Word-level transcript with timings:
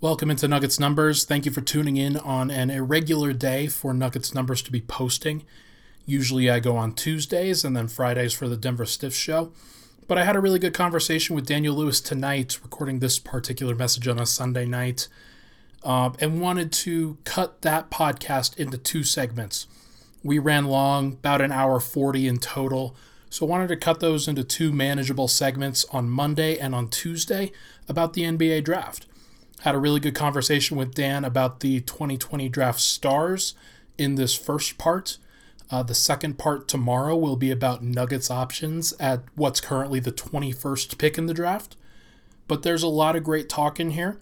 Welcome 0.00 0.30
into 0.30 0.46
Nuggets 0.46 0.78
Numbers. 0.78 1.24
Thank 1.24 1.44
you 1.44 1.50
for 1.50 1.60
tuning 1.60 1.96
in 1.96 2.18
on 2.18 2.52
an 2.52 2.70
irregular 2.70 3.32
day 3.32 3.66
for 3.66 3.92
Nuggets 3.92 4.32
Numbers 4.32 4.62
to 4.62 4.70
be 4.70 4.80
posting. 4.80 5.44
Usually 6.06 6.48
I 6.48 6.60
go 6.60 6.76
on 6.76 6.92
Tuesdays 6.92 7.64
and 7.64 7.76
then 7.76 7.88
Fridays 7.88 8.32
for 8.32 8.48
the 8.48 8.56
Denver 8.56 8.86
Stiff 8.86 9.12
show. 9.12 9.50
But 10.06 10.16
I 10.16 10.22
had 10.22 10.36
a 10.36 10.40
really 10.40 10.60
good 10.60 10.72
conversation 10.72 11.34
with 11.34 11.46
Daniel 11.46 11.74
Lewis 11.74 12.00
tonight, 12.00 12.60
recording 12.62 13.00
this 13.00 13.18
particular 13.18 13.74
message 13.74 14.06
on 14.06 14.20
a 14.20 14.24
Sunday 14.24 14.66
night, 14.66 15.08
uh, 15.82 16.10
and 16.20 16.40
wanted 16.40 16.70
to 16.74 17.18
cut 17.24 17.62
that 17.62 17.90
podcast 17.90 18.56
into 18.56 18.78
two 18.78 19.02
segments. 19.02 19.66
We 20.22 20.38
ran 20.38 20.66
long, 20.66 21.14
about 21.14 21.40
an 21.40 21.50
hour 21.50 21.80
40 21.80 22.28
in 22.28 22.38
total. 22.38 22.94
So 23.30 23.44
I 23.44 23.48
wanted 23.48 23.68
to 23.70 23.76
cut 23.76 23.98
those 23.98 24.28
into 24.28 24.44
two 24.44 24.72
manageable 24.72 25.26
segments 25.26 25.84
on 25.86 26.08
Monday 26.08 26.56
and 26.56 26.72
on 26.72 26.86
Tuesday 26.86 27.50
about 27.88 28.12
the 28.12 28.22
NBA 28.22 28.62
draft. 28.62 29.07
Had 29.62 29.74
a 29.74 29.78
really 29.78 30.00
good 30.00 30.14
conversation 30.14 30.76
with 30.76 30.94
Dan 30.94 31.24
about 31.24 31.60
the 31.60 31.80
2020 31.80 32.48
draft 32.48 32.80
stars 32.80 33.54
in 33.96 34.14
this 34.14 34.34
first 34.34 34.78
part. 34.78 35.18
Uh, 35.70 35.82
the 35.82 35.94
second 35.94 36.38
part 36.38 36.68
tomorrow 36.68 37.16
will 37.16 37.36
be 37.36 37.50
about 37.50 37.82
Nuggets 37.82 38.30
options 38.30 38.94
at 39.00 39.24
what's 39.34 39.60
currently 39.60 40.00
the 40.00 40.12
21st 40.12 40.96
pick 40.96 41.18
in 41.18 41.26
the 41.26 41.34
draft. 41.34 41.76
But 42.46 42.62
there's 42.62 42.82
a 42.82 42.88
lot 42.88 43.16
of 43.16 43.24
great 43.24 43.48
talk 43.48 43.78
in 43.78 43.90
here, 43.90 44.18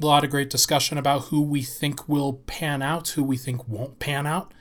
a 0.00 0.04
lot 0.04 0.24
of 0.24 0.30
great 0.30 0.50
discussion 0.50 0.98
about 0.98 1.26
who 1.26 1.40
we 1.40 1.62
think 1.62 2.08
will 2.08 2.34
pan 2.46 2.82
out, 2.82 3.08
who 3.10 3.22
we 3.22 3.38
think 3.38 3.66
won't 3.66 3.98
pan 3.98 4.26
out 4.26 4.52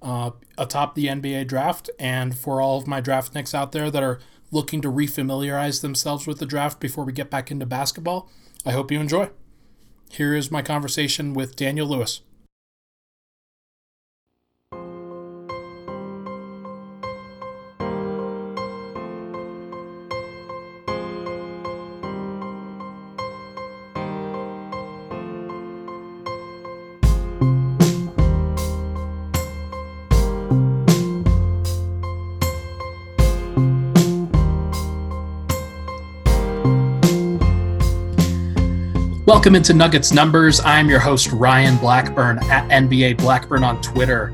uh, 0.00 0.30
atop 0.56 0.94
the 0.94 1.06
NBA 1.06 1.46
draft. 1.48 1.90
And 1.98 2.38
for 2.38 2.60
all 2.60 2.78
of 2.78 2.86
my 2.86 3.00
draft 3.00 3.34
nicks 3.34 3.54
out 3.54 3.72
there 3.72 3.90
that 3.90 4.02
are 4.02 4.20
looking 4.50 4.80
to 4.80 4.90
refamiliarize 4.90 5.80
themselves 5.80 6.26
with 6.26 6.38
the 6.38 6.46
draft 6.46 6.80
before 6.80 7.04
we 7.04 7.12
get 7.12 7.30
back 7.30 7.50
into 7.50 7.66
basketball, 7.66 8.30
I 8.66 8.72
hope 8.72 8.90
you 8.90 8.98
enjoy. 8.98 9.30
Here 10.10 10.34
is 10.34 10.50
my 10.50 10.60
conversation 10.60 11.34
with 11.34 11.54
Daniel 11.54 11.86
Lewis. 11.86 12.22
Welcome 39.46 39.58
into 39.58 39.74
Nuggets 39.74 40.12
Numbers. 40.12 40.60
I'm 40.64 40.88
your 40.88 40.98
host, 40.98 41.30
Ryan 41.30 41.76
Blackburn 41.76 42.38
at 42.50 42.68
NBA 42.68 43.18
Blackburn 43.18 43.62
on 43.62 43.80
Twitter. 43.80 44.32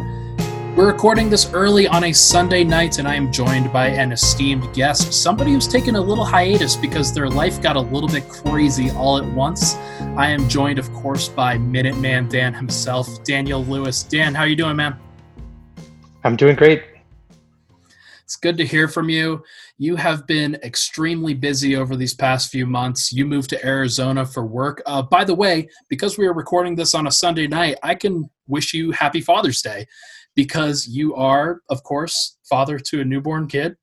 We're 0.74 0.91
recording 0.91 1.28
this 1.28 1.52
early 1.52 1.86
on 1.86 2.04
a 2.04 2.14
Sunday 2.14 2.64
night, 2.64 2.98
and 2.98 3.06
I 3.06 3.14
am 3.16 3.31
joined 3.31 3.70
by 3.75 3.88
an 3.88 4.10
esteemed 4.12 4.72
guest, 4.72 5.12
somebody 5.12 5.53
who's 5.53 5.69
taken 5.69 5.97
a 5.97 6.00
little 6.00 6.25
hiatus 6.25 6.76
because 6.76 7.12
their 7.12 7.28
life 7.28 7.60
got 7.60 7.76
a 7.76 7.81
little 7.81 8.09
bit 8.09 8.26
crazy 8.26 8.91
all 8.92 9.19
at 9.19 9.25
once. 9.34 9.75
I 10.16 10.28
am 10.28 10.48
joined, 10.48 10.78
of 10.78 10.91
course, 10.94 11.28
by 11.28 11.58
Minuteman 11.58 12.31
Dan 12.31 12.54
himself, 12.54 13.22
Daniel 13.22 13.62
Lewis. 13.66 14.03
Dan, 14.03 14.34
how 14.34 14.44
are 14.44 14.48
you 14.48 14.56
doing, 14.56 14.76
man? 14.76 14.97
I'm 16.25 16.37
doing 16.37 16.56
great. 16.56 16.84
It's 18.25 18.37
good 18.37 18.56
to 18.56 18.64
hear 18.64 18.88
from 18.88 19.10
you. 19.10 19.44
You 19.82 19.97
have 19.97 20.28
been 20.28 20.54
extremely 20.62 21.34
busy 21.34 21.75
over 21.75 21.97
these 21.97 22.15
past 22.15 22.53
few 22.53 22.66
months. 22.66 23.12
You 23.12 23.26
moved 23.26 23.50
to 23.50 23.66
Arizona 23.66 24.25
for 24.25 24.47
work. 24.47 24.81
Uh, 24.87 25.03
by 25.03 25.25
the 25.25 25.34
way, 25.34 25.69
because 25.88 26.16
we 26.16 26.25
are 26.25 26.32
recording 26.32 26.76
this 26.76 26.94
on 26.94 27.09
a 27.09 27.10
Sunday 27.10 27.48
night, 27.48 27.78
I 27.82 27.97
can 27.97 28.31
wish 28.47 28.75
you 28.75 28.93
happy 28.93 29.20
Father's 29.20 29.60
Day 29.60 29.88
because 30.37 30.87
you 30.87 31.16
are, 31.16 31.62
of 31.69 31.82
course, 31.82 32.38
father 32.48 32.78
to 32.78 33.00
a 33.00 33.04
newborn 33.04 33.48
kid. 33.48 33.75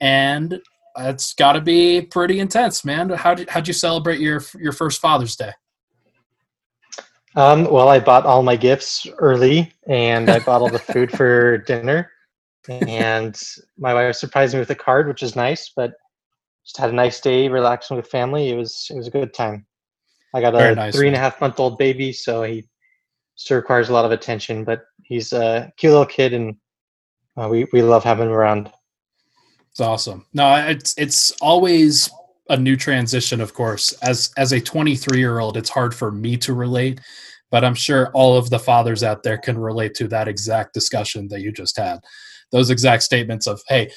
And 0.00 0.60
it's 0.96 1.34
got 1.34 1.54
to 1.54 1.60
be 1.60 2.02
pretty 2.02 2.38
intense, 2.38 2.84
man. 2.84 3.10
How 3.10 3.34
did 3.34 3.50
how'd 3.50 3.66
you 3.66 3.74
celebrate 3.74 4.20
your 4.20 4.44
your 4.60 4.70
first 4.70 5.00
Father's 5.00 5.34
Day? 5.34 5.50
Um, 7.34 7.64
well, 7.64 7.88
I 7.88 7.98
bought 7.98 8.26
all 8.26 8.44
my 8.44 8.54
gifts 8.54 9.08
early, 9.18 9.72
and 9.88 10.30
I 10.30 10.38
bought 10.38 10.62
all 10.62 10.70
the 10.70 10.78
food 10.78 11.10
for 11.10 11.58
dinner 11.66 12.11
and 12.68 13.40
my 13.78 13.94
wife 13.94 14.16
surprised 14.16 14.54
me 14.54 14.60
with 14.60 14.70
a 14.70 14.74
card, 14.74 15.08
which 15.08 15.22
is 15.22 15.36
nice. 15.36 15.72
But 15.74 15.92
just 16.64 16.76
had 16.76 16.90
a 16.90 16.94
nice 16.94 17.20
day, 17.20 17.48
relaxing 17.48 17.96
with 17.96 18.06
family. 18.06 18.50
It 18.50 18.56
was 18.56 18.86
it 18.90 18.96
was 18.96 19.08
a 19.08 19.10
good 19.10 19.34
time. 19.34 19.66
I 20.34 20.40
got 20.40 20.54
a 20.54 20.74
nice, 20.74 20.94
three 20.94 21.08
and 21.08 21.16
a 21.16 21.20
half 21.20 21.40
month 21.40 21.60
old 21.60 21.78
baby, 21.78 22.12
so 22.12 22.42
he 22.42 22.68
still 23.34 23.56
requires 23.56 23.88
a 23.88 23.92
lot 23.92 24.04
of 24.04 24.12
attention. 24.12 24.64
But 24.64 24.82
he's 25.02 25.32
a 25.32 25.72
cute 25.76 25.90
little 25.90 26.06
kid, 26.06 26.32
and 26.32 26.56
uh, 27.36 27.48
we 27.48 27.66
we 27.72 27.82
love 27.82 28.04
having 28.04 28.28
him 28.28 28.32
around. 28.32 28.72
It's 29.70 29.80
awesome. 29.80 30.26
No, 30.32 30.54
it's 30.54 30.94
it's 30.96 31.32
always 31.40 32.10
a 32.48 32.56
new 32.56 32.76
transition. 32.76 33.40
Of 33.40 33.54
course, 33.54 33.92
as 34.02 34.30
as 34.36 34.52
a 34.52 34.60
23 34.60 35.18
year 35.18 35.40
old, 35.40 35.56
it's 35.56 35.70
hard 35.70 35.94
for 35.94 36.12
me 36.12 36.36
to 36.38 36.54
relate, 36.54 37.00
but 37.50 37.64
I'm 37.64 37.74
sure 37.74 38.10
all 38.12 38.36
of 38.36 38.50
the 38.50 38.58
fathers 38.58 39.02
out 39.02 39.22
there 39.22 39.38
can 39.38 39.58
relate 39.58 39.94
to 39.94 40.08
that 40.08 40.28
exact 40.28 40.74
discussion 40.74 41.28
that 41.28 41.40
you 41.40 41.52
just 41.52 41.76
had 41.76 42.00
those 42.52 42.70
exact 42.70 43.02
statements 43.02 43.46
of 43.46 43.60
hey 43.68 43.90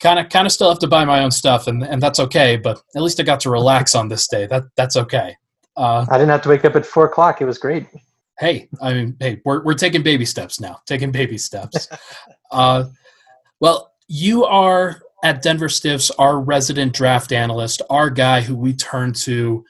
kind 0.00 0.18
of 0.18 0.28
kind 0.28 0.46
of 0.46 0.52
still 0.52 0.68
have 0.68 0.78
to 0.78 0.86
buy 0.86 1.04
my 1.04 1.22
own 1.22 1.30
stuff 1.30 1.66
and 1.66 1.82
and 1.82 2.00
that's 2.00 2.20
okay 2.20 2.56
but 2.56 2.80
at 2.96 3.02
least 3.02 3.20
i 3.20 3.22
got 3.22 3.40
to 3.40 3.50
relax 3.50 3.94
on 3.94 4.08
this 4.08 4.28
day. 4.28 4.46
That 4.46 4.64
that's 4.76 4.96
okay. 4.96 5.36
Uh, 5.76 6.06
i 6.10 6.16
didn't 6.16 6.30
have 6.30 6.42
to 6.42 6.48
wake 6.48 6.64
up 6.64 6.76
at 6.76 6.86
four 6.86 7.06
o'clock. 7.06 7.40
It 7.40 7.44
was 7.44 7.58
great. 7.58 7.86
Hey 8.38 8.68
i 8.80 8.94
mean 8.94 9.16
hey 9.20 9.40
we're, 9.44 9.62
we're 9.64 9.74
taking 9.74 10.02
baby 10.02 10.24
steps 10.24 10.60
now 10.60 10.80
taking 10.86 11.10
baby 11.10 11.38
steps. 11.38 11.88
Uh, 12.50 12.84
well 13.60 13.92
you 14.06 14.44
are 14.44 15.02
at 15.22 15.42
denver 15.42 15.68
stiffs 15.68 16.10
our 16.12 16.40
resident 16.40 16.94
draft 16.94 17.30
analyst 17.30 17.82
our 17.90 18.08
guy 18.08 18.40
who 18.40 18.56
we 18.56 18.72
turn 18.72 19.12
to 19.12 19.62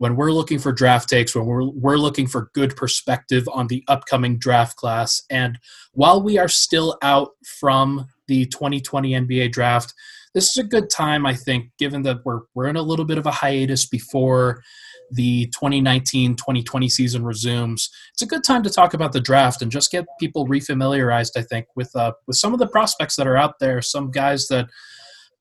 when 0.00 0.16
we're 0.16 0.32
looking 0.32 0.58
for 0.58 0.72
draft 0.72 1.10
takes, 1.10 1.34
when 1.34 1.44
we're, 1.44 1.62
we're 1.62 1.98
looking 1.98 2.26
for 2.26 2.50
good 2.54 2.74
perspective 2.74 3.46
on 3.52 3.66
the 3.66 3.84
upcoming 3.86 4.38
draft 4.38 4.74
class. 4.76 5.22
And 5.28 5.58
while 5.92 6.22
we 6.22 6.38
are 6.38 6.48
still 6.48 6.96
out 7.02 7.32
from 7.58 8.06
the 8.26 8.46
2020 8.46 9.10
NBA 9.10 9.52
draft, 9.52 9.92
this 10.32 10.48
is 10.48 10.56
a 10.56 10.66
good 10.66 10.88
time, 10.88 11.26
I 11.26 11.34
think, 11.34 11.66
given 11.78 12.00
that 12.04 12.24
we're, 12.24 12.40
we're 12.54 12.68
in 12.68 12.76
a 12.76 12.82
little 12.82 13.04
bit 13.04 13.18
of 13.18 13.26
a 13.26 13.30
hiatus 13.30 13.86
before 13.86 14.62
the 15.10 15.44
2019 15.48 16.34
2020 16.34 16.88
season 16.88 17.22
resumes. 17.22 17.90
It's 18.14 18.22
a 18.22 18.26
good 18.26 18.42
time 18.42 18.62
to 18.62 18.70
talk 18.70 18.94
about 18.94 19.12
the 19.12 19.20
draft 19.20 19.60
and 19.60 19.70
just 19.70 19.92
get 19.92 20.06
people 20.18 20.48
refamiliarized, 20.48 21.32
I 21.36 21.42
think, 21.42 21.66
with, 21.76 21.94
uh, 21.94 22.12
with 22.26 22.38
some 22.38 22.54
of 22.54 22.58
the 22.58 22.68
prospects 22.68 23.16
that 23.16 23.26
are 23.26 23.36
out 23.36 23.58
there, 23.60 23.82
some 23.82 24.10
guys 24.10 24.48
that 24.48 24.66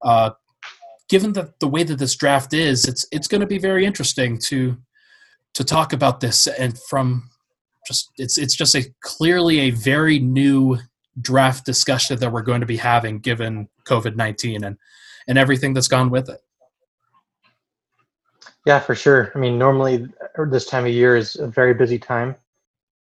uh, 0.01 0.31
given 1.09 1.33
that 1.33 1.59
the 1.59 1.67
way 1.67 1.83
that 1.83 1.97
this 1.97 2.15
draft 2.15 2.53
is, 2.53 2.87
it's 2.87 3.05
it's 3.11 3.27
going 3.27 3.41
to 3.41 3.47
be 3.47 3.57
very 3.57 3.85
interesting 3.85 4.37
to 4.45 4.77
to 5.55 5.63
talk 5.63 5.91
about 5.91 6.19
this 6.19 6.47
and 6.47 6.79
from 6.83 7.29
just 7.87 8.11
it's 8.17 8.37
it's 8.37 8.55
just 8.55 8.75
a 8.75 8.85
clearly 9.01 9.59
a 9.59 9.71
very 9.71 10.19
new 10.19 10.77
draft 11.19 11.65
discussion 11.65 12.19
that 12.19 12.31
we're 12.31 12.43
going 12.43 12.61
to 12.61 12.67
be 12.67 12.77
having 12.77 13.19
given 13.19 13.67
COVID 13.85 14.15
nineteen 14.15 14.63
and 14.63 14.77
and 15.27 15.37
everything 15.37 15.73
that's 15.73 15.87
gone 15.87 16.09
with 16.09 16.29
it. 16.29 16.39
Yeah, 18.65 18.79
for 18.79 18.93
sure. 18.93 19.31
I 19.35 19.39
mean, 19.39 19.57
normally 19.57 20.07
this 20.49 20.65
time 20.65 20.85
of 20.85 20.91
year 20.91 21.15
is 21.15 21.35
a 21.35 21.47
very 21.47 21.73
busy 21.73 21.97
time 21.97 22.35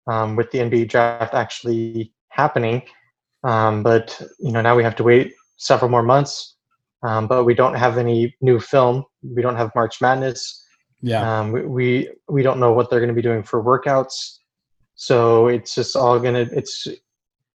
um, 0.06 0.36
with 0.36 0.50
the 0.50 0.58
NBA 0.58 0.88
draft 0.88 1.32
actually 1.32 2.12
happening, 2.28 2.82
um, 3.44 3.82
but 3.82 4.20
you 4.38 4.52
know 4.52 4.60
now 4.60 4.76
we 4.76 4.82
have 4.82 4.96
to 4.96 5.02
wait 5.02 5.34
several 5.56 5.90
more 5.90 6.02
months 6.02 6.53
um, 7.04 7.26
but 7.26 7.44
we 7.44 7.54
don't 7.54 7.74
have 7.74 7.98
any 7.98 8.34
new 8.40 8.58
film. 8.58 9.04
We 9.22 9.42
don't 9.42 9.56
have 9.56 9.70
March 9.74 10.00
Madness. 10.00 10.64
Yeah. 11.02 11.40
Um, 11.40 11.52
we, 11.52 11.66
we, 11.66 12.10
we 12.28 12.42
don't 12.42 12.58
know 12.58 12.72
what 12.72 12.88
they're 12.88 12.98
going 12.98 13.08
to 13.08 13.14
be 13.14 13.22
doing 13.22 13.42
for 13.42 13.62
workouts. 13.62 14.38
So 14.94 15.48
it's 15.48 15.74
just 15.74 15.96
all 15.96 16.18
gonna. 16.18 16.48
It's 16.52 16.86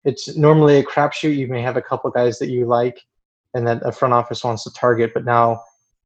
it's 0.03 0.35
normally 0.35 0.77
a 0.77 0.83
crapshoot. 0.83 1.35
You 1.35 1.47
may 1.47 1.61
have 1.61 1.77
a 1.77 1.81
couple 1.81 2.09
guys 2.09 2.39
that 2.39 2.49
you 2.49 2.65
like, 2.65 2.99
and 3.53 3.67
that 3.67 3.81
a 3.85 3.91
front 3.91 4.13
office 4.13 4.43
wants 4.43 4.63
to 4.63 4.73
target. 4.73 5.11
But 5.13 5.25
now 5.25 5.61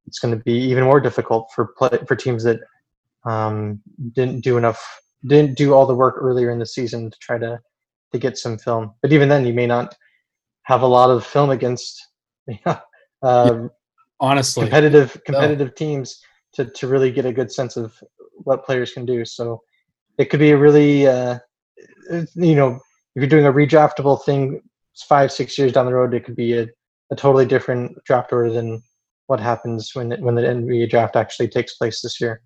it's 0.05 0.19
going 0.19 0.35
to 0.35 0.43
be 0.43 0.53
even 0.53 0.83
more 0.83 0.99
difficult 0.99 1.49
for 1.53 1.67
play, 1.77 1.97
for 2.07 2.15
teams 2.15 2.43
that 2.43 2.59
um, 3.25 3.79
didn't 4.13 4.41
do 4.41 4.57
enough, 4.57 4.83
didn't 5.25 5.55
do 5.55 5.73
all 5.73 5.85
the 5.85 5.93
work 5.93 6.15
earlier 6.19 6.49
in 6.49 6.59
the 6.59 6.65
season 6.65 7.11
to 7.11 7.17
try 7.19 7.37
to 7.37 7.59
to 8.11 8.17
get 8.17 8.37
some 8.37 8.57
film. 8.57 8.91
But 9.01 9.13
even 9.13 9.29
then, 9.29 9.45
you 9.45 9.53
may 9.53 9.67
not 9.67 9.95
have 10.63 10.81
a 10.81 10.87
lot 10.87 11.11
of 11.11 11.25
film 11.25 11.51
against 11.51 12.05
uh, 13.21 13.57
yeah, 13.61 13.67
honestly 14.19 14.63
competitive 14.63 15.21
competitive 15.25 15.67
no. 15.67 15.73
teams 15.73 16.21
to 16.53 16.65
to 16.65 16.87
really 16.87 17.11
get 17.11 17.25
a 17.25 17.33
good 17.33 17.51
sense 17.51 17.77
of 17.77 18.01
what 18.43 18.65
players 18.65 18.91
can 18.91 19.05
do. 19.05 19.25
So 19.25 19.61
it 20.17 20.29
could 20.29 20.39
be 20.39 20.51
a 20.51 20.57
really 20.57 21.07
uh, 21.07 21.39
you 22.35 22.55
know 22.55 22.79
if 23.15 23.21
you're 23.21 23.27
doing 23.27 23.45
a 23.45 23.53
redraftable 23.53 24.23
thing 24.23 24.61
five 25.07 25.31
six 25.31 25.57
years 25.57 25.71
down 25.71 25.85
the 25.85 25.93
road, 25.93 26.13
it 26.13 26.25
could 26.25 26.35
be 26.35 26.57
a, 26.57 26.67
a 27.11 27.15
totally 27.15 27.45
different 27.45 27.97
draft 28.03 28.31
order 28.31 28.51
than 28.51 28.81
what 29.27 29.39
happens 29.39 29.91
when 29.93 30.11
when 30.21 30.35
the 30.35 30.41
NBA 30.41 30.89
draft 30.89 31.15
actually 31.15 31.47
takes 31.47 31.75
place 31.75 32.01
this 32.01 32.19
year. 32.19 32.41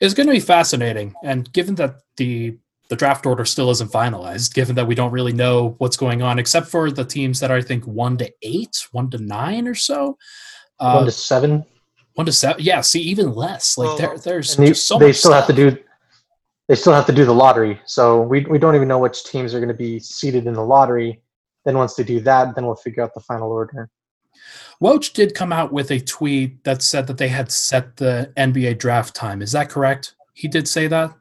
It's 0.00 0.14
going 0.14 0.28
to 0.28 0.32
be 0.32 0.40
fascinating, 0.40 1.14
and 1.24 1.52
given 1.52 1.74
that 1.76 1.96
the 2.16 2.58
the 2.88 2.96
draft 2.96 3.26
order 3.26 3.44
still 3.44 3.70
isn't 3.70 3.92
finalized, 3.92 4.54
given 4.54 4.74
that 4.76 4.86
we 4.86 4.94
don't 4.94 5.12
really 5.12 5.32
know 5.32 5.74
what's 5.78 5.96
going 5.96 6.22
on, 6.22 6.38
except 6.38 6.68
for 6.68 6.90
the 6.90 7.04
teams 7.04 7.38
that 7.40 7.50
are, 7.50 7.56
I 7.56 7.62
think, 7.62 7.86
one 7.86 8.16
to 8.18 8.32
eight, 8.42 8.86
one 8.92 9.10
to 9.10 9.18
nine 9.18 9.68
or 9.68 9.74
so. 9.74 10.16
Uh, 10.80 10.94
one 10.94 11.04
to 11.04 11.10
seven. 11.10 11.64
One 12.14 12.26
to 12.26 12.32
seven. 12.32 12.62
Yeah. 12.62 12.80
See, 12.80 13.00
even 13.02 13.32
less. 13.34 13.76
Like 13.76 13.88
well, 13.88 13.98
there, 13.98 14.18
there's 14.18 14.56
they, 14.56 14.72
so 14.72 14.98
they 14.98 15.12
still 15.12 15.32
stuff. 15.32 15.46
have 15.46 15.56
to 15.56 15.70
do. 15.70 15.78
They 16.68 16.74
still 16.74 16.92
have 16.92 17.06
to 17.06 17.12
do 17.12 17.24
the 17.24 17.34
lottery, 17.34 17.80
so 17.86 18.20
we 18.20 18.44
we 18.44 18.58
don't 18.58 18.74
even 18.74 18.88
know 18.88 18.98
which 18.98 19.24
teams 19.24 19.54
are 19.54 19.58
going 19.58 19.68
to 19.68 19.74
be 19.74 19.98
seated 19.98 20.46
in 20.46 20.54
the 20.54 20.64
lottery. 20.64 21.22
Then 21.64 21.78
once 21.78 21.94
they 21.94 22.04
do 22.04 22.20
that, 22.20 22.54
then 22.54 22.66
we'll 22.66 22.76
figure 22.76 23.02
out 23.02 23.14
the 23.14 23.20
final 23.20 23.50
order. 23.50 23.90
Woj 24.82 25.12
did 25.12 25.34
come 25.34 25.52
out 25.52 25.72
with 25.72 25.90
a 25.90 26.00
tweet 26.00 26.62
that 26.64 26.82
said 26.82 27.06
that 27.08 27.18
they 27.18 27.28
had 27.28 27.50
set 27.50 27.96
the 27.96 28.32
NBA 28.36 28.78
draft 28.78 29.14
time. 29.14 29.42
Is 29.42 29.52
that 29.52 29.68
correct? 29.68 30.14
He 30.34 30.46
did 30.46 30.68
say 30.68 30.86
that. 30.86 31.12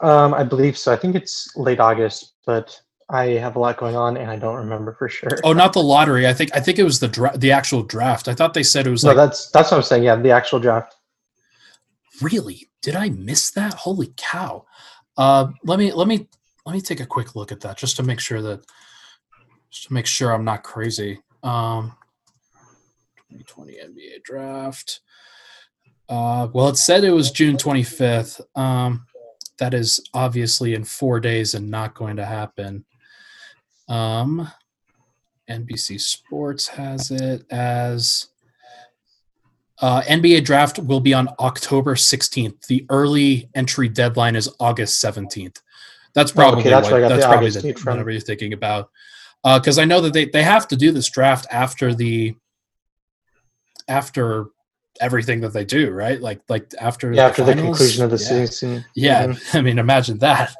Um, 0.00 0.34
I 0.34 0.44
believe 0.44 0.78
so. 0.78 0.92
I 0.92 0.96
think 0.96 1.14
it's 1.16 1.56
late 1.56 1.80
August, 1.80 2.34
but 2.46 2.80
I 3.10 3.26
have 3.26 3.56
a 3.56 3.58
lot 3.58 3.78
going 3.78 3.96
on 3.96 4.16
and 4.16 4.30
I 4.30 4.36
don't 4.36 4.56
remember 4.56 4.94
for 4.94 5.08
sure. 5.08 5.30
Oh, 5.42 5.52
not 5.52 5.72
the 5.72 5.82
lottery. 5.82 6.26
I 6.26 6.34
think 6.34 6.54
I 6.54 6.60
think 6.60 6.78
it 6.78 6.84
was 6.84 7.00
the 7.00 7.08
dra- 7.08 7.36
the 7.36 7.52
actual 7.52 7.82
draft. 7.82 8.28
I 8.28 8.34
thought 8.34 8.54
they 8.54 8.62
said 8.62 8.86
it 8.86 8.90
was 8.90 9.02
no, 9.02 9.10
like 9.10 9.16
that's 9.16 9.50
that's 9.50 9.70
what 9.70 9.78
I'm 9.78 9.82
saying. 9.82 10.04
Yeah, 10.04 10.16
the 10.16 10.30
actual 10.30 10.60
draft. 10.60 10.94
Really? 12.20 12.68
Did 12.82 12.96
I 12.96 13.08
miss 13.08 13.50
that? 13.52 13.74
Holy 13.74 14.12
cow! 14.16 14.66
Uh, 15.16 15.48
let 15.64 15.78
me 15.78 15.92
let 15.92 16.06
me 16.06 16.28
let 16.66 16.74
me 16.74 16.80
take 16.80 17.00
a 17.00 17.06
quick 17.06 17.34
look 17.34 17.50
at 17.50 17.60
that 17.60 17.78
just 17.78 17.96
to 17.96 18.02
make 18.02 18.20
sure 18.20 18.42
that 18.42 18.64
just 19.70 19.88
to 19.88 19.94
make 19.94 20.06
sure 20.06 20.32
I'm 20.32 20.44
not 20.44 20.62
crazy. 20.62 21.20
Um, 21.42 21.96
2020 23.30 23.72
NBA 23.72 24.22
draft. 24.22 25.00
Uh, 26.08 26.48
well, 26.52 26.68
it 26.68 26.76
said 26.76 27.04
it 27.04 27.10
was 27.10 27.30
June 27.30 27.56
25th. 27.56 28.40
Um, 28.56 29.06
that 29.58 29.74
is 29.74 30.00
obviously 30.14 30.74
in 30.74 30.84
four 30.84 31.20
days 31.20 31.54
and 31.54 31.70
not 31.70 31.94
going 31.94 32.16
to 32.16 32.24
happen. 32.24 32.84
Um, 33.88 34.50
NBC 35.48 36.00
Sports 36.00 36.68
has 36.68 37.10
it 37.10 37.44
as 37.50 38.28
uh, 39.80 40.02
NBA 40.02 40.44
draft 40.44 40.78
will 40.78 41.00
be 41.00 41.14
on 41.14 41.28
October 41.38 41.94
16th. 41.94 42.66
The 42.66 42.84
early 42.90 43.48
entry 43.54 43.88
deadline 43.88 44.36
is 44.36 44.50
August 44.60 45.02
17th. 45.02 45.60
That's 46.14 46.32
probably 46.32 46.60
okay, 46.60 46.70
that's 46.70 46.90
what, 46.90 47.00
that's 47.00 47.24
probably 47.24 47.50
the, 47.50 47.80
whatever 47.84 48.10
you're 48.10 48.20
thinking 48.20 48.52
about. 48.52 48.90
Because 49.44 49.78
uh, 49.78 49.82
I 49.82 49.84
know 49.84 50.00
that 50.00 50.12
they, 50.12 50.24
they 50.24 50.42
have 50.42 50.66
to 50.68 50.76
do 50.76 50.90
this 50.90 51.08
draft 51.08 51.46
after 51.50 51.94
the 51.94 52.34
after 53.86 54.46
everything 55.00 55.40
that 55.40 55.52
they 55.52 55.64
do, 55.64 55.90
right? 55.90 56.20
Like 56.20 56.40
like 56.48 56.72
after 56.80 57.12
yeah, 57.12 57.24
the 57.24 57.30
after 57.30 57.44
finals, 57.44 57.56
the 57.56 57.62
conclusion 57.62 58.04
of 58.04 58.10
the 58.10 58.18
yeah. 58.18 58.46
season. 58.46 58.84
Yeah, 58.94 59.26
mm-hmm. 59.26 59.56
I 59.56 59.60
mean, 59.62 59.78
imagine 59.78 60.18
that. 60.18 60.54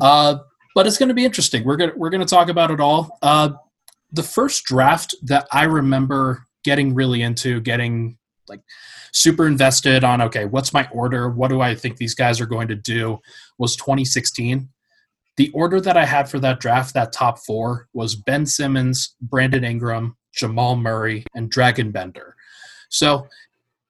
Uh, 0.00 0.38
but 0.74 0.86
it's 0.86 0.98
going 0.98 1.08
to 1.08 1.14
be 1.14 1.24
interesting. 1.24 1.64
We're 1.64 1.76
gonna 1.76 1.92
we're 1.96 2.10
gonna 2.10 2.24
talk 2.24 2.48
about 2.48 2.70
it 2.70 2.80
all. 2.80 3.18
Uh, 3.22 3.50
the 4.12 4.22
first 4.22 4.64
draft 4.64 5.14
that 5.22 5.46
I 5.52 5.64
remember 5.64 6.44
getting 6.64 6.94
really 6.94 7.22
into, 7.22 7.60
getting 7.60 8.16
like 8.48 8.60
super 9.12 9.46
invested 9.46 10.04
on. 10.04 10.20
Okay, 10.22 10.44
what's 10.44 10.72
my 10.72 10.88
order? 10.92 11.30
What 11.30 11.48
do 11.48 11.60
I 11.60 11.74
think 11.74 11.96
these 11.96 12.14
guys 12.14 12.40
are 12.40 12.46
going 12.46 12.68
to 12.68 12.74
do? 12.74 13.20
Was 13.58 13.76
2016. 13.76 14.68
The 15.36 15.50
order 15.50 15.80
that 15.80 15.96
I 15.96 16.04
had 16.04 16.28
for 16.30 16.38
that 16.40 16.60
draft, 16.60 16.94
that 16.94 17.12
top 17.12 17.40
four, 17.40 17.88
was 17.92 18.14
Ben 18.14 18.46
Simmons, 18.46 19.16
Brandon 19.20 19.64
Ingram, 19.64 20.16
Jamal 20.32 20.76
Murray, 20.76 21.24
and 21.34 21.50
Dragan 21.50 21.92
Bender. 21.92 22.36
So 22.88 23.26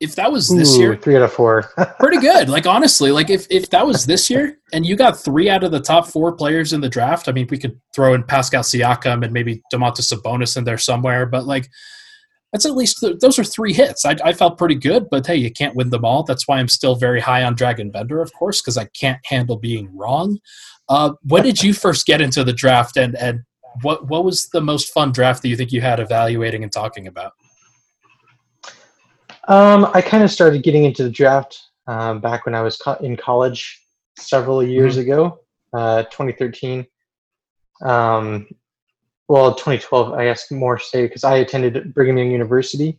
if 0.05 0.15
that 0.17 0.31
was 0.31 0.49
this 0.49 0.77
Ooh, 0.77 0.81
year, 0.81 0.97
three 0.97 1.17
out 1.17 1.23
of 1.23 1.33
four, 1.33 1.62
pretty 1.99 2.19
good. 2.19 2.49
Like 2.51 2.67
honestly, 2.67 3.11
like 3.11 3.31
if 3.31 3.47
if 3.51 3.71
that 3.71 3.87
was 3.87 4.05
this 4.05 4.29
year 4.29 4.59
and 4.73 4.85
you 4.85 4.97
got 4.97 5.19
three 5.19 5.49
out 5.49 5.65
of 5.65 5.73
the 5.73 5.81
top 5.81 6.06
four 6.06 6.33
players 6.33 6.75
in 6.75 6.81
the 6.83 6.89
draft, 6.89 7.27
I 7.27 7.33
mean, 7.33 7.49
we 7.51 7.59
could 7.59 7.81
throw 7.95 8.12
in 8.12 8.23
Pascal 8.23 8.62
Siakam 8.62 9.25
and 9.25 9.33
maybe 9.33 9.62
Domantas 9.73 10.12
Sabonis 10.12 10.56
in 10.56 10.65
there 10.65 10.79
somewhere, 10.79 11.25
but 11.25 11.47
like 11.47 11.71
that's 12.53 12.67
at 12.67 12.77
least 12.77 13.01
th- 13.01 13.19
those 13.21 13.39
are 13.39 13.45
three 13.45 13.73
hits. 13.73 14.05
I, 14.05 14.15
I 14.23 14.33
felt 14.33 14.59
pretty 14.59 14.77
good, 14.77 15.09
but 15.11 15.27
hey, 15.27 15.37
you 15.37 15.51
can't 15.51 15.75
win 15.75 15.91
them 15.91 16.05
all. 16.05 16.23
That's 16.23 16.47
why 16.47 16.59
I'm 16.59 16.69
still 16.69 16.95
very 16.95 17.21
high 17.21 17.43
on 17.43 17.56
Dragan 17.56 17.91
Bender, 17.91 18.21
of 18.21 18.33
course, 18.35 18.61
because 18.61 18.77
I 18.77 18.85
can't 18.85 19.19
handle 19.25 19.56
being 19.56 19.89
wrong. 19.97 20.39
Uh, 20.89 21.15
when 21.23 21.43
did 21.43 21.62
you 21.62 21.73
first 21.73 22.06
get 22.06 22.21
into 22.21 22.45
the 22.45 22.53
draft, 22.53 22.99
and 22.99 23.17
and 23.17 23.41
what 23.83 24.09
what 24.09 24.25
was 24.25 24.49
the 24.51 24.61
most 24.61 24.93
fun 24.93 25.12
draft 25.12 25.41
that 25.43 25.49
you 25.49 25.56
think 25.56 25.73
you 25.73 25.81
had 25.81 25.99
evaluating 25.99 26.62
and 26.62 26.71
talking 26.71 27.06
about? 27.06 27.33
Um, 29.49 29.91
I 29.93 30.00
kind 30.00 30.23
of 30.23 30.31
started 30.31 30.62
getting 30.62 30.85
into 30.85 31.02
the 31.02 31.11
draft 31.11 31.61
um, 31.87 32.20
back 32.20 32.46
when 32.46 32.55
I 32.55 32.62
was 32.62 32.76
co- 32.76 32.94
in 32.94 33.17
college 33.17 33.82
several 34.19 34.62
years 34.62 34.96
mm-hmm. 34.96 35.12
ago, 35.12 35.41
uh, 35.73 36.05
2013. 36.05 36.87
Um, 37.82 38.46
well, 39.29 39.55
2012, 39.55 40.12
I 40.12 40.25
guess 40.25 40.50
more 40.50 40.79
say 40.79 41.02
because 41.02 41.25
I 41.25 41.37
attended 41.37 41.94
Brigham 41.94 42.19
Young 42.19 42.31
University, 42.31 42.99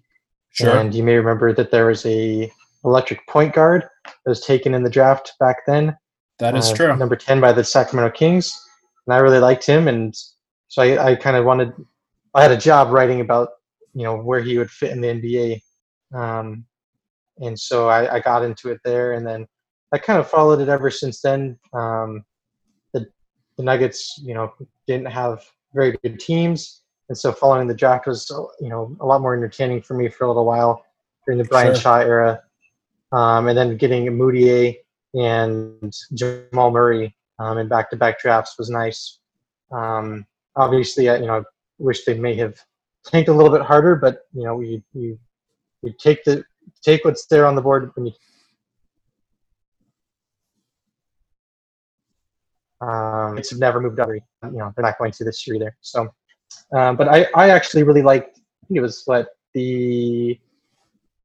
sure. 0.52 0.78
and 0.78 0.94
you 0.94 1.04
may 1.04 1.16
remember 1.16 1.54
that 1.54 1.72
there 1.72 1.88
was 1.88 2.06
a 2.06 2.52
electric 2.84 3.26
point 3.28 3.54
guard 3.54 3.88
that 4.06 4.14
was 4.30 4.42
taken 4.42 4.74
in 4.74 4.84
the 4.84 4.90
draft 4.90 5.34
back 5.40 5.66
then. 5.66 5.98
That 6.40 6.56
is 6.56 6.70
uh, 6.72 6.76
true. 6.76 6.96
Number 6.96 7.16
10 7.16 7.40
by 7.40 7.54
the 7.54 7.64
Sacramento 7.64 8.16
Kings, 8.16 8.60
and 9.06 9.16
I 9.16 9.20
really 9.20 9.40
liked 9.40 9.66
him, 9.66 9.88
and 9.88 10.16
so 10.68 10.82
I, 10.82 11.12
I 11.12 11.16
kind 11.16 11.38
of 11.38 11.46
wanted. 11.46 11.74
I 12.34 12.42
had 12.42 12.52
a 12.52 12.58
job 12.58 12.92
writing 12.92 13.22
about 13.22 13.50
you 13.94 14.04
know 14.04 14.18
where 14.18 14.42
he 14.42 14.58
would 14.58 14.70
fit 14.70 14.92
in 14.92 15.02
the 15.02 15.08
NBA 15.08 15.62
um, 16.16 16.66
and 17.42 17.60
so 17.60 17.90
I, 17.90 18.16
I, 18.16 18.20
got 18.20 18.44
into 18.44 18.70
it 18.70 18.80
there, 18.86 19.14
and 19.14 19.28
then 19.28 19.46
I 19.92 19.98
kind 19.98 20.20
of 20.20 20.30
followed 20.30 20.62
it 20.62 20.70
ever 20.70 20.90
since 20.90 21.22
then. 21.22 21.60
Um, 21.74 22.24
the, 22.94 23.06
the 23.58 23.64
Nuggets, 23.64 24.22
you 24.24 24.34
know, 24.34 24.54
didn't 24.88 25.08
have 25.08 25.44
very 25.74 25.98
good 26.04 26.20
teams, 26.20 26.84
and 27.10 27.18
so 27.18 27.32
following 27.32 27.68
the 27.68 27.74
draft 27.74 28.08
was, 28.08 28.30
you 28.62 28.70
know, 28.70 28.96
a 29.02 29.06
lot 29.06 29.22
more 29.22 29.36
entertaining 29.36 29.82
for 29.82 29.96
me 29.96 30.08
for 30.08 30.24
a 30.24 30.28
little 30.28 30.46
while 30.46 30.86
during 31.26 31.38
the 31.38 31.46
Brian 31.46 31.74
sure. 31.74 31.82
Shaw 31.82 32.00
era, 32.00 32.42
um, 33.12 33.48
and 33.48 33.58
then 33.58 33.78
getting 33.78 34.06
Mudiay 34.06 34.78
and 35.14 35.94
Jamal 36.14 36.72
Murray 36.72 37.16
um, 37.40 37.58
in 37.58 37.68
back-to-back 37.68 38.20
drafts 38.20 38.58
was 38.58 38.70
nice. 38.70 39.20
Um, 39.72 40.26
obviously, 40.56 41.10
I, 41.10 41.18
you 41.18 41.26
know, 41.26 41.44
wish 41.78 42.06
they 42.06 42.18
may 42.18 42.36
have 42.36 42.58
tanked 43.06 43.30
a 43.30 43.34
little 43.34 43.52
bit 43.52 43.62
harder, 43.66 43.96
but 43.96 44.22
you 44.34 44.44
know, 44.44 44.56
we 44.56 44.84
you 44.94 45.20
you 45.86 45.94
take 46.00 46.24
the 46.24 46.44
take 46.84 47.06
what's 47.06 47.26
there 47.28 47.46
on 47.46 47.56
the 47.56 47.62
board 47.62 47.92
when 47.96 48.08
you 48.08 48.14
um, 52.82 53.38
it's 53.38 53.54
never 53.54 53.80
moved 53.82 54.00
up. 54.00 54.10
You 54.10 54.22
know, 54.44 54.72
they're 54.76 54.86
not 54.86 54.98
going 54.98 55.12
to 55.12 55.24
this 55.24 55.46
year 55.48 55.56
either. 55.56 55.76
So, 55.82 56.10
um, 56.74 56.96
but 56.96 57.08
I, 57.08 57.28
I 57.36 57.50
actually 57.50 57.84
really 57.84 58.02
liked. 58.02 58.38
I 58.38 58.68
think 58.68 58.78
it 58.78 58.82
was 58.82 59.04
what 59.06 59.30
the 59.54 60.40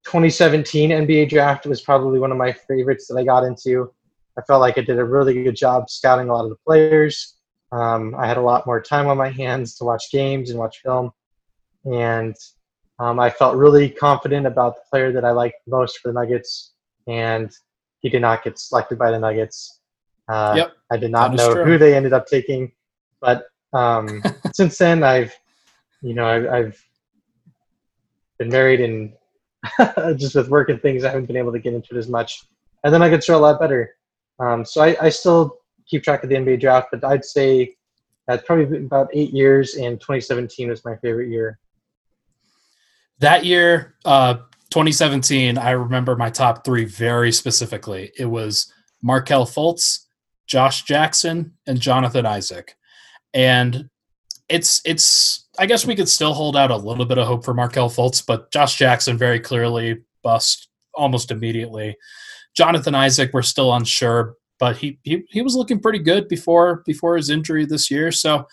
2017 0.04 0.90
NBA 0.90 1.28
draft 1.28 1.66
was 1.66 1.80
probably 1.80 2.18
one 2.18 2.32
of 2.32 2.38
my 2.38 2.52
favorites 2.52 3.06
that 3.08 3.16
I 3.16 3.24
got 3.24 3.44
into. 3.44 3.92
I 4.38 4.42
felt 4.42 4.60
like 4.60 4.78
I 4.78 4.82
did 4.82 4.98
a 4.98 5.04
really 5.04 5.42
good 5.42 5.56
job 5.56 5.90
scouting 5.90 6.28
a 6.28 6.32
lot 6.32 6.44
of 6.44 6.50
the 6.50 6.56
players. 6.66 7.36
Um, 7.72 8.14
I 8.18 8.26
had 8.26 8.36
a 8.36 8.42
lot 8.42 8.66
more 8.66 8.80
time 8.80 9.06
on 9.06 9.16
my 9.16 9.30
hands 9.30 9.76
to 9.76 9.84
watch 9.84 10.10
games 10.10 10.50
and 10.50 10.58
watch 10.58 10.80
film, 10.82 11.10
and 11.84 12.34
um, 13.00 13.18
I 13.18 13.30
felt 13.30 13.56
really 13.56 13.88
confident 13.88 14.46
about 14.46 14.76
the 14.76 14.82
player 14.90 15.10
that 15.10 15.24
I 15.24 15.30
liked 15.30 15.56
most 15.66 15.98
for 15.98 16.08
the 16.08 16.20
Nuggets, 16.20 16.74
and 17.08 17.50
he 18.00 18.10
did 18.10 18.20
not 18.20 18.44
get 18.44 18.58
selected 18.58 18.98
by 18.98 19.10
the 19.10 19.18
Nuggets. 19.18 19.80
Uh, 20.28 20.52
yep, 20.54 20.72
I 20.92 20.98
did 20.98 21.10
not 21.10 21.32
know 21.34 21.54
true. 21.54 21.64
who 21.64 21.78
they 21.78 21.96
ended 21.96 22.12
up 22.12 22.26
taking, 22.26 22.70
but 23.22 23.46
um, 23.72 24.22
since 24.52 24.76
then 24.76 25.02
I've, 25.02 25.34
you 26.02 26.12
know, 26.12 26.26
I, 26.26 26.58
I've 26.58 26.86
been 28.38 28.50
married 28.50 28.82
and 28.82 29.14
just 30.18 30.34
with 30.34 30.50
work 30.50 30.68
and 30.68 30.80
things, 30.82 31.02
I 31.02 31.08
haven't 31.08 31.26
been 31.26 31.38
able 31.38 31.52
to 31.52 31.58
get 31.58 31.72
into 31.72 31.94
it 31.94 31.98
as 31.98 32.08
much. 32.08 32.44
And 32.84 32.92
then 32.92 33.02
I 33.02 33.08
could 33.08 33.24
throw 33.24 33.38
a 33.38 33.40
lot 33.40 33.58
better. 33.58 33.94
Um, 34.38 34.64
so 34.64 34.82
I, 34.82 34.96
I 35.00 35.08
still 35.08 35.58
keep 35.86 36.02
track 36.02 36.22
of 36.22 36.28
the 36.28 36.36
NBA 36.36 36.60
draft, 36.60 36.88
but 36.92 37.02
I'd 37.02 37.24
say 37.24 37.76
that's 38.26 38.44
probably 38.44 38.76
about 38.76 39.08
eight 39.14 39.32
years, 39.32 39.74
and 39.74 39.98
2017 39.98 40.68
was 40.68 40.84
my 40.84 40.96
favorite 40.96 41.30
year 41.30 41.58
that 43.20 43.44
year, 43.44 43.96
uh, 44.04 44.34
2017, 44.70 45.58
I 45.58 45.70
remember 45.70 46.16
my 46.16 46.30
top 46.30 46.64
three 46.64 46.84
very 46.84 47.32
specifically. 47.32 48.12
It 48.18 48.26
was 48.26 48.72
Markelle 49.02 49.46
Fultz, 49.46 50.06
Josh 50.46 50.84
Jackson, 50.84 51.52
and 51.66 51.80
Jonathan 51.80 52.26
Isaac. 52.26 52.76
And 53.34 53.88
it's 54.48 54.80
it's 54.84 55.48
I 55.58 55.66
guess 55.66 55.86
we 55.86 55.94
could 55.94 56.08
still 56.08 56.34
hold 56.34 56.56
out 56.56 56.70
a 56.70 56.76
little 56.76 57.04
bit 57.04 57.18
of 57.18 57.26
hope 57.26 57.44
for 57.44 57.54
Markelle 57.54 57.90
Fultz, 57.90 58.24
but 58.26 58.50
Josh 58.50 58.76
Jackson 58.76 59.16
very 59.16 59.38
clearly 59.38 59.98
bust 60.22 60.68
almost 60.94 61.30
immediately. 61.30 61.96
Jonathan 62.56 62.94
Isaac, 62.94 63.30
we're 63.32 63.42
still 63.42 63.72
unsure, 63.72 64.34
but 64.58 64.76
he, 64.76 64.98
he 65.02 65.22
he 65.28 65.42
was 65.42 65.54
looking 65.54 65.78
pretty 65.80 66.00
good 66.00 66.26
before 66.28 66.82
before 66.84 67.16
his 67.16 67.30
injury 67.30 67.64
this 67.64 67.90
year. 67.90 68.10
So 68.10 68.46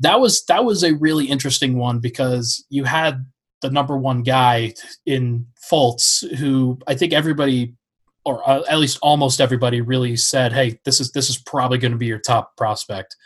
that 0.00 0.18
was 0.18 0.44
that 0.46 0.64
was 0.64 0.82
a 0.82 0.94
really 0.94 1.26
interesting 1.26 1.76
one 1.76 1.98
because 1.98 2.64
you 2.70 2.84
had 2.84 3.24
the 3.64 3.70
number 3.70 3.96
one 3.96 4.22
guy 4.22 4.74
in 5.06 5.46
Fultz, 5.70 6.36
who 6.36 6.78
I 6.86 6.94
think 6.94 7.14
everybody, 7.14 7.74
or 8.22 8.46
uh, 8.48 8.62
at 8.68 8.78
least 8.78 8.98
almost 9.00 9.40
everybody, 9.40 9.80
really 9.80 10.16
said, 10.16 10.52
"Hey, 10.52 10.78
this 10.84 11.00
is 11.00 11.12
this 11.12 11.30
is 11.30 11.38
probably 11.38 11.78
going 11.78 11.92
to 11.92 11.98
be 11.98 12.06
your 12.06 12.18
top 12.18 12.58
prospect." 12.58 13.16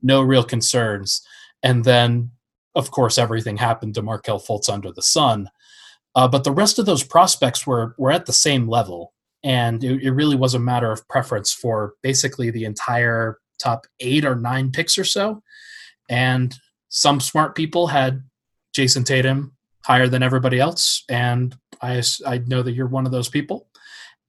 No 0.00 0.22
real 0.22 0.44
concerns, 0.44 1.20
and 1.62 1.84
then 1.84 2.30
of 2.74 2.90
course 2.90 3.18
everything 3.18 3.58
happened 3.58 3.94
to 3.94 4.02
Markelle 4.02 4.40
Fultz 4.40 4.72
under 4.72 4.90
the 4.90 5.02
sun. 5.02 5.50
Uh, 6.14 6.26
but 6.26 6.42
the 6.42 6.52
rest 6.52 6.78
of 6.78 6.86
those 6.86 7.04
prospects 7.04 7.66
were 7.66 7.94
were 7.98 8.10
at 8.10 8.24
the 8.24 8.32
same 8.32 8.66
level, 8.66 9.12
and 9.44 9.84
it, 9.84 10.02
it 10.02 10.12
really 10.12 10.36
was 10.36 10.54
a 10.54 10.58
matter 10.58 10.90
of 10.90 11.06
preference 11.06 11.52
for 11.52 11.94
basically 12.02 12.50
the 12.50 12.64
entire 12.64 13.38
top 13.60 13.86
eight 14.00 14.24
or 14.24 14.36
nine 14.36 14.72
picks 14.72 14.96
or 14.96 15.04
so. 15.04 15.42
And 16.08 16.54
some 16.88 17.20
smart 17.20 17.54
people 17.54 17.88
had 17.88 18.22
Jayson 18.72 19.04
Tatum 19.04 19.51
higher 19.84 20.08
than 20.08 20.22
everybody 20.22 20.58
else, 20.58 21.04
and 21.08 21.56
I 21.80 22.02
I 22.26 22.38
know 22.38 22.62
that 22.62 22.72
you're 22.72 22.86
one 22.86 23.06
of 23.06 23.12
those 23.12 23.28
people, 23.28 23.68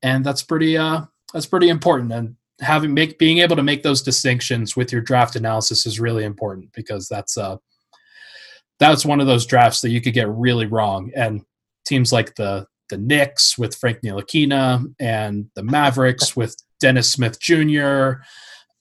and 0.01 0.25
that's 0.25 0.43
pretty 0.43 0.77
uh 0.77 1.01
that's 1.33 1.45
pretty 1.45 1.69
important. 1.69 2.11
And 2.11 2.35
having 2.61 2.93
make 2.93 3.17
being 3.17 3.39
able 3.39 3.55
to 3.55 3.63
make 3.63 3.83
those 3.83 4.01
distinctions 4.01 4.75
with 4.75 4.91
your 4.91 5.01
draft 5.01 5.35
analysis 5.35 5.85
is 5.85 5.99
really 5.99 6.23
important 6.23 6.71
because 6.73 7.07
that's 7.07 7.37
uh 7.37 7.57
that's 8.79 9.05
one 9.05 9.19
of 9.19 9.27
those 9.27 9.45
drafts 9.45 9.81
that 9.81 9.89
you 9.89 10.01
could 10.01 10.13
get 10.13 10.29
really 10.29 10.65
wrong 10.65 11.11
and 11.15 11.41
teams 11.85 12.11
like 12.11 12.35
the 12.35 12.65
the 12.89 12.97
Knicks 12.97 13.57
with 13.57 13.75
Frank 13.75 13.99
Ntilikina 14.01 14.85
and 14.99 15.49
the 15.55 15.63
Mavericks 15.63 16.35
with 16.35 16.55
Dennis 16.79 17.09
Smith 17.09 17.39
Jr. 17.39 18.21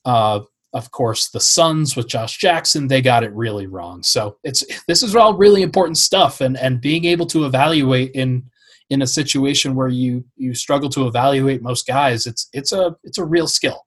Uh, 0.05 0.41
of 0.73 0.89
course, 0.89 1.29
the 1.29 1.39
Suns 1.39 1.95
with 1.95 2.07
Josh 2.07 2.37
Jackson, 2.37 2.87
they 2.87 3.01
got 3.01 3.23
it 3.23 3.31
really 3.33 3.67
wrong. 3.67 4.01
So 4.01 4.37
it's 4.43 4.63
this 4.87 5.03
is 5.03 5.15
all 5.15 5.35
really 5.35 5.61
important 5.61 5.97
stuff, 5.97 6.41
and 6.41 6.57
and 6.57 6.81
being 6.81 7.05
able 7.05 7.27
to 7.27 7.45
evaluate 7.45 8.11
in 8.13 8.43
in 8.89 9.01
a 9.01 9.07
situation 9.07 9.75
where 9.75 9.87
you 9.87 10.25
you 10.35 10.53
struggle 10.55 10.89
to 10.89 11.07
evaluate 11.07 11.61
most 11.61 11.85
guys, 11.85 12.25
it's 12.25 12.49
it's 12.53 12.71
a 12.71 12.95
it's 13.03 13.19
a 13.19 13.23
real 13.25 13.47
skill. 13.47 13.85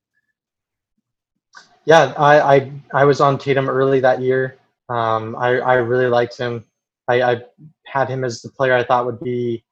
Yeah, 1.85 2.15
I 2.17 2.55
I, 2.55 2.73
I 2.95 3.05
was 3.05 3.21
on 3.21 3.39
Tatum 3.39 3.69
early 3.69 4.01
that 4.01 4.21
year. 4.21 4.59
Um, 4.89 5.35
I 5.37 5.59
I 5.59 5.75
really 5.75 6.09
liked 6.09 6.39
him. 6.39 6.65
I, 7.09 7.23
I 7.23 7.43
had 7.87 8.09
him 8.09 8.25
as 8.25 8.43
the 8.43 8.51
player 8.51 8.75
I 8.75 8.85
thought 8.85 9.07
would 9.07 9.21
be 9.21 9.65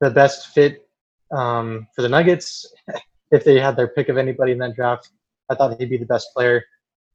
the 0.00 0.10
best 0.10 0.48
fit 0.48 0.88
um, 1.30 1.86
for 1.94 2.02
the 2.02 2.08
Nuggets 2.08 2.72
if 3.30 3.44
they 3.44 3.60
had 3.60 3.76
their 3.76 3.88
pick 3.88 4.08
of 4.08 4.16
anybody 4.16 4.52
in 4.52 4.58
that 4.58 4.74
draft. 4.74 5.10
I 5.50 5.54
thought 5.54 5.78
he'd 5.78 5.90
be 5.90 5.96
the 5.96 6.06
best 6.06 6.28
player, 6.34 6.64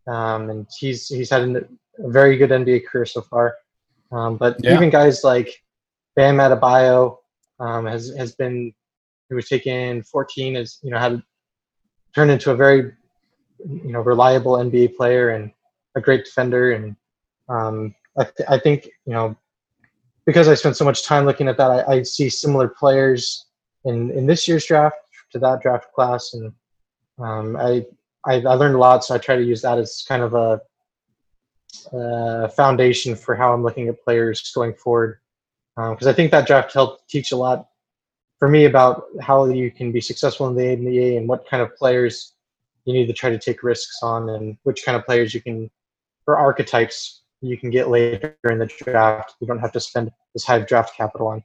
um, 0.07 0.49
and 0.49 0.67
he's 0.77 1.07
he's 1.07 1.29
had 1.29 1.43
a 1.43 1.65
very 1.99 2.37
good 2.37 2.51
NBA 2.51 2.87
career 2.87 3.05
so 3.05 3.21
far. 3.21 3.55
Um, 4.11 4.37
but 4.37 4.57
yeah. 4.59 4.75
even 4.75 4.89
guys 4.89 5.23
like 5.23 5.49
Bam 6.15 6.37
Adebayo 6.37 7.17
um, 7.59 7.85
has 7.85 8.13
has 8.15 8.35
been 8.35 8.73
who 9.29 9.35
was 9.35 9.49
taken 9.49 10.03
14 10.03 10.55
has 10.55 10.77
you 10.83 10.91
know 10.91 10.99
had 10.99 11.21
turned 12.13 12.31
into 12.31 12.51
a 12.51 12.55
very 12.55 12.93
you 13.59 13.91
know 13.91 14.01
reliable 14.01 14.53
NBA 14.53 14.95
player 14.95 15.29
and 15.29 15.51
a 15.95 16.01
great 16.01 16.25
defender 16.25 16.73
and 16.73 16.95
um, 17.49 17.95
I, 18.17 18.23
th- 18.23 18.49
I 18.49 18.59
think 18.59 18.85
you 19.05 19.13
know 19.13 19.35
because 20.25 20.47
I 20.47 20.55
spent 20.55 20.75
so 20.75 20.85
much 20.85 21.05
time 21.05 21.25
looking 21.25 21.47
at 21.47 21.57
that, 21.57 21.71
I, 21.71 21.93
I, 21.93 22.03
see 22.03 22.29
similar 22.29 22.67
players 22.67 23.45
in, 23.85 24.09
in 24.11 24.25
this 24.25 24.47
year's 24.47 24.65
draft 24.65 24.97
to 25.31 25.39
that 25.39 25.61
draft 25.61 25.93
class, 25.93 26.33
and 26.33 26.51
um, 27.19 27.55
I, 27.55 27.85
I, 28.25 28.35
I 28.35 28.55
learned 28.55 28.75
a 28.75 28.79
lot. 28.79 29.03
So 29.03 29.15
I 29.15 29.17
try 29.17 29.35
to 29.35 29.43
use 29.43 29.61
that 29.61 29.77
as 29.77 30.03
kind 30.07 30.23
of 30.23 30.33
a, 30.33 30.61
a 31.93 32.49
foundation 32.49 33.15
for 33.15 33.35
how 33.35 33.53
I'm 33.53 33.63
looking 33.63 33.87
at 33.87 34.03
players 34.03 34.51
going 34.53 34.73
forward, 34.73 35.19
because 35.75 36.07
um, 36.07 36.09
I 36.09 36.13
think 36.13 36.31
that 36.31 36.47
draft 36.47 36.73
helped 36.73 37.09
teach 37.09 37.31
a 37.31 37.37
lot 37.37 37.67
for 38.39 38.49
me 38.49 38.65
about 38.65 39.03
how 39.21 39.45
you 39.45 39.71
can 39.71 39.91
be 39.91 40.01
successful 40.01 40.47
in 40.47 40.55
the 40.55 40.61
NBA 40.63 41.17
and 41.17 41.27
what 41.27 41.47
kind 41.47 41.61
of 41.63 41.75
players 41.75 42.33
you 42.85 42.93
need 42.93 43.07
to 43.07 43.13
try 43.13 43.29
to 43.29 43.39
take 43.39 43.63
risks 43.63 43.99
on, 44.03 44.29
and 44.29 44.57
which 44.63 44.83
kind 44.85 44.95
of 44.95 45.05
players 45.05 45.33
you 45.33 45.41
can, 45.41 45.69
or 46.27 46.37
archetypes 46.37 47.21
you 47.41 47.57
can 47.57 47.69
get 47.69 47.89
later 47.89 48.35
in 48.45 48.59
the 48.59 48.65
draft. 48.65 49.35
You 49.39 49.47
don't 49.47 49.59
have 49.59 49.71
to 49.71 49.79
spend 49.79 50.11
this 50.33 50.45
high 50.45 50.59
draft 50.59 50.95
capital 50.95 51.27
on. 51.27 51.43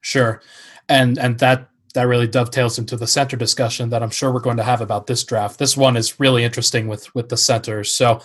Sure, 0.00 0.40
and 0.88 1.18
and 1.18 1.38
that 1.38 1.68
that 1.94 2.08
really 2.08 2.26
dovetails 2.26 2.78
into 2.78 2.96
the 2.96 3.06
center 3.06 3.36
discussion 3.36 3.88
that 3.90 4.02
I'm 4.02 4.10
sure 4.10 4.32
we're 4.32 4.40
going 4.40 4.56
to 4.56 4.64
have 4.64 4.80
about 4.80 5.06
this 5.06 5.24
draft. 5.24 5.58
This 5.58 5.76
one 5.76 5.96
is 5.96 6.20
really 6.20 6.44
interesting 6.44 6.88
with 6.88 7.12
with 7.14 7.28
the 7.28 7.36
centers. 7.36 7.92
So 7.92 8.20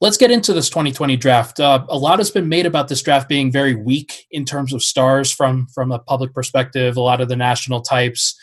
let's 0.00 0.16
get 0.16 0.30
into 0.30 0.52
this 0.52 0.68
2020 0.68 1.16
draft. 1.16 1.60
Uh, 1.60 1.86
a 1.88 1.96
lot 1.96 2.18
has 2.18 2.30
been 2.30 2.48
made 2.48 2.66
about 2.66 2.88
this 2.88 3.02
draft 3.02 3.28
being 3.28 3.52
very 3.52 3.74
weak 3.74 4.26
in 4.30 4.44
terms 4.44 4.72
of 4.72 4.82
stars 4.82 5.32
from 5.32 5.66
from 5.68 5.92
a 5.92 5.98
public 5.98 6.34
perspective. 6.34 6.96
A 6.96 7.00
lot 7.00 7.20
of 7.20 7.28
the 7.28 7.36
national 7.36 7.82
types 7.82 8.34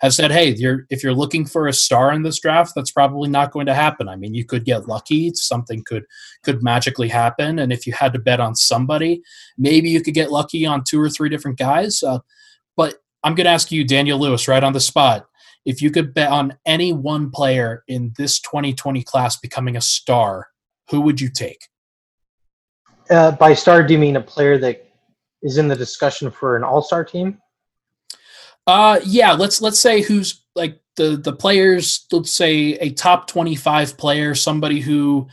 have 0.00 0.14
said, 0.14 0.30
"Hey, 0.30 0.54
you're 0.54 0.86
if 0.90 1.02
you're 1.02 1.14
looking 1.14 1.46
for 1.46 1.66
a 1.66 1.72
star 1.72 2.12
in 2.12 2.22
this 2.22 2.38
draft, 2.38 2.72
that's 2.74 2.92
probably 2.92 3.30
not 3.30 3.50
going 3.50 3.66
to 3.66 3.74
happen." 3.74 4.08
I 4.08 4.16
mean, 4.16 4.34
you 4.34 4.44
could 4.44 4.64
get 4.64 4.88
lucky; 4.88 5.32
something 5.34 5.82
could 5.84 6.04
could 6.42 6.62
magically 6.62 7.08
happen, 7.08 7.58
and 7.58 7.72
if 7.72 7.86
you 7.86 7.94
had 7.94 8.12
to 8.12 8.18
bet 8.18 8.40
on 8.40 8.54
somebody, 8.54 9.22
maybe 9.56 9.88
you 9.88 10.02
could 10.02 10.14
get 10.14 10.30
lucky 10.30 10.66
on 10.66 10.84
two 10.84 11.00
or 11.00 11.08
three 11.08 11.30
different 11.30 11.58
guys. 11.58 12.02
Uh, 12.02 12.18
I'm 13.24 13.34
going 13.34 13.46
to 13.46 13.50
ask 13.50 13.72
you, 13.72 13.84
Daniel 13.84 14.18
Lewis, 14.18 14.48
right 14.48 14.62
on 14.62 14.72
the 14.72 14.80
spot. 14.80 15.26
If 15.64 15.82
you 15.82 15.90
could 15.90 16.14
bet 16.14 16.30
on 16.30 16.56
any 16.64 16.92
one 16.92 17.30
player 17.30 17.84
in 17.88 18.12
this 18.16 18.40
2020 18.40 19.02
class 19.02 19.36
becoming 19.36 19.76
a 19.76 19.80
star, 19.80 20.48
who 20.90 21.00
would 21.02 21.20
you 21.20 21.28
take? 21.28 21.68
Uh, 23.10 23.32
by 23.32 23.54
star, 23.54 23.82
do 23.82 23.92
you 23.92 23.98
mean 23.98 24.16
a 24.16 24.20
player 24.20 24.58
that 24.58 24.88
is 25.42 25.58
in 25.58 25.68
the 25.68 25.76
discussion 25.76 26.30
for 26.30 26.56
an 26.56 26.64
all-star 26.64 27.04
team? 27.04 27.38
Uh, 28.66 29.00
yeah. 29.04 29.32
Let's 29.32 29.62
let's 29.62 29.80
say 29.80 30.02
who's 30.02 30.44
like 30.54 30.78
the 30.96 31.16
the 31.16 31.32
players. 31.32 32.06
Let's 32.12 32.30
say 32.30 32.74
a 32.74 32.90
top 32.90 33.26
twenty 33.26 33.56
five 33.56 33.96
player, 33.96 34.34
somebody 34.34 34.80
who 34.80 35.26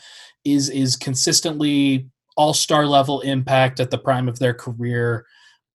is 0.46 0.70
is 0.70 0.96
consistently 0.96 2.10
all 2.38 2.54
star 2.54 2.86
level 2.86 3.20
impact 3.22 3.82
at 3.82 3.92
the 3.92 3.98
prime 3.98 4.30
of 4.30 4.40
their 4.40 4.54
career. 4.54 5.26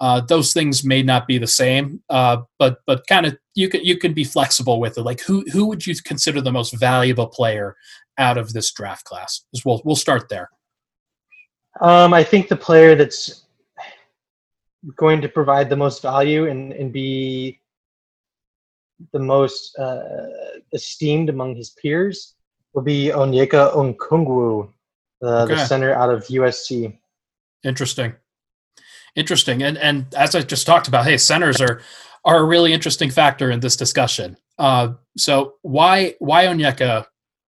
Uh, 0.01 0.21
those 0.21 0.55
things 0.55 0.83
may 0.83 1.03
not 1.03 1.27
be 1.27 1.37
the 1.37 1.47
same, 1.47 2.03
uh, 2.09 2.39
but 2.59 2.79
but 2.87 3.07
kind 3.07 3.27
of 3.27 3.37
you 3.55 3.69
can 3.69 3.85
you 3.85 3.99
can 3.99 4.15
be 4.15 4.25
flexible 4.25 4.81
with 4.81 4.97
it. 4.97 5.03
Like 5.03 5.21
who 5.21 5.45
who 5.53 5.67
would 5.67 5.87
you 5.87 5.95
consider 6.03 6.41
the 6.41 6.53
most 6.53 6.73
valuable 6.79 7.27
player 7.27 7.77
out 8.17 8.39
of 8.39 8.53
this 8.55 8.73
draft 8.73 9.05
class? 9.05 9.43
We'll 9.65 9.83
we'll 9.85 9.97
start 9.97 10.31
there. 10.31 10.49
Um, 11.81 12.15
I 12.15 12.25
think 12.25 12.49
the 12.49 12.57
player 12.57 12.95
that's 12.95 13.45
going 14.97 15.21
to 15.21 15.29
provide 15.29 15.69
the 15.69 15.77
most 15.77 16.03
value 16.03 16.49
and, 16.49 16.73
and 16.73 16.93
be 16.93 17.61
the 19.13 19.19
most 19.19 19.79
uh, 19.79 20.27
esteemed 20.73 21.29
among 21.29 21.57
his 21.57 21.71
peers 21.71 22.35
will 22.73 22.83
be 22.83 23.07
Onyeka 23.07 23.75
Okongwu, 23.75 24.71
uh, 25.23 25.27
okay. 25.27 25.55
the 25.55 25.67
center 25.67 25.93
out 25.95 26.11
of 26.11 26.25
USC. 26.27 26.97
Interesting, 27.65 28.15
interesting, 29.17 29.63
and 29.63 29.79
and 29.79 30.13
as 30.15 30.35
I 30.35 30.43
just 30.43 30.67
talked 30.67 30.89
about, 30.89 31.07
hey, 31.07 31.17
centers 31.17 31.61
are 31.61 31.81
are 32.25 32.39
a 32.39 32.45
really 32.45 32.73
interesting 32.73 33.11
factor 33.11 33.51
in 33.51 33.61
this 33.61 33.77
discussion. 33.77 34.37
Uh, 34.59 34.95
so 35.17 35.55
why 35.63 36.15
why 36.19 36.47
Onyeka, 36.47 37.07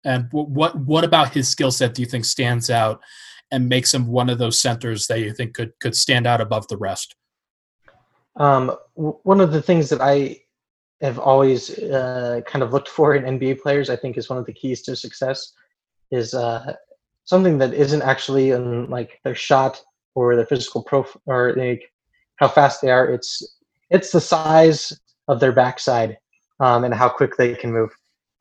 and 0.03 0.27
what 0.31 0.77
what 0.77 1.03
about 1.03 1.33
his 1.33 1.47
skill 1.47 1.71
set 1.71 1.93
do 1.93 2.01
you 2.01 2.07
think 2.07 2.25
stands 2.25 2.69
out 2.69 3.01
and 3.51 3.69
makes 3.69 3.93
him 3.93 4.07
one 4.07 4.29
of 4.29 4.37
those 4.37 4.59
centers 4.59 5.07
that 5.07 5.19
you 5.19 5.33
think 5.33 5.53
could 5.53 5.73
could 5.79 5.95
stand 5.95 6.25
out 6.27 6.41
above 6.41 6.67
the 6.67 6.77
rest? 6.77 7.15
Um, 8.37 8.75
w- 8.95 9.17
one 9.23 9.39
of 9.39 9.51
the 9.51 9.61
things 9.61 9.89
that 9.89 10.01
I 10.01 10.41
have 11.01 11.19
always 11.19 11.77
uh, 11.79 12.41
kind 12.45 12.63
of 12.63 12.73
looked 12.73 12.89
for 12.89 13.15
in 13.15 13.39
NBA 13.39 13.61
players, 13.61 13.89
I 13.89 13.95
think, 13.95 14.17
is 14.17 14.29
one 14.29 14.39
of 14.39 14.45
the 14.45 14.53
keys 14.53 14.81
to 14.83 14.95
success, 14.95 15.53
is 16.11 16.33
uh, 16.33 16.73
something 17.25 17.57
that 17.57 17.73
isn't 17.73 18.01
actually 18.01 18.51
in 18.51 18.89
like 18.89 19.19
their 19.23 19.35
shot 19.35 19.81
or 20.15 20.35
their 20.35 20.45
physical 20.45 20.83
profile 20.83 21.21
or 21.25 21.53
like 21.55 21.91
how 22.37 22.47
fast 22.47 22.81
they 22.81 22.89
are. 22.89 23.07
It's 23.07 23.57
it's 23.89 24.11
the 24.11 24.21
size 24.21 24.93
of 25.27 25.39
their 25.39 25.51
backside 25.51 26.17
um, 26.59 26.83
and 26.83 26.93
how 26.93 27.09
quick 27.09 27.37
they 27.37 27.53
can 27.55 27.71
move. 27.71 27.91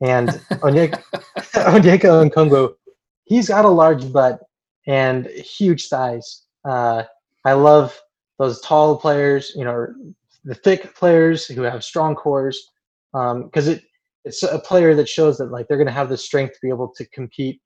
And 0.01 0.29
Onyeka, 0.63 1.01
Onyeka 1.53 2.29
Okongwu, 2.29 2.73
he's 3.25 3.49
got 3.49 3.65
a 3.65 3.69
large 3.69 4.11
butt 4.11 4.39
and 4.87 5.27
huge 5.27 5.87
thighs. 5.87 6.43
Uh, 6.67 7.03
I 7.45 7.53
love 7.53 7.99
those 8.39 8.59
tall 8.61 8.97
players, 8.97 9.53
you 9.55 9.63
know, 9.63 9.87
the 10.43 10.55
thick 10.55 10.95
players 10.95 11.45
who 11.45 11.61
have 11.61 11.83
strong 11.83 12.15
cores, 12.15 12.71
because 13.13 13.67
um, 13.67 13.73
it 13.73 13.83
it's 14.25 14.41
a 14.41 14.59
player 14.59 14.95
that 14.95 15.07
shows 15.07 15.37
that 15.37 15.51
like 15.51 15.67
they're 15.67 15.77
going 15.77 15.87
to 15.87 15.93
have 15.93 16.09
the 16.09 16.17
strength 16.17 16.53
to 16.53 16.59
be 16.61 16.69
able 16.69 16.91
to 16.97 17.05
compete 17.09 17.61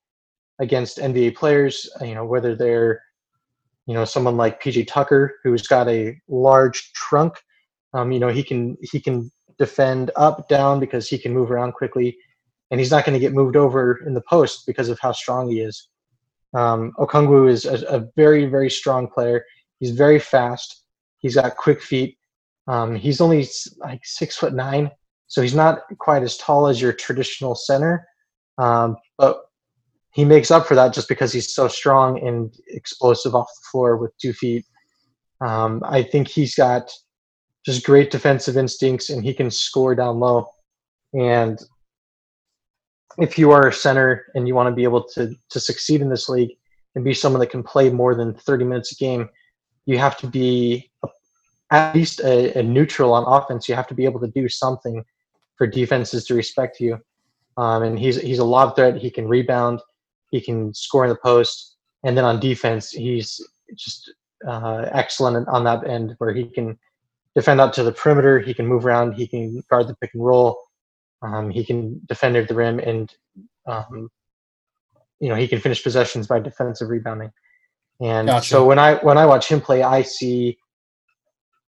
against 0.60 0.98
NBA 0.98 1.36
players. 1.36 1.90
You 2.02 2.16
know, 2.16 2.26
whether 2.26 2.56
they're 2.56 3.02
you 3.90 3.96
know 3.96 4.06
someone 4.06 4.38
like 4.38 4.62
PJ 4.62 4.86
Tucker 4.86 5.40
who's 5.44 5.66
got 5.66 5.88
a 5.90 6.16
large 6.28 6.94
trunk. 6.94 7.34
Um, 7.96 8.12
you 8.12 8.20
know, 8.20 8.28
he 8.28 8.44
can 8.44 8.78
he 8.84 9.00
can 9.00 9.32
defend 9.58 10.12
up 10.16 10.48
down 10.48 10.80
because 10.80 11.10
he 11.10 11.18
can 11.18 11.34
move 11.34 11.50
around 11.50 11.72
quickly, 11.72 12.16
and 12.70 12.80
he's 12.80 12.92
not 12.92 13.04
going 13.04 13.16
to 13.16 13.20
get 13.20 13.34
moved 13.34 13.56
over 13.56 14.00
in 14.06 14.14
the 14.14 14.22
post 14.30 14.68
because 14.68 14.90
of 14.90 15.00
how 15.00 15.12
strong 15.12 15.50
he 15.50 15.62
is. 15.62 15.90
Um, 16.54 16.94
Okongwu 17.00 17.50
is 17.50 17.66
a, 17.66 17.84
a, 17.88 18.08
very 18.16 18.46
very 18.46 18.70
strong 18.70 19.08
player. 19.08 19.44
He's 19.80 19.92
very 19.92 20.20
fast. 20.20 20.84
He's 21.18 21.34
got 21.34 21.58
quick 21.58 21.82
feet. 21.82 22.16
Um, 22.68 22.94
he's 22.96 23.20
only 23.22 23.48
like 23.80 24.02
six 24.04 24.38
foot 24.38 24.54
nine, 24.54 24.92
so 25.26 25.42
he's 25.42 25.56
not 25.56 25.82
quite 25.98 26.22
as 26.22 26.38
tall 26.38 26.68
as 26.68 26.80
your 26.80 26.94
traditional 26.94 27.56
center, 27.56 28.08
um, 28.60 28.98
but 29.18 29.46
he 30.12 30.26
makes 30.26 30.52
up 30.52 30.66
for 30.66 30.76
that 30.76 30.94
just 30.94 31.08
because 31.08 31.32
he's 31.32 31.54
so 31.54 31.68
strong 31.68 32.26
and 32.26 32.54
explosive 32.68 33.36
off 33.36 33.48
the 33.48 33.68
floor 33.72 33.98
with 33.98 34.18
two 34.18 34.34
feet. 34.34 34.66
Um, 35.42 35.82
I 35.86 36.04
think 36.04 36.28
he's 36.28 36.56
got 36.56 36.92
just 37.66 37.86
great 37.86 38.12
defensive 38.12 38.58
instincts 38.58 39.10
and 39.10 39.24
he 39.24 39.34
can 39.34 39.52
score 39.52 39.96
down 39.96 40.20
low. 40.20 40.50
And 41.14 41.60
if 43.18 43.38
you 43.38 43.52
are 43.52 43.68
a 43.68 43.74
center 43.74 44.26
and 44.36 44.48
you 44.48 44.56
want 44.56 44.70
to 44.70 44.76
be 44.76 44.84
able 44.84 45.04
to 45.10 45.34
to 45.50 45.60
succeed 45.60 46.02
in 46.02 46.10
this 46.10 46.30
league 46.30 46.52
and 46.96 47.04
be 47.04 47.14
someone 47.14 47.40
that 47.40 47.52
can 47.52 47.64
play 47.64 47.90
more 47.90 48.16
than 48.16 48.34
30 48.34 48.66
minutes 48.66 48.92
a 48.92 48.96
game, 48.96 49.30
you 49.86 49.98
have 49.98 50.18
to 50.18 50.28
be 50.28 50.90
at 51.72 51.94
least 51.94 52.20
a, 52.22 52.58
a 52.58 52.64
neutral 52.64 53.14
on 53.14 53.24
offense. 53.28 53.70
You 53.70 53.76
have 53.76 53.88
to 53.88 53.94
be 53.94 54.06
able 54.06 54.20
to 54.22 54.28
do 54.28 54.50
something 54.50 55.04
for 55.56 55.68
defenses 55.68 56.26
to 56.26 56.34
respect 56.34 56.80
you. 56.80 57.00
Um, 57.58 57.84
and 57.84 58.00
he's 58.00 58.20
he's 58.22 58.40
a 58.40 58.44
lob 58.44 58.76
threat. 58.76 58.98
He 58.98 59.12
can 59.12 59.28
rebound. 59.28 59.82
He 60.32 60.42
can 60.42 60.74
score 60.74 61.06
in 61.06 61.10
the 61.10 61.18
post. 61.24 61.76
And 62.04 62.18
then 62.18 62.26
on 62.26 62.40
defense, 62.40 62.92
he's 62.92 63.40
just 63.76 64.12
uh, 64.48 64.86
excellent 64.92 65.48
on 65.48 65.64
that 65.66 65.88
end 65.88 66.16
where 66.20 66.34
he 66.34 66.46
can 66.46 66.78
defend 67.36 67.60
out 67.62 67.74
to 67.74 67.84
the 67.84 67.92
perimeter. 67.92 68.40
He 68.40 68.54
can 68.54 68.68
move 68.68 68.86
around. 68.86 69.14
He 69.14 69.28
can 69.28 69.62
guard 69.70 69.88
the 69.88 69.96
pick 69.96 70.12
and 70.14 70.26
roll. 70.26 70.60
Um, 71.22 71.50
he 71.50 71.66
can 71.66 72.02
defend 72.08 72.38
at 72.38 72.48
the 72.48 72.56
rim, 72.56 72.80
and 72.80 73.14
um, 73.68 74.10
you 75.20 75.28
know 75.28 75.36
he 75.36 75.48
can 75.48 75.60
finish 75.60 75.84
possessions 75.84 76.28
by 76.28 76.40
defensive 76.40 76.88
rebounding. 76.88 77.32
And 78.02 78.30
gotcha. 78.30 78.48
so 78.48 78.66
when 78.66 78.80
I 78.80 78.96
when 78.96 79.18
I 79.18 79.26
watch 79.26 79.50
him 79.50 79.60
play, 79.60 79.84
I 79.84 80.02
see 80.02 80.58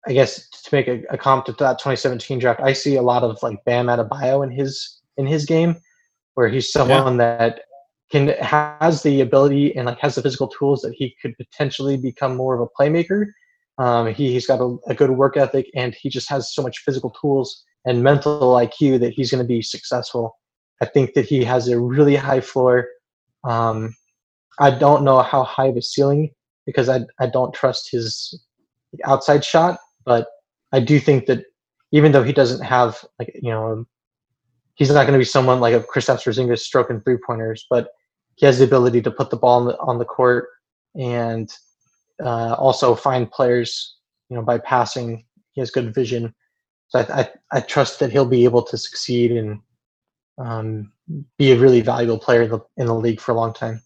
I 0.08 0.14
guess 0.14 0.48
to 0.50 0.76
make 0.76 0.88
a, 0.88 1.04
a 1.10 1.18
comp 1.18 1.46
to 1.46 1.52
that 1.54 1.80
2017 1.80 2.40
draft, 2.40 2.62
I 2.62 2.74
see 2.74 2.96
a 2.96 3.02
lot 3.02 3.24
of 3.24 3.42
like 3.44 3.64
Bam 3.66 3.88
Adebayo 3.88 4.44
in 4.44 4.52
his 4.52 5.02
in 5.18 5.28
his 5.28 5.46
game, 5.46 5.76
where 6.36 6.48
he's 6.48 6.72
someone 6.72 7.20
yeah. 7.20 7.38
that 7.38 7.62
can 8.12 8.30
has 8.40 9.04
the 9.04 9.22
ability 9.22 9.76
and 9.76 9.86
like 9.86 10.00
has 10.00 10.16
the 10.16 10.22
physical 10.22 10.48
tools 10.48 10.82
that 10.82 10.94
he 10.94 11.16
could 11.22 11.36
potentially 11.38 11.98
become 11.98 12.36
more 12.36 12.54
of 12.54 12.62
a 12.62 12.68
playmaker. 12.82 13.26
Um, 13.78 14.14
he, 14.14 14.34
he's 14.34 14.46
got 14.46 14.60
a, 14.60 14.78
a 14.88 14.94
good 14.94 15.12
work 15.12 15.38
ethic 15.38 15.68
and 15.76 15.96
he 15.96 16.10
just 16.10 16.30
has 16.30 16.54
so 16.54 16.62
much 16.62 16.80
physical 16.80 17.10
tools 17.12 17.64
and 17.86 18.04
mental 18.04 18.54
IQ 18.54 19.00
that 19.00 19.14
he's 19.14 19.32
going 19.32 19.44
to 19.44 19.48
be 19.48 19.62
successful. 19.62 20.38
I 20.82 20.86
think 20.86 21.14
that 21.14 21.26
he 21.26 21.44
has 21.44 21.68
a 21.68 21.80
really 21.80 22.16
high 22.16 22.42
floor. 22.42 22.88
Um, 23.44 23.96
I 24.60 24.72
don't 24.72 25.04
know 25.04 25.22
how 25.22 25.44
high 25.44 25.68
of 25.68 25.78
a 25.78 25.82
ceiling 25.82 26.32
because 26.66 26.90
I 26.90 27.02
I 27.20 27.28
don't 27.28 27.54
trust 27.54 27.90
his 27.92 28.44
outside 29.06 29.46
shot, 29.46 29.80
but 30.06 30.28
I 30.72 30.80
do 30.80 31.00
think 31.00 31.26
that 31.28 31.46
even 31.92 32.12
though 32.12 32.24
he 32.24 32.34
doesn't 32.34 32.64
have 32.64 33.04
like 33.20 33.32
you 33.42 33.52
know, 33.52 33.86
he's 34.76 34.90
not 34.90 35.04
going 35.04 35.14
to 35.14 35.20
be 35.20 35.26
someone 35.26 35.60
like 35.60 35.74
a 35.74 35.80
Kristaps 35.80 36.24
Porzingis 36.24 36.60
stroking 36.60 37.00
three 37.00 37.18
pointers, 37.26 37.66
but 37.70 37.90
he 38.36 38.46
has 38.46 38.60
the 38.60 38.66
ability 38.66 39.02
to 39.04 39.12
put 39.12 39.30
the 39.30 39.38
ball 39.38 39.60
on 39.60 39.66
the, 39.68 39.78
on 39.80 39.98
the 40.00 40.06
court 40.06 40.50
and 40.96 41.52
uh, 42.24 42.54
also 42.54 42.96
find 42.96 43.32
players, 43.32 43.98
you 44.30 44.36
know, 44.36 44.44
by 44.44 44.58
passing. 44.58 45.26
He 45.52 45.62
has 45.62 45.72
good 45.72 45.94
vision, 45.94 46.34
so 46.88 47.00
I, 47.00 47.22
I, 47.22 47.30
I 47.52 47.60
trust 47.62 48.00
that 48.00 48.12
he'll 48.12 48.26
be 48.26 48.46
able 48.46 48.64
to 48.64 48.78
succeed 48.78 49.32
and 49.32 49.60
um, 50.38 50.92
be 51.38 51.52
a 51.52 51.60
really 51.60 51.82
valuable 51.82 52.18
player 52.20 52.44
in 52.44 52.52
the, 52.52 52.60
in 52.78 52.88
the 52.88 52.96
league 52.96 53.20
for 53.20 53.32
a 53.32 53.36
long 53.36 53.54
time. 53.54 53.82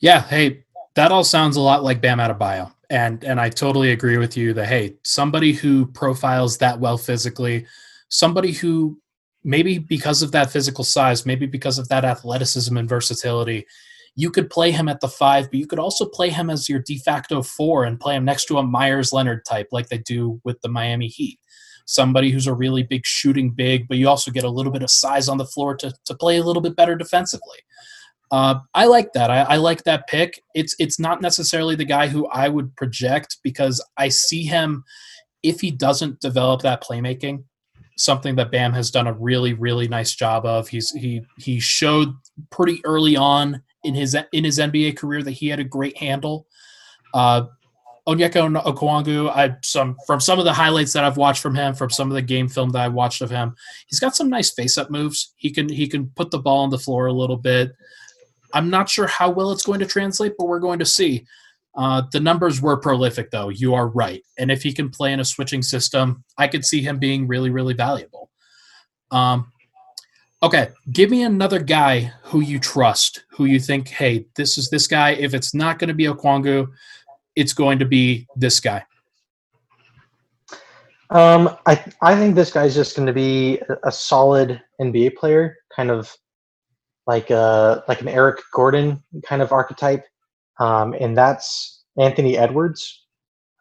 Yeah, 0.00 0.22
hey, 0.22 0.64
that 0.94 1.12
all 1.12 1.24
sounds 1.24 1.56
a 1.56 1.60
lot 1.60 1.82
like 1.82 2.00
Bam 2.00 2.18
Adebayo 2.18 2.72
and 2.90 3.22
and 3.24 3.40
I 3.40 3.50
totally 3.50 3.90
agree 3.92 4.18
with 4.18 4.36
you 4.36 4.54
that 4.54 4.66
hey, 4.66 4.96
somebody 5.02 5.52
who 5.52 5.86
profiles 5.86 6.58
that 6.58 6.80
well 6.80 6.98
physically, 6.98 7.66
somebody 8.08 8.52
who 8.52 9.00
maybe 9.48 9.78
because 9.78 10.20
of 10.20 10.30
that 10.30 10.50
physical 10.50 10.84
size, 10.84 11.24
maybe 11.24 11.46
because 11.46 11.78
of 11.78 11.88
that 11.88 12.04
athleticism 12.04 12.76
and 12.76 12.86
versatility, 12.86 13.66
you 14.14 14.30
could 14.30 14.50
play 14.50 14.70
him 14.70 14.90
at 14.90 15.00
the 15.00 15.08
five, 15.08 15.46
but 15.50 15.58
you 15.58 15.66
could 15.66 15.78
also 15.78 16.04
play 16.04 16.28
him 16.28 16.50
as 16.50 16.68
your 16.68 16.80
de 16.80 16.98
facto 16.98 17.40
four 17.40 17.84
and 17.84 17.98
play 17.98 18.14
him 18.14 18.26
next 18.26 18.44
to 18.44 18.58
a 18.58 18.62
Meyers 18.62 19.10
Leonard 19.10 19.46
type 19.46 19.68
like 19.72 19.88
they 19.88 19.96
do 19.96 20.38
with 20.44 20.60
the 20.60 20.68
Miami 20.68 21.06
Heat. 21.06 21.40
Somebody 21.86 22.30
who's 22.30 22.46
a 22.46 22.52
really 22.52 22.82
big 22.82 23.06
shooting 23.06 23.50
big, 23.50 23.88
but 23.88 23.96
you 23.96 24.06
also 24.06 24.30
get 24.30 24.44
a 24.44 24.50
little 24.50 24.70
bit 24.70 24.82
of 24.82 24.90
size 24.90 25.30
on 25.30 25.38
the 25.38 25.46
floor 25.46 25.74
to, 25.76 25.94
to 26.04 26.14
play 26.14 26.36
a 26.36 26.44
little 26.44 26.60
bit 26.60 26.76
better 26.76 26.94
defensively. 26.94 27.58
Uh, 28.30 28.56
I 28.74 28.84
like 28.84 29.14
that. 29.14 29.30
I, 29.30 29.40
I, 29.44 29.56
like 29.56 29.84
that 29.84 30.06
pick. 30.08 30.42
It's 30.54 30.76
it's 30.78 31.00
not 31.00 31.22
necessarily 31.22 31.74
the 31.74 31.86
guy 31.86 32.08
who 32.08 32.26
I 32.26 32.50
would 32.50 32.76
project 32.76 33.38
because 33.42 33.82
I 33.96 34.10
see 34.10 34.42
him 34.42 34.84
if 35.42 35.62
he 35.62 35.70
doesn't 35.70 36.20
develop 36.20 36.60
that 36.60 36.82
playmaking, 36.82 37.44
something 37.98 38.36
that 38.36 38.50
Bam 38.50 38.72
has 38.72 38.90
done 38.90 39.06
a 39.06 39.12
really 39.12 39.54
really 39.54 39.88
nice 39.88 40.14
job 40.14 40.46
of. 40.46 40.68
He's 40.68 40.90
he 40.92 41.22
he 41.36 41.60
showed 41.60 42.14
pretty 42.50 42.80
early 42.84 43.16
on 43.16 43.62
in 43.84 43.94
his 43.94 44.16
in 44.32 44.44
his 44.44 44.58
NBA 44.58 44.96
career 44.96 45.22
that 45.22 45.32
he 45.32 45.48
had 45.48 45.60
a 45.60 45.64
great 45.64 45.96
handle. 45.98 46.46
Uh, 47.14 47.46
Onyeka 48.08 48.62
Okongwu, 48.62 49.28
I 49.28 49.56
some 49.62 49.96
from 50.06 50.18
some 50.18 50.38
of 50.38 50.46
the 50.46 50.52
highlights 50.52 50.94
that 50.94 51.04
I've 51.04 51.18
watched 51.18 51.42
from 51.42 51.54
him, 51.54 51.74
from 51.74 51.90
some 51.90 52.08
of 52.08 52.14
the 52.14 52.22
game 52.22 52.48
film 52.48 52.70
that 52.70 52.80
I 52.80 52.88
watched 52.88 53.20
of 53.20 53.30
him, 53.30 53.54
he's 53.86 54.00
got 54.00 54.16
some 54.16 54.30
nice 54.30 54.50
face 54.50 54.78
up 54.78 54.90
moves. 54.90 55.34
He 55.36 55.50
can 55.50 55.68
he 55.68 55.86
can 55.86 56.10
put 56.16 56.30
the 56.30 56.38
ball 56.38 56.64
on 56.64 56.70
the 56.70 56.78
floor 56.78 57.06
a 57.06 57.12
little 57.12 57.36
bit. 57.36 57.72
I'm 58.54 58.70
not 58.70 58.88
sure 58.88 59.06
how 59.06 59.28
well 59.28 59.52
it's 59.52 59.64
going 59.64 59.80
to 59.80 59.86
translate, 59.86 60.32
but 60.38 60.46
we're 60.46 60.58
going 60.58 60.78
to 60.78 60.86
see. 60.86 61.26
Uh, 61.76 62.02
the 62.12 62.20
numbers 62.20 62.60
were 62.60 62.76
prolific, 62.76 63.30
though. 63.30 63.50
You 63.50 63.74
are 63.74 63.88
right. 63.88 64.22
And 64.38 64.50
if 64.50 64.62
he 64.62 64.72
can 64.72 64.90
play 64.90 65.12
in 65.12 65.20
a 65.20 65.24
switching 65.24 65.62
system, 65.62 66.24
I 66.36 66.48
could 66.48 66.64
see 66.64 66.82
him 66.82 66.98
being 66.98 67.26
really, 67.28 67.50
really 67.50 67.74
valuable. 67.74 68.30
Um, 69.10 69.52
okay, 70.42 70.70
give 70.92 71.10
me 71.10 71.22
another 71.22 71.60
guy 71.60 72.12
who 72.22 72.40
you 72.40 72.58
trust, 72.58 73.24
who 73.30 73.44
you 73.44 73.60
think, 73.60 73.88
hey, 73.88 74.26
this 74.36 74.58
is 74.58 74.70
this 74.70 74.86
guy. 74.86 75.10
If 75.10 75.34
it's 75.34 75.54
not 75.54 75.78
going 75.78 75.88
to 75.88 75.94
be 75.94 76.04
Okongwu, 76.04 76.68
it's 77.36 77.52
going 77.52 77.78
to 77.78 77.84
be 77.84 78.26
this 78.36 78.58
guy. 78.60 78.84
Um, 81.10 81.56
I 81.66 81.82
I 82.02 82.14
think 82.16 82.34
this 82.34 82.52
guy's 82.52 82.74
just 82.74 82.94
going 82.94 83.06
to 83.06 83.14
be 83.14 83.60
a 83.84 83.90
solid 83.90 84.60
NBA 84.80 85.16
player, 85.16 85.56
kind 85.74 85.90
of 85.90 86.14
like 87.06 87.30
a 87.30 87.36
uh, 87.36 87.80
like 87.88 88.02
an 88.02 88.08
Eric 88.08 88.40
Gordon 88.52 89.02
kind 89.24 89.40
of 89.40 89.50
archetype, 89.50 90.04
um, 90.58 90.94
and 91.00 91.16
that's 91.16 91.82
Anthony 91.98 92.36
Edwards, 92.36 93.04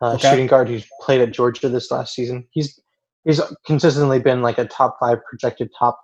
uh, 0.01 0.13
okay. 0.13 0.29
shooting 0.29 0.47
guard 0.47 0.67
who's 0.67 0.87
played 1.01 1.21
at 1.21 1.31
Georgia 1.31 1.69
this 1.69 1.91
last 1.91 2.13
season. 2.13 2.47
He's 2.51 2.79
he's 3.23 3.41
consistently 3.65 4.19
been 4.19 4.41
like 4.41 4.57
a 4.57 4.65
top 4.65 4.97
five 4.99 5.19
projected 5.27 5.69
top, 5.77 5.99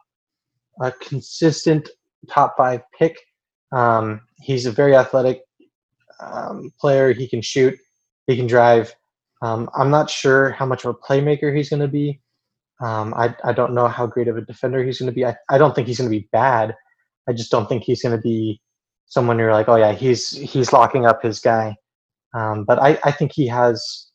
a 0.81 0.91
consistent 0.91 1.89
top 2.29 2.55
five 2.57 2.81
pick. 2.97 3.17
Um, 3.71 4.21
he's 4.39 4.65
a 4.65 4.71
very 4.71 4.95
athletic 4.95 5.41
um, 6.19 6.71
player. 6.79 7.13
He 7.13 7.27
can 7.27 7.41
shoot. 7.41 7.77
He 8.27 8.35
can 8.35 8.47
drive. 8.47 8.93
Um, 9.41 9.69
I'm 9.75 9.89
not 9.89 10.09
sure 10.09 10.51
how 10.51 10.65
much 10.65 10.85
of 10.85 10.95
a 10.95 10.97
playmaker 10.97 11.55
he's 11.55 11.69
going 11.69 11.81
to 11.81 11.87
be. 11.87 12.21
Um, 12.81 13.13
I, 13.13 13.35
I 13.43 13.53
don't 13.53 13.73
know 13.73 13.87
how 13.87 14.07
great 14.07 14.27
of 14.27 14.37
a 14.37 14.41
defender 14.41 14.83
he's 14.83 14.99
going 14.99 15.11
to 15.11 15.15
be. 15.15 15.25
I, 15.25 15.35
I 15.49 15.57
don't 15.57 15.75
think 15.75 15.87
he's 15.87 15.97
going 15.97 16.09
to 16.09 16.17
be 16.17 16.27
bad. 16.31 16.75
I 17.27 17.33
just 17.33 17.51
don't 17.51 17.67
think 17.67 17.83
he's 17.83 18.01
going 18.01 18.15
to 18.15 18.21
be 18.21 18.61
someone 19.13 19.37
you're 19.37 19.53
like, 19.53 19.69
oh 19.69 19.75
yeah, 19.75 19.93
he's 19.93 20.31
he's 20.31 20.73
locking 20.73 21.05
up 21.05 21.21
his 21.21 21.39
guy. 21.39 21.75
Um, 22.33 22.63
but 22.63 22.79
I, 22.79 22.97
I 23.03 23.11
think 23.11 23.31
he 23.31 23.47
has, 23.47 24.07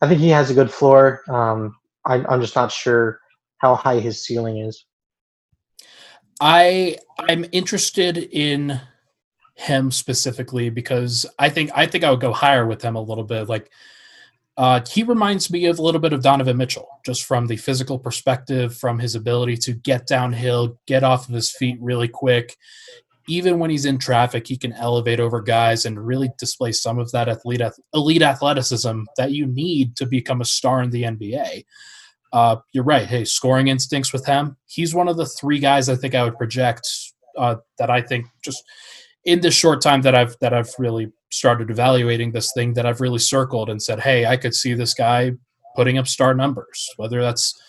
I 0.00 0.06
think 0.06 0.20
he 0.20 0.28
has 0.28 0.48
a 0.48 0.54
good 0.54 0.70
floor. 0.70 1.22
Um, 1.28 1.74
I, 2.06 2.24
I'm 2.28 2.40
just 2.40 2.54
not 2.54 2.70
sure 2.70 3.18
how 3.58 3.74
high 3.74 3.98
his 3.98 4.24
ceiling 4.24 4.58
is. 4.58 4.84
I 6.40 6.98
I'm 7.18 7.44
interested 7.50 8.16
in 8.16 8.80
him 9.56 9.90
specifically 9.90 10.70
because 10.70 11.26
I 11.36 11.48
think 11.48 11.72
I 11.74 11.86
think 11.86 12.04
I 12.04 12.10
would 12.10 12.20
go 12.20 12.32
higher 12.32 12.64
with 12.64 12.80
him 12.80 12.94
a 12.94 13.02
little 13.02 13.24
bit. 13.24 13.48
Like 13.48 13.72
uh, 14.56 14.80
he 14.88 15.02
reminds 15.02 15.50
me 15.50 15.66
of 15.66 15.80
a 15.80 15.82
little 15.82 16.00
bit 16.00 16.12
of 16.12 16.22
Donovan 16.22 16.56
Mitchell, 16.56 16.88
just 17.04 17.24
from 17.24 17.48
the 17.48 17.56
physical 17.56 17.98
perspective, 17.98 18.76
from 18.76 19.00
his 19.00 19.16
ability 19.16 19.56
to 19.56 19.72
get 19.72 20.06
downhill, 20.06 20.78
get 20.86 21.02
off 21.02 21.28
of 21.28 21.34
his 21.34 21.50
feet 21.50 21.76
really 21.80 22.08
quick. 22.08 22.56
Even 23.28 23.58
when 23.58 23.70
he's 23.70 23.84
in 23.84 23.98
traffic, 23.98 24.46
he 24.46 24.56
can 24.56 24.72
elevate 24.72 25.20
over 25.20 25.40
guys 25.40 25.84
and 25.84 26.04
really 26.04 26.30
display 26.38 26.72
some 26.72 26.98
of 26.98 27.12
that 27.12 27.28
elite, 27.28 27.62
elite 27.94 28.22
athleticism 28.22 29.02
that 29.16 29.32
you 29.32 29.46
need 29.46 29.96
to 29.96 30.06
become 30.06 30.40
a 30.40 30.46
star 30.46 30.82
in 30.82 30.90
the 30.90 31.02
NBA. 31.02 31.64
Uh, 32.32 32.56
you're 32.72 32.84
right. 32.84 33.06
Hey, 33.06 33.24
scoring 33.24 33.68
instincts 33.68 34.12
with 34.12 34.26
him. 34.26 34.56
He's 34.66 34.94
one 34.94 35.08
of 35.08 35.16
the 35.16 35.26
three 35.26 35.58
guys 35.58 35.88
I 35.88 35.96
think 35.96 36.14
I 36.14 36.24
would 36.24 36.36
project 36.36 36.88
uh, 37.36 37.56
that 37.78 37.90
I 37.90 38.02
think 38.02 38.26
just 38.42 38.64
in 39.24 39.40
this 39.40 39.54
short 39.54 39.80
time 39.80 40.02
that 40.02 40.14
I've 40.14 40.36
that 40.40 40.52
I've 40.52 40.72
really 40.78 41.12
started 41.30 41.70
evaluating 41.70 42.32
this 42.32 42.52
thing 42.54 42.74
that 42.74 42.86
I've 42.86 43.00
really 43.00 43.18
circled 43.18 43.68
and 43.68 43.82
said, 43.82 44.00
hey, 44.00 44.26
I 44.26 44.36
could 44.36 44.54
see 44.54 44.74
this 44.74 44.94
guy 44.94 45.32
putting 45.76 45.98
up 45.98 46.08
star 46.08 46.34
numbers, 46.34 46.88
whether 46.96 47.20
that's 47.20 47.60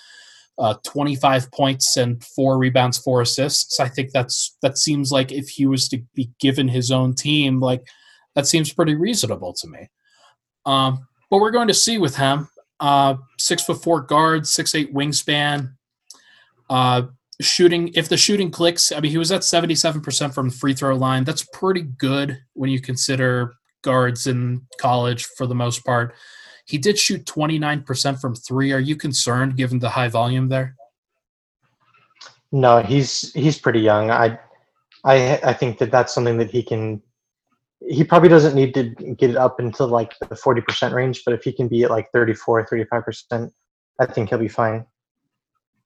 uh, 0.59 0.75
25 0.85 1.51
points 1.51 1.95
and 1.95 2.23
four 2.23 2.57
rebounds, 2.57 2.97
four 2.97 3.21
assists. 3.21 3.79
I 3.79 3.87
think 3.87 4.11
that's 4.11 4.57
that 4.61 4.77
seems 4.77 5.11
like 5.11 5.31
if 5.31 5.47
he 5.47 5.65
was 5.65 5.87
to 5.89 6.01
be 6.13 6.29
given 6.39 6.67
his 6.67 6.91
own 6.91 7.15
team, 7.15 7.59
like 7.59 7.87
that 8.35 8.45
seems 8.45 8.73
pretty 8.73 8.95
reasonable 8.95 9.53
to 9.53 9.67
me. 9.67 9.89
Um, 10.65 11.07
but 11.31 11.39
we're 11.39 11.51
going 11.51 11.69
to 11.69 11.73
see 11.73 11.97
with 11.97 12.15
him. 12.17 12.49
Uh, 12.79 13.15
six 13.37 13.63
foot 13.63 13.81
four 13.81 14.01
guard, 14.01 14.45
six 14.45 14.75
eight 14.75 14.93
wingspan. 14.93 15.73
Uh, 16.69 17.03
shooting, 17.41 17.91
if 17.95 18.09
the 18.09 18.17
shooting 18.17 18.51
clicks, 18.51 18.91
I 18.91 18.99
mean, 18.99 19.11
he 19.11 19.17
was 19.17 19.31
at 19.31 19.41
77% 19.41 20.33
from 20.33 20.49
free 20.49 20.73
throw 20.73 20.95
line. 20.95 21.23
That's 21.23 21.45
pretty 21.53 21.83
good 21.83 22.39
when 22.53 22.69
you 22.69 22.79
consider 22.79 23.53
guards 23.81 24.27
in 24.27 24.61
college 24.79 25.25
for 25.37 25.47
the 25.47 25.55
most 25.55 25.85
part. 25.85 26.13
He 26.69 26.77
did 26.77 26.99
shoot 26.99 27.25
29% 27.25 28.21
from 28.21 28.35
three. 28.35 28.71
Are 28.73 28.79
you 28.79 28.95
concerned 28.95 29.57
given 29.57 29.79
the 29.79 29.89
high 29.89 30.07
volume 30.07 30.49
there? 30.49 30.75
No, 32.51 32.83
he's 32.83 33.33
he's 33.33 33.57
pretty 33.57 33.79
young. 33.79 34.11
I 34.11 34.37
I 35.03 35.39
I 35.43 35.53
think 35.53 35.79
that 35.79 35.89
that's 35.89 36.13
something 36.13 36.37
that 36.37 36.51
he 36.51 36.61
can 36.61 37.01
he 37.87 38.03
probably 38.03 38.29
doesn't 38.29 38.53
need 38.53 38.75
to 38.75 38.83
get 39.15 39.31
it 39.31 39.37
up 39.37 39.59
into 39.59 39.85
like 39.85 40.13
the 40.19 40.35
40% 40.35 40.93
range, 40.93 41.23
but 41.25 41.33
if 41.33 41.43
he 41.43 41.51
can 41.51 41.67
be 41.67 41.83
at 41.83 41.89
like 41.89 42.11
34, 42.11 42.67
35%, 42.67 43.49
I 43.99 44.05
think 44.05 44.29
he'll 44.29 44.37
be 44.37 44.47
fine. 44.49 44.85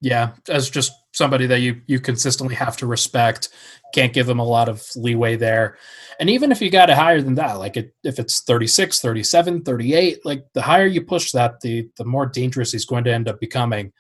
Yeah, 0.04 0.34
as 0.50 0.70
just 0.70 0.92
somebody 1.14 1.46
that 1.46 1.62
you 1.62 1.82
you 1.88 1.98
consistently 2.02 2.56
have 2.56 2.76
to 2.78 2.88
respect, 2.88 3.48
can't 3.94 4.12
give 4.12 4.28
him 4.28 4.40
a 4.40 4.44
lot 4.44 4.68
of 4.68 4.86
leeway 4.98 5.38
there. 5.38 5.78
And 6.20 6.30
even 6.30 6.52
if 6.52 6.62
you 6.62 6.70
got 6.70 6.90
it 6.90 6.98
higher 6.98 7.22
than 7.22 7.36
that, 7.36 7.54
like 7.54 7.78
it, 7.78 7.96
if 8.04 8.20
it's 8.20 8.42
36, 8.42 9.00
37, 9.00 9.62
38, 9.64 10.26
like 10.26 10.44
the 10.52 10.62
higher 10.62 10.86
you 10.86 11.02
push 11.04 11.32
that, 11.32 11.62
the 11.62 11.88
the 11.96 12.04
more 12.04 12.26
dangerous 12.26 12.74
he's 12.74 12.84
going 12.84 13.06
to 13.06 13.14
end 13.14 13.30
up 13.30 13.40
becoming. 13.40 13.94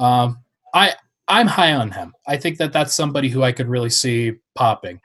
Um, 0.00 0.38
I 0.74 0.94
I'm 1.28 1.46
high 1.46 1.72
on 1.72 1.92
him. 1.92 2.14
I 2.26 2.36
think 2.36 2.58
that 2.58 2.72
that's 2.72 2.96
somebody 2.96 3.28
who 3.28 3.44
I 3.44 3.52
could 3.52 3.68
really 3.68 3.90
see 3.90 4.32
popping. 4.56 5.00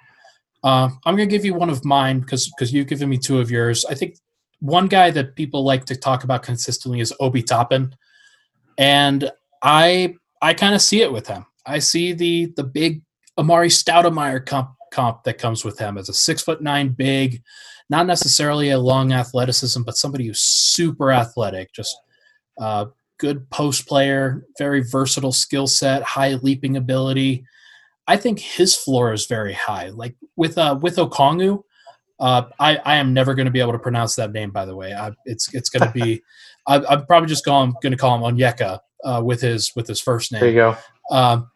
Uh, 0.63 0.89
I'm 1.05 1.15
going 1.15 1.29
to 1.29 1.35
give 1.35 1.45
you 1.45 1.53
one 1.53 1.69
of 1.69 1.85
mine 1.85 2.21
because 2.21 2.49
because 2.57 2.73
you've 2.73 2.87
given 2.87 3.07
me 3.07 3.19
two 3.19 3.39
of 3.39 3.51
yours. 3.51 3.85
I 3.85 3.93
think 3.93 4.17
one 4.61 4.87
guy 4.87 5.11
that 5.11 5.35
people 5.35 5.63
like 5.63 5.85
to 5.85 5.95
talk 5.95 6.23
about 6.23 6.41
consistently 6.41 7.01
is 7.01 7.13
Obi 7.19 7.43
Toppin, 7.43 7.93
and 8.79 9.29
I 9.61 10.15
I 10.43 10.53
kind 10.53 10.75
of 10.75 10.81
see 10.81 11.01
it 11.01 11.11
with 11.11 11.27
him. 11.27 11.45
I 11.65 11.79
see 11.79 12.11
the 12.11 12.53
the 12.57 12.63
big 12.63 13.01
Amar'e 13.39 13.71
Stoudemire 13.71 14.45
comp 14.45 14.71
comp 14.91 15.23
that 15.23 15.37
comes 15.37 15.63
with 15.63 15.79
him 15.79 15.97
as 15.97 16.09
a 16.09 16.13
six 16.13 16.41
foot 16.41 16.61
nine 16.61 16.89
big, 16.89 17.41
not 17.89 18.05
necessarily 18.05 18.69
a 18.69 18.77
long 18.77 19.13
athleticism, 19.13 19.81
but 19.83 19.97
somebody 19.97 20.27
who's 20.27 20.41
super 20.41 21.11
athletic, 21.11 21.71
just 21.73 21.95
uh, 22.59 22.85
good 23.17 23.49
post 23.49 23.87
player, 23.87 24.45
very 24.57 24.83
versatile 24.83 25.31
skill 25.31 25.65
set, 25.65 26.03
high 26.03 26.33
leaping 26.33 26.75
ability. 26.75 27.45
I 28.05 28.17
think 28.17 28.39
his 28.39 28.75
floor 28.75 29.13
is 29.13 29.25
very 29.25 29.53
high. 29.53 29.89
Like 29.89 30.15
with 30.35 30.57
uh, 30.57 30.77
with 30.81 30.97
Okongu, 30.97 31.63
uh, 32.19 32.43
I, 32.59 32.77
I 32.83 32.95
am 32.97 33.13
never 33.13 33.33
going 33.33 33.45
to 33.45 33.51
be 33.51 33.61
able 33.61 33.71
to 33.71 33.79
pronounce 33.79 34.15
that 34.17 34.33
name. 34.33 34.51
By 34.51 34.65
the 34.65 34.75
way, 34.75 34.93
I, 34.93 35.11
it's 35.23 35.53
it's 35.53 35.69
going 35.69 35.89
to 35.89 35.93
be. 35.97 36.21
I, 36.65 36.93
am 36.93 37.05
probably 37.05 37.27
just 37.27 37.43
going 37.43 37.73
to 37.81 37.97
call 37.97 38.15
him 38.15 38.35
Onyeka 38.35 38.79
uh, 39.03 39.21
with 39.23 39.41
his 39.41 39.71
with 39.75 39.87
his 39.87 40.01
first 40.01 40.31
name. 40.31 40.41
There 40.41 40.49
you 40.49 40.55
go. 40.55 40.77
Um, 41.11 41.49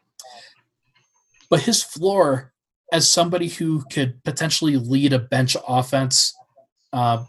but 1.50 1.62
his 1.62 1.82
floor, 1.82 2.52
as 2.92 3.08
somebody 3.08 3.48
who 3.48 3.82
could 3.92 4.22
potentially 4.24 4.76
lead 4.76 5.12
a 5.12 5.18
bench 5.18 5.56
offense, 5.66 6.34
uh, 6.92 7.24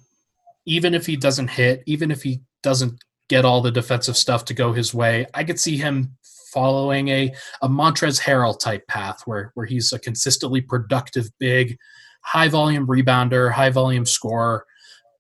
even 0.66 0.94
if 0.94 1.06
he 1.06 1.16
doesn't 1.16 1.50
hit, 1.50 1.84
even 1.86 2.12
if 2.12 2.24
he 2.24 2.42
doesn't 2.62 3.04
get 3.30 3.46
all 3.46 3.62
the 3.62 3.72
defensive 3.72 4.18
stuff 4.18 4.46
to 4.46 4.54
go 4.54 4.74
his 4.74 4.94
way, 4.94 5.26
I 5.34 5.44
could 5.44 5.60
see 5.60 5.78
him 5.78 6.18
following 6.54 7.10
a 7.10 7.34
a 7.62 7.70
Montrezl 7.70 8.22
Harrell 8.22 8.60
type 8.60 8.86
path 8.88 9.22
where 9.26 9.52
where 9.54 9.66
he's 9.66 9.94
a 9.94 10.00
consistently 10.00 10.62
productive 10.62 11.30
big, 11.40 11.78
high 12.22 12.50
volume 12.50 12.88
rebounder, 12.88 13.52
high 13.52 13.70
volume 13.70 14.06
scorer. 14.06 14.66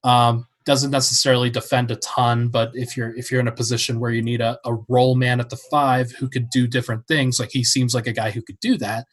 Um, 0.03 0.47
doesn't 0.65 0.91
necessarily 0.91 1.49
defend 1.49 1.91
a 1.91 1.95
ton, 1.97 2.49
but 2.49 2.71
if 2.73 2.95
you're 2.95 3.15
if 3.15 3.31
you're 3.31 3.39
in 3.39 3.47
a 3.47 3.51
position 3.51 3.99
where 3.99 4.11
you 4.11 4.21
need 4.21 4.41
a, 4.41 4.59
a 4.65 4.75
role 4.87 5.15
man 5.15 5.39
at 5.39 5.49
the 5.49 5.57
five 5.57 6.11
who 6.11 6.29
could 6.29 6.49
do 6.49 6.67
different 6.67 7.07
things, 7.07 7.39
like 7.39 7.49
he 7.51 7.63
seems 7.63 7.93
like 7.93 8.07
a 8.07 8.13
guy 8.13 8.31
who 8.31 8.41
could 8.41 8.59
do 8.59 8.77
that. 8.77 9.07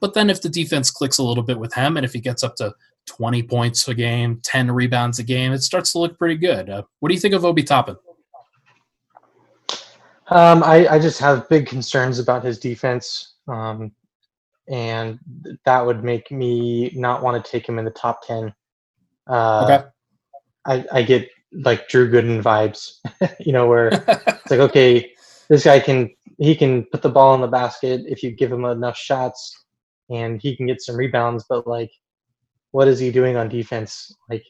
But 0.00 0.14
then 0.14 0.30
if 0.30 0.42
the 0.42 0.48
defense 0.48 0.90
clicks 0.90 1.18
a 1.18 1.22
little 1.22 1.42
bit 1.42 1.58
with 1.58 1.74
him, 1.74 1.96
and 1.96 2.04
if 2.04 2.12
he 2.12 2.20
gets 2.20 2.42
up 2.42 2.56
to 2.56 2.74
20 3.06 3.42
points 3.44 3.86
a 3.88 3.94
game, 3.94 4.40
10 4.42 4.70
rebounds 4.70 5.18
a 5.18 5.22
game, 5.22 5.52
it 5.52 5.62
starts 5.62 5.92
to 5.92 5.98
look 5.98 6.18
pretty 6.18 6.36
good. 6.36 6.68
Uh, 6.68 6.82
what 7.00 7.08
do 7.08 7.14
you 7.14 7.20
think 7.20 7.34
of 7.34 7.44
Obi 7.44 7.62
Toppin? 7.62 7.96
Um, 10.28 10.62
I, 10.62 10.86
I 10.88 10.98
just 10.98 11.18
have 11.20 11.48
big 11.48 11.66
concerns 11.66 12.18
about 12.18 12.44
his 12.44 12.58
defense. 12.58 13.34
Um, 13.46 13.92
and 14.68 15.18
that 15.64 15.84
would 15.84 16.02
make 16.02 16.30
me 16.30 16.90
not 16.94 17.22
want 17.22 17.42
to 17.42 17.50
take 17.50 17.68
him 17.68 17.78
in 17.78 17.84
the 17.84 17.90
top 17.90 18.26
10. 18.26 18.54
Uh, 19.26 19.64
okay. 19.64 19.88
I, 20.66 20.84
I 20.92 21.02
get 21.02 21.28
like 21.52 21.88
Drew 21.88 22.10
Gooden 22.10 22.42
vibes, 22.42 23.00
you 23.40 23.52
know, 23.52 23.66
where 23.66 23.88
it's 23.88 24.50
like, 24.50 24.60
okay, 24.60 25.12
this 25.48 25.64
guy 25.64 25.80
can 25.80 26.10
he 26.38 26.56
can 26.56 26.84
put 26.84 27.02
the 27.02 27.10
ball 27.10 27.34
in 27.34 27.40
the 27.40 27.46
basket 27.46 28.02
if 28.06 28.22
you 28.22 28.30
give 28.32 28.50
him 28.50 28.64
enough 28.64 28.96
shots, 28.96 29.64
and 30.10 30.40
he 30.40 30.56
can 30.56 30.66
get 30.66 30.82
some 30.82 30.96
rebounds. 30.96 31.44
But 31.48 31.66
like, 31.66 31.92
what 32.72 32.88
is 32.88 32.98
he 32.98 33.10
doing 33.10 33.36
on 33.36 33.48
defense? 33.48 34.12
Like, 34.28 34.44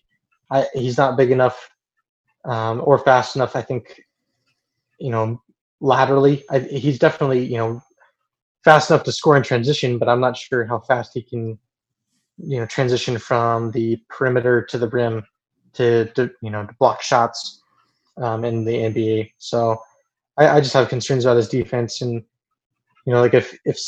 I, 0.51 0.67
he's 0.75 0.97
not 0.97 1.17
big 1.17 1.31
enough 1.31 1.69
um, 2.45 2.81
or 2.85 2.99
fast 2.99 3.37
enough. 3.37 3.57
I 3.57 3.63
think, 3.63 4.01
you 4.99 5.11
know, 5.11 5.43
laterally, 5.81 6.45
I, 6.51 6.61
he's 6.61 6.99
definitely 6.99 7.45
you 7.45 7.59
know 7.59 7.83
fast 8.65 8.91
enough 8.91 9.05
to 9.05 9.13
score 9.13 9.37
in 9.37 9.43
transition, 9.43 9.99
but 9.99 10.09
I'm 10.09 10.21
not 10.21 10.37
sure 10.37 10.65
how 10.65 10.79
fast 10.79 11.13
he 11.13 11.23
can, 11.23 11.59
you 12.39 12.59
know, 12.59 12.67
transition 12.67 13.19
from 13.19 13.73
the 13.73 14.01
perimeter 14.09 14.63
to 14.63 14.79
the 14.79 14.89
rim 14.89 15.23
to, 15.75 16.07
to 16.13 16.31
you 16.43 16.51
know 16.51 16.67
to 16.67 16.75
block 16.79 17.03
shots 17.03 17.63
um, 18.19 18.45
in 18.45 18.65
the 18.65 18.73
NBA. 18.73 19.33
So 19.39 19.81
I, 20.37 20.49
I, 20.49 20.61
just 20.61 20.75
have 20.75 20.89
concerns 20.89 21.25
about 21.25 21.37
his 21.37 21.49
defense, 21.49 22.01
and 22.01 22.23
you 23.07 23.13
know, 23.13 23.21
like 23.21 23.35
if 23.35 23.57
if 23.65 23.79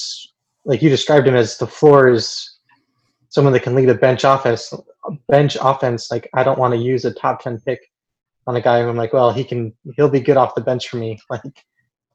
like 0.65 0.83
you 0.83 0.91
described 0.91 1.27
him 1.27 1.37
as 1.37 1.59
the 1.59 1.67
floor 1.67 2.09
is 2.09 2.59
someone 3.29 3.53
that 3.53 3.63
can 3.63 3.75
lead 3.75 3.89
a 3.89 3.95
bench 3.95 4.25
offense, 4.25 4.73
bench 5.29 5.57
offense. 5.61 6.11
Like 6.11 6.29
I 6.35 6.43
don't 6.43 6.59
want 6.59 6.75
to 6.75 6.81
use 6.81 7.05
a 7.05 7.13
top 7.13 7.43
ten 7.43 7.61
pick 7.61 7.81
on 8.47 8.57
a 8.57 8.61
guy 8.61 8.83
who 8.83 8.89
I'm 8.89 8.97
like, 8.97 9.13
well, 9.13 9.33
he 9.33 9.45
can 9.45 9.73
he'll 9.97 10.09
be 10.09 10.21
good 10.21 10.37
off 10.37 10.55
the 10.55 10.61
bench 10.61 10.89
for 10.89 10.97
me. 10.97 11.19
Like 11.31 11.65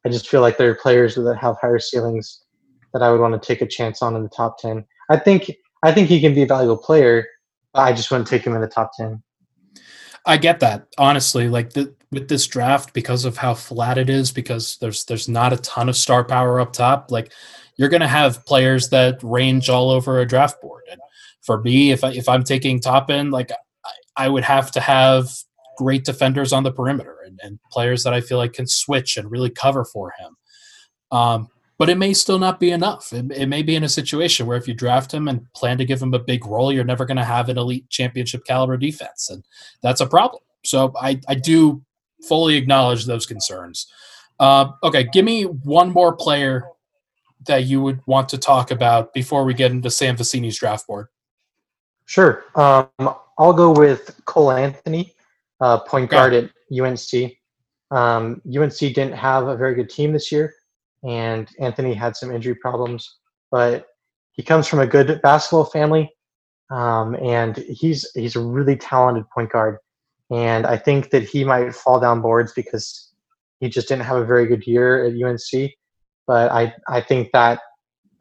I 0.05 0.09
just 0.09 0.29
feel 0.29 0.41
like 0.41 0.57
there 0.57 0.71
are 0.71 0.75
players 0.75 1.13
that 1.13 1.37
have 1.39 1.57
higher 1.61 1.77
ceilings 1.77 2.43
that 2.91 3.03
I 3.03 3.11
would 3.11 3.21
want 3.21 3.39
to 3.39 3.47
take 3.47 3.61
a 3.61 3.67
chance 3.67 4.01
on 4.01 4.15
in 4.15 4.23
the 4.23 4.29
top 4.29 4.57
ten. 4.57 4.85
I 5.09 5.17
think 5.17 5.51
I 5.83 5.91
think 5.91 6.07
he 6.07 6.19
can 6.19 6.33
be 6.33 6.43
a 6.43 6.47
valuable 6.47 6.77
player. 6.77 7.27
But 7.73 7.81
I 7.81 7.93
just 7.93 8.11
wouldn't 8.11 8.27
take 8.27 8.45
him 8.45 8.53
in 8.53 8.61
the 8.61 8.67
top 8.67 8.91
ten. 8.97 9.23
I 10.25 10.37
get 10.37 10.59
that 10.59 10.87
honestly. 10.97 11.47
Like 11.49 11.73
the, 11.73 11.93
with 12.11 12.27
this 12.27 12.45
draft, 12.45 12.93
because 12.93 13.25
of 13.25 13.37
how 13.37 13.53
flat 13.53 13.97
it 13.97 14.09
is, 14.09 14.31
because 14.31 14.77
there's 14.77 15.05
there's 15.05 15.29
not 15.29 15.53
a 15.53 15.57
ton 15.57 15.89
of 15.89 15.95
star 15.95 16.23
power 16.23 16.59
up 16.59 16.73
top. 16.73 17.09
Like 17.11 17.31
you're 17.77 17.89
going 17.89 18.01
to 18.01 18.07
have 18.07 18.45
players 18.45 18.89
that 18.89 19.19
range 19.23 19.69
all 19.69 19.89
over 19.89 20.19
a 20.19 20.27
draft 20.27 20.61
board. 20.61 20.83
And 20.91 20.99
for 21.41 21.61
me, 21.61 21.91
if 21.91 22.03
I, 22.03 22.11
if 22.11 22.29
I'm 22.29 22.43
taking 22.43 22.79
top 22.79 23.09
end, 23.09 23.31
like 23.31 23.51
I, 23.85 24.25
I 24.25 24.29
would 24.29 24.43
have 24.43 24.71
to 24.73 24.79
have 24.79 25.31
great 25.77 26.05
defenders 26.05 26.53
on 26.53 26.63
the 26.63 26.71
perimeter 26.71 27.17
and, 27.25 27.39
and, 27.41 27.59
players 27.71 28.03
that 28.03 28.13
I 28.13 28.21
feel 28.21 28.37
like 28.37 28.53
can 28.53 28.67
switch 28.67 29.17
and 29.17 29.31
really 29.31 29.49
cover 29.49 29.83
for 29.83 30.13
him. 30.19 30.37
Um, 31.17 31.47
but 31.81 31.89
it 31.89 31.97
may 31.97 32.13
still 32.13 32.37
not 32.37 32.59
be 32.59 32.69
enough. 32.69 33.11
It, 33.11 33.31
it, 33.31 33.47
may 33.47 33.63
be 33.63 33.75
in 33.75 33.83
a 33.83 33.89
situation 33.89 34.45
where 34.45 34.55
if 34.55 34.67
you 34.67 34.75
draft 34.75 35.11
him 35.11 35.27
and 35.27 35.51
plan 35.53 35.79
to 35.79 35.83
give 35.83 35.99
him 35.99 36.13
a 36.13 36.19
big 36.19 36.45
role, 36.45 36.71
you're 36.71 36.83
never 36.83 37.05
going 37.05 37.17
to 37.17 37.23
have 37.23 37.49
an 37.49 37.57
elite 37.57 37.89
championship 37.89 38.45
caliber 38.45 38.77
defense, 38.77 39.31
and 39.31 39.43
that's 39.81 39.99
a 39.99 40.05
problem. 40.05 40.43
So 40.63 40.93
I, 41.01 41.19
I 41.27 41.33
do 41.33 41.81
fully 42.21 42.55
acknowledge 42.55 43.07
those 43.07 43.25
concerns. 43.25 43.87
Uh, 44.39 44.73
okay, 44.83 45.05
give 45.11 45.25
me 45.25 45.45
one 45.45 45.89
more 45.89 46.15
player 46.15 46.65
that 47.47 47.63
you 47.63 47.81
would 47.81 47.99
want 48.05 48.29
to 48.29 48.37
talk 48.37 48.69
about 48.69 49.11
before 49.11 49.43
we 49.43 49.55
get 49.55 49.71
into 49.71 49.89
Sam 49.89 50.15
Vecenie's 50.15 50.59
draft 50.59 50.85
board. 50.85 51.07
Sure. 52.05 52.43
Um, 52.53 52.89
I'll 53.39 53.53
go 53.53 53.71
with 53.71 54.21
Cole 54.25 54.51
Anthony, 54.51 55.15
uh, 55.59 55.79
point 55.79 56.11
guard 56.11 56.33
at 56.35 56.51
UNC. 56.71 57.33
Um, 57.89 58.39
UNC 58.55 58.77
didn't 58.77 59.13
have 59.13 59.47
a 59.47 59.57
very 59.57 59.73
good 59.73 59.89
team 59.89 60.13
this 60.13 60.31
year 60.31 60.53
and 61.03 61.49
Anthony 61.59 61.93
had 61.93 62.15
some 62.15 62.31
injury 62.31 62.55
problems. 62.55 63.17
But 63.51 63.85
he 64.33 64.43
comes 64.43 64.67
from 64.67 64.79
a 64.79 64.87
good 64.87 65.21
basketball 65.21 65.65
family, 65.65 66.09
um, 66.71 67.15
and 67.15 67.57
he's 67.57 68.09
he's 68.15 68.35
a 68.35 68.39
really 68.39 68.75
talented 68.75 69.29
point 69.29 69.51
guard. 69.51 69.77
And 70.31 70.65
I 70.65 70.77
think 70.77 71.09
that 71.09 71.23
he 71.23 71.43
might 71.43 71.75
fall 71.75 71.99
down 71.99 72.21
boards 72.21 72.53
because 72.53 73.11
he 73.59 73.69
just 73.69 73.89
didn't 73.89 74.05
have 74.05 74.17
a 74.17 74.25
very 74.25 74.47
good 74.47 74.65
year 74.65 75.05
at 75.05 75.13
UNC. 75.21 75.71
But 76.27 76.51
I 76.51 76.73
I 76.87 77.01
think 77.01 77.31
that 77.33 77.59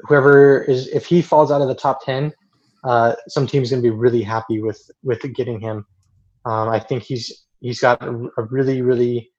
whoever 0.00 0.62
is 0.62 0.88
if 0.88 1.06
he 1.06 1.22
falls 1.22 1.52
out 1.52 1.62
of 1.62 1.68
the 1.68 1.74
top 1.74 2.04
ten, 2.04 2.32
uh, 2.84 3.14
some 3.28 3.46
team's 3.46 3.70
going 3.70 3.82
to 3.82 3.88
be 3.88 3.94
really 3.94 4.22
happy 4.22 4.60
with 4.60 4.80
with 5.02 5.22
getting 5.34 5.60
him. 5.60 5.86
Um, 6.44 6.68
I 6.68 6.80
think 6.80 7.04
he's 7.04 7.46
he's 7.60 7.80
got 7.80 8.02
a, 8.02 8.28
a 8.36 8.42
really 8.50 8.82
really 8.82 9.30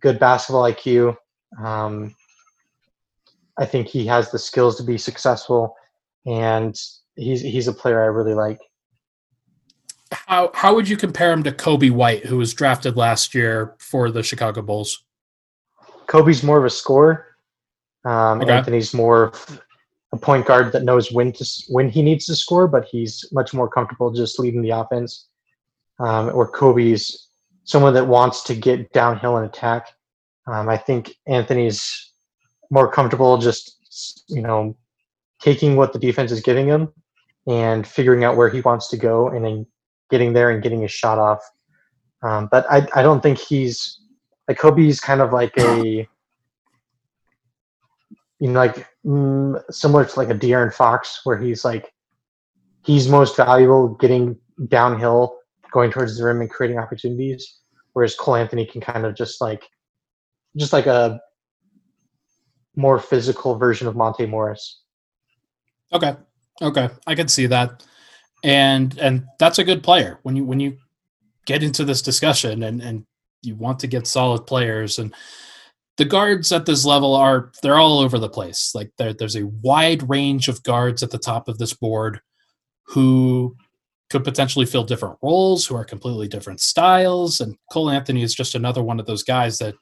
good 0.00 0.18
basketball 0.18 0.70
IQ. 0.70 1.16
Um, 1.62 2.14
I 3.58 3.66
think 3.66 3.88
he 3.88 4.06
has 4.06 4.30
the 4.30 4.38
skills 4.38 4.76
to 4.76 4.82
be 4.82 4.98
successful, 4.98 5.76
and 6.26 6.78
he's 7.16 7.40
he's 7.40 7.68
a 7.68 7.72
player 7.72 8.02
I 8.02 8.06
really 8.06 8.34
like. 8.34 8.60
How 10.12 10.50
how 10.54 10.74
would 10.74 10.88
you 10.88 10.96
compare 10.96 11.32
him 11.32 11.42
to 11.44 11.52
Coby 11.52 11.90
White, 11.90 12.26
who 12.26 12.38
was 12.38 12.54
drafted 12.54 12.96
last 12.96 13.34
year 13.34 13.74
for 13.78 14.10
the 14.10 14.22
Chicago 14.22 14.62
Bulls? 14.62 15.04
Coby's 16.06 16.42
more 16.42 16.58
of 16.58 16.64
a 16.64 16.70
scorer. 16.70 17.26
Um, 18.04 18.40
okay. 18.40 18.52
Anthony's 18.52 18.94
more 18.94 19.32
a 20.12 20.16
point 20.16 20.46
guard 20.46 20.72
that 20.72 20.84
knows 20.84 21.10
when 21.10 21.32
to 21.32 21.44
when 21.68 21.88
he 21.88 22.02
needs 22.02 22.26
to 22.26 22.36
score, 22.36 22.68
but 22.68 22.84
he's 22.84 23.24
much 23.32 23.52
more 23.52 23.68
comfortable 23.68 24.12
just 24.12 24.38
leading 24.38 24.62
the 24.62 24.70
offense. 24.70 25.26
Um, 25.98 26.30
or 26.34 26.50
Coby's 26.50 27.28
someone 27.64 27.94
that 27.94 28.06
wants 28.06 28.42
to 28.44 28.54
get 28.54 28.92
downhill 28.92 29.38
and 29.38 29.46
attack. 29.46 29.88
Um, 30.46 30.68
I 30.68 30.76
think 30.76 31.14
Anthony's 31.26 32.05
more 32.70 32.90
comfortable 32.90 33.38
just 33.38 34.24
you 34.28 34.42
know 34.42 34.76
taking 35.40 35.76
what 35.76 35.92
the 35.92 35.98
defense 35.98 36.32
is 36.32 36.40
giving 36.40 36.66
him 36.66 36.92
and 37.46 37.86
figuring 37.86 38.24
out 38.24 38.36
where 38.36 38.48
he 38.48 38.60
wants 38.60 38.88
to 38.88 38.96
go 38.96 39.28
and 39.28 39.44
then 39.44 39.66
getting 40.10 40.32
there 40.32 40.50
and 40.50 40.62
getting 40.62 40.82
his 40.82 40.90
shot 40.90 41.18
off. 41.18 41.42
Um, 42.22 42.48
but 42.50 42.66
I 42.70 42.86
I 42.94 43.02
don't 43.02 43.22
think 43.22 43.38
he's 43.38 44.00
like 44.48 44.58
Coby's 44.58 45.00
kind 45.00 45.20
of 45.20 45.32
like 45.32 45.56
a 45.58 46.08
you 48.40 48.48
know 48.48 48.58
like 48.58 48.86
mm, 49.04 49.60
similar 49.70 50.04
to 50.04 50.18
like 50.18 50.30
a 50.30 50.34
De'Aaron 50.34 50.72
Fox 50.72 51.20
where 51.24 51.38
he's 51.38 51.64
like 51.64 51.92
he's 52.84 53.08
most 53.08 53.36
valuable 53.36 53.88
getting 53.88 54.36
downhill, 54.68 55.38
going 55.72 55.90
towards 55.90 56.16
the 56.16 56.24
rim 56.24 56.40
and 56.40 56.50
creating 56.50 56.78
opportunities, 56.78 57.58
whereas 57.92 58.14
Cole 58.14 58.36
Anthony 58.36 58.64
can 58.64 58.80
kind 58.80 59.04
of 59.04 59.14
just 59.14 59.40
like 59.40 59.68
just 60.56 60.72
like 60.72 60.86
a 60.86 61.20
more 62.76 62.98
physical 62.98 63.56
version 63.56 63.86
of 63.88 63.96
Monte 63.96 64.26
Morris. 64.26 64.80
Okay. 65.92 66.14
Okay. 66.62 66.88
I 67.06 67.14
can 67.14 67.28
see 67.28 67.46
that. 67.46 67.84
And 68.44 68.96
and 68.98 69.24
that's 69.38 69.58
a 69.58 69.64
good 69.64 69.82
player. 69.82 70.20
When 70.22 70.36
you 70.36 70.44
when 70.44 70.60
you 70.60 70.76
get 71.46 71.62
into 71.62 71.84
this 71.84 72.02
discussion 72.02 72.62
and 72.62 72.80
and 72.82 73.06
you 73.42 73.54
want 73.54 73.78
to 73.80 73.86
get 73.86 74.06
solid 74.06 74.46
players 74.46 74.98
and 74.98 75.14
the 75.96 76.04
guards 76.04 76.52
at 76.52 76.66
this 76.66 76.84
level 76.84 77.14
are 77.14 77.52
they're 77.62 77.78
all 77.78 78.00
over 78.00 78.18
the 78.18 78.28
place. 78.28 78.72
Like 78.74 78.90
there's 78.98 79.36
a 79.36 79.46
wide 79.46 80.08
range 80.08 80.48
of 80.48 80.62
guards 80.62 81.02
at 81.02 81.10
the 81.10 81.18
top 81.18 81.48
of 81.48 81.58
this 81.58 81.72
board 81.72 82.20
who 82.86 83.56
could 84.10 84.22
potentially 84.22 84.66
fill 84.66 84.84
different 84.84 85.16
roles, 85.22 85.66
who 85.66 85.74
are 85.74 85.84
completely 85.84 86.28
different 86.28 86.60
styles. 86.60 87.40
And 87.40 87.56
Cole 87.72 87.90
Anthony 87.90 88.22
is 88.22 88.34
just 88.34 88.54
another 88.54 88.82
one 88.82 89.00
of 89.00 89.06
those 89.06 89.22
guys 89.22 89.58
that 89.58 89.74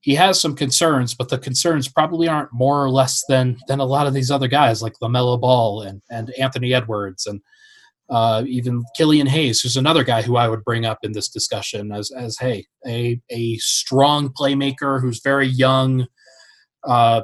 he 0.00 0.14
has 0.14 0.40
some 0.40 0.54
concerns, 0.54 1.14
but 1.14 1.28
the 1.28 1.38
concerns 1.38 1.88
probably 1.88 2.28
aren't 2.28 2.52
more 2.52 2.82
or 2.82 2.90
less 2.90 3.24
than 3.28 3.56
than 3.66 3.80
a 3.80 3.84
lot 3.84 4.06
of 4.06 4.14
these 4.14 4.30
other 4.30 4.48
guys 4.48 4.82
like 4.82 4.94
LaMelo 5.02 5.40
Ball 5.40 5.82
and 5.82 6.02
and 6.10 6.30
Anthony 6.38 6.72
Edwards 6.72 7.26
and 7.26 7.40
uh, 8.10 8.42
even 8.46 8.84
Killian 8.96 9.26
Hayes, 9.26 9.60
who's 9.60 9.76
another 9.76 10.02
guy 10.02 10.22
who 10.22 10.36
I 10.36 10.48
would 10.48 10.64
bring 10.64 10.86
up 10.86 10.98
in 11.02 11.12
this 11.12 11.28
discussion 11.28 11.92
as 11.92 12.10
as 12.10 12.38
hey 12.38 12.66
a 12.86 13.20
a 13.30 13.56
strong 13.56 14.30
playmaker 14.30 15.00
who's 15.00 15.20
very 15.20 15.46
young, 15.46 16.06
uh, 16.84 17.22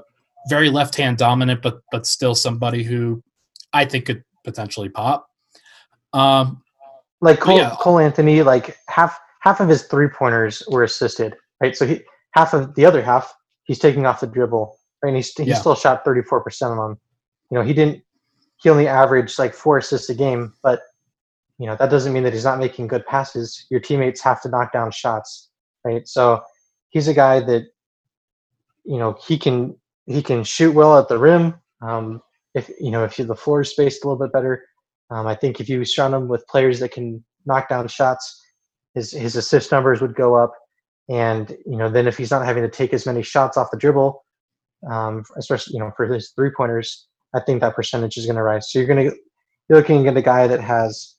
very 0.49 0.69
left 0.69 0.97
hand 0.97 1.17
dominant, 1.17 1.63
but 1.63 1.81
but 1.91 2.07
still 2.07 2.35
somebody 2.35 2.83
who 2.83 3.23
I 3.73 3.85
think 3.85 4.07
could 4.07 4.25
potentially 4.45 4.89
pop. 4.89 5.27
Um, 6.13 6.63
like 7.21 7.41
Cole, 7.41 7.57
yeah. 7.57 7.75
Cole 7.81 7.99
Anthony, 7.99 8.43
like 8.43 8.77
half 8.89 9.19
half 9.41 9.61
of 9.61 9.69
his 9.69 9.85
three 9.85 10.09
pointers 10.09 10.63
were 10.69 10.83
assisted, 10.83 11.35
right? 11.61 11.75
So 11.77 11.87
he 11.87 12.03
half 12.35 12.53
of 12.53 12.75
the 12.75 12.85
other 12.85 13.03
half 13.03 13.35
he's 13.65 13.79
taking 13.79 14.07
off 14.07 14.21
the 14.21 14.27
dribble? 14.27 14.77
And 15.03 15.17
he's 15.17 15.33
he 15.35 15.45
yeah. 15.45 15.55
still 15.55 15.75
shot 15.75 16.05
thirty 16.05 16.23
four 16.23 16.43
percent 16.43 16.73
of 16.73 16.79
them. 16.79 16.99
You 17.51 17.59
know, 17.59 17.65
he 17.65 17.73
didn't 17.73 18.03
he 18.63 18.71
only 18.71 18.89
averaged 18.89 19.39
like 19.39 19.55
four 19.55 19.79
assists 19.79 20.09
a 20.09 20.15
game, 20.15 20.53
but 20.63 20.83
you 21.59 21.67
know 21.67 21.77
that 21.77 21.91
doesn't 21.91 22.13
mean 22.13 22.23
that 22.25 22.33
he's 22.33 22.45
not 22.45 22.59
making 22.59 22.89
good 22.89 23.07
passes. 23.07 23.67
Your 23.71 23.81
teammates 23.81 24.21
have 24.23 24.41
to 24.43 24.49
knock 24.49 24.73
down 24.73 24.91
shots, 24.91 25.51
right? 25.85 26.07
So 26.09 26.43
he's 26.91 27.09
a 27.09 27.15
guy 27.15 27.41
that 27.41 27.67
you 28.85 28.99
know 28.99 29.17
he 29.27 29.39
can 29.39 29.77
he 30.07 30.23
can 30.23 30.45
shoot 30.45 30.75
well 30.75 30.99
at 30.99 31.09
the 31.09 31.19
rim. 31.19 31.55
Um, 31.83 32.23
if 32.55 32.71
you 32.81 32.91
know 32.91 33.05
if 33.05 33.17
the 33.17 33.37
floor 33.37 33.61
is 33.61 33.71
spaced 33.71 34.05
a 34.05 34.09
little 34.09 34.25
bit 34.25 34.33
better, 34.33 34.65
um, 35.11 35.27
I 35.27 35.35
think 35.35 35.61
if 35.61 35.69
you 35.69 35.85
surround 35.85 36.15
him 36.15 36.29
with 36.29 36.47
players 36.49 36.81
that 36.81 36.93
can 36.93 37.23
knock 37.47 37.69
down 37.69 37.87
shots, 37.89 38.43
his 38.95 39.13
his 39.13 39.37
assist 39.37 39.71
numbers 39.71 40.01
would 40.01 40.15
go 40.15 40.35
up. 40.35 40.53
And 41.09 41.51
you 41.67 41.77
know 41.77 41.91
then 41.91 42.07
if 42.07 42.17
he's 42.17 42.31
not 42.31 42.47
having 42.47 42.63
to 42.63 42.71
take 42.71 42.95
as 42.95 43.07
many 43.07 43.23
shots 43.23 43.57
off 43.57 43.71
the 43.71 43.77
dribble, 43.77 44.25
um, 44.91 45.25
especially 45.37 45.75
you 45.75 45.81
know 45.81 45.93
for 45.97 46.07
his 46.07 46.31
three 46.31 46.51
pointers, 46.57 47.07
I 47.35 47.41
think 47.41 47.61
that 47.61 47.75
percentage 47.75 48.17
is 48.17 48.27
going 48.27 48.37
to 48.37 48.43
rise. 48.43 48.71
So 48.71 48.79
you're 48.79 48.89
going 48.89 49.11
to 49.11 49.17
you're 49.69 49.79
looking 49.79 50.07
at 50.07 50.17
a 50.17 50.23
guy 50.23 50.47
that 50.47 50.61
has, 50.61 51.17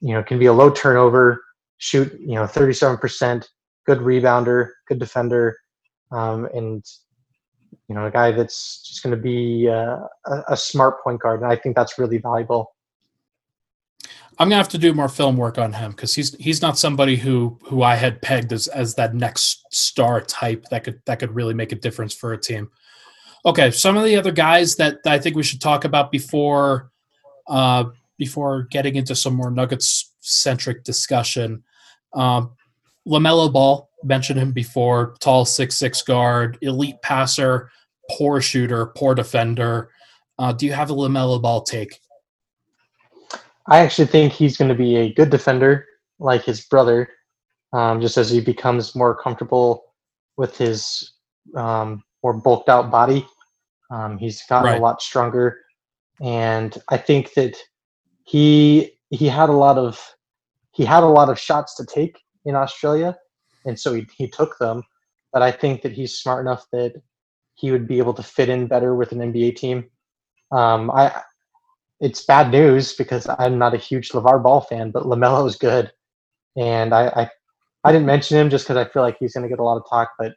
you 0.00 0.14
know, 0.14 0.22
can 0.22 0.38
be 0.38 0.46
a 0.46 0.52
low 0.52 0.70
turnover, 0.70 1.42
shoot, 1.78 2.12
you 2.20 2.34
know, 2.34 2.44
37%, 2.44 3.46
good 3.84 3.98
rebounder, 3.98 4.70
good 4.88 4.98
defender, 4.98 5.56
um, 6.12 6.48
and 6.54 6.84
you 7.88 7.94
know, 7.94 8.06
a 8.06 8.10
guy 8.10 8.32
that's 8.32 8.82
just 8.86 9.02
going 9.02 9.14
to 9.14 9.20
be 9.20 9.68
uh, 9.68 9.98
a, 10.26 10.42
a 10.50 10.56
smart 10.56 11.02
point 11.02 11.20
guard, 11.20 11.42
and 11.42 11.50
I 11.50 11.56
think 11.56 11.76
that's 11.76 11.98
really 11.98 12.18
valuable. 12.18 12.74
I'm 14.38 14.48
gonna 14.48 14.56
have 14.56 14.68
to 14.70 14.78
do 14.78 14.92
more 14.92 15.08
film 15.08 15.36
work 15.36 15.56
on 15.56 15.72
him 15.72 15.92
because 15.92 16.14
he's 16.14 16.34
he's 16.36 16.60
not 16.60 16.78
somebody 16.78 17.16
who 17.16 17.58
who 17.64 17.82
I 17.82 17.94
had 17.94 18.20
pegged 18.20 18.52
as 18.52 18.68
as 18.68 18.94
that 18.96 19.14
next 19.14 19.64
star 19.72 20.20
type 20.20 20.66
that 20.70 20.84
could 20.84 21.00
that 21.06 21.18
could 21.18 21.34
really 21.34 21.54
make 21.54 21.72
a 21.72 21.76
difference 21.76 22.14
for 22.14 22.32
a 22.32 22.38
team. 22.38 22.70
Okay, 23.46 23.70
some 23.70 23.96
of 23.96 24.04
the 24.04 24.16
other 24.16 24.32
guys 24.32 24.76
that 24.76 24.98
I 25.06 25.18
think 25.18 25.36
we 25.36 25.42
should 25.42 25.60
talk 25.60 25.84
about 25.84 26.12
before 26.12 26.90
uh, 27.46 27.84
before 28.18 28.64
getting 28.64 28.96
into 28.96 29.14
some 29.14 29.34
more 29.34 29.50
Nuggets 29.50 30.12
centric 30.20 30.84
discussion. 30.84 31.62
Um, 32.12 32.50
LaMelo 33.08 33.50
Ball 33.50 33.88
mentioned 34.02 34.38
him 34.38 34.52
before. 34.52 35.14
Tall 35.20 35.46
six 35.46 35.76
six 35.76 36.02
guard, 36.02 36.58
elite 36.60 37.00
passer, 37.02 37.70
poor 38.10 38.42
shooter, 38.42 38.86
poor 38.96 39.14
defender. 39.14 39.90
Uh, 40.38 40.52
do 40.52 40.66
you 40.66 40.72
have 40.72 40.90
a 40.90 40.94
LaMelo 40.94 41.40
Ball 41.40 41.62
take? 41.62 42.00
I 43.68 43.78
actually 43.78 44.06
think 44.06 44.32
he's 44.32 44.56
going 44.56 44.68
to 44.68 44.74
be 44.74 44.96
a 44.96 45.12
good 45.12 45.30
defender, 45.30 45.86
like 46.18 46.44
his 46.44 46.60
brother, 46.60 47.08
um, 47.72 48.00
just 48.00 48.16
as 48.16 48.30
he 48.30 48.40
becomes 48.40 48.94
more 48.94 49.14
comfortable 49.14 49.84
with 50.36 50.56
his 50.56 51.12
um, 51.56 52.04
more 52.22 52.32
bulked 52.32 52.68
out 52.68 52.90
body. 52.90 53.26
Um, 53.90 54.18
he's 54.18 54.42
gotten 54.48 54.70
right. 54.70 54.78
a 54.78 54.82
lot 54.82 55.02
stronger, 55.02 55.60
and 56.20 56.76
I 56.88 56.96
think 56.96 57.34
that 57.34 57.56
he 58.24 58.92
he 59.10 59.26
had 59.26 59.48
a 59.48 59.52
lot 59.52 59.78
of 59.78 60.00
he 60.72 60.84
had 60.84 61.02
a 61.02 61.08
lot 61.08 61.28
of 61.28 61.38
shots 61.38 61.76
to 61.76 61.86
take 61.86 62.18
in 62.44 62.54
Australia, 62.56 63.16
and 63.64 63.78
so 63.78 63.94
he 63.94 64.06
he 64.16 64.28
took 64.28 64.58
them. 64.58 64.82
But 65.32 65.42
I 65.42 65.52
think 65.52 65.82
that 65.82 65.92
he's 65.92 66.18
smart 66.18 66.44
enough 66.44 66.66
that 66.72 66.94
he 67.54 67.70
would 67.70 67.86
be 67.86 67.98
able 67.98 68.14
to 68.14 68.22
fit 68.22 68.48
in 68.48 68.66
better 68.66 68.94
with 68.94 69.12
an 69.12 69.18
NBA 69.18 69.56
team. 69.56 69.88
Um, 70.52 70.90
I 70.90 71.22
it's 72.00 72.24
bad 72.24 72.50
news 72.50 72.94
because 72.94 73.26
I'm 73.38 73.58
not 73.58 73.74
a 73.74 73.78
huge 73.78 74.10
LeVar 74.10 74.42
Ball 74.42 74.60
fan, 74.60 74.90
but 74.90 75.04
LaMelo 75.04 75.46
is 75.46 75.56
good, 75.56 75.90
and 76.56 76.94
I, 76.94 77.06
I 77.08 77.30
I 77.84 77.92
didn't 77.92 78.06
mention 78.06 78.38
him 78.38 78.50
just 78.50 78.64
because 78.66 78.76
I 78.76 78.90
feel 78.90 79.02
like 79.02 79.16
he's 79.18 79.34
going 79.34 79.44
to 79.44 79.48
get 79.48 79.60
a 79.60 79.64
lot 79.64 79.76
of 79.76 79.88
talk, 79.88 80.10
but 80.18 80.34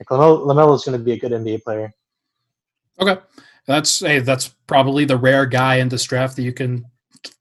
like 0.00 0.08
LaMelo 0.08 0.74
is 0.74 0.84
going 0.84 0.98
to 0.98 1.04
be 1.04 1.12
a 1.12 1.18
good 1.18 1.32
NBA 1.32 1.62
player. 1.62 1.92
Okay, 3.00 3.18
that's 3.66 4.00
hey, 4.00 4.20
that's 4.20 4.48
probably 4.66 5.04
the 5.04 5.16
rare 5.16 5.46
guy 5.46 5.76
in 5.76 5.88
this 5.88 6.04
draft 6.04 6.36
that 6.36 6.42
you 6.42 6.52
can 6.52 6.84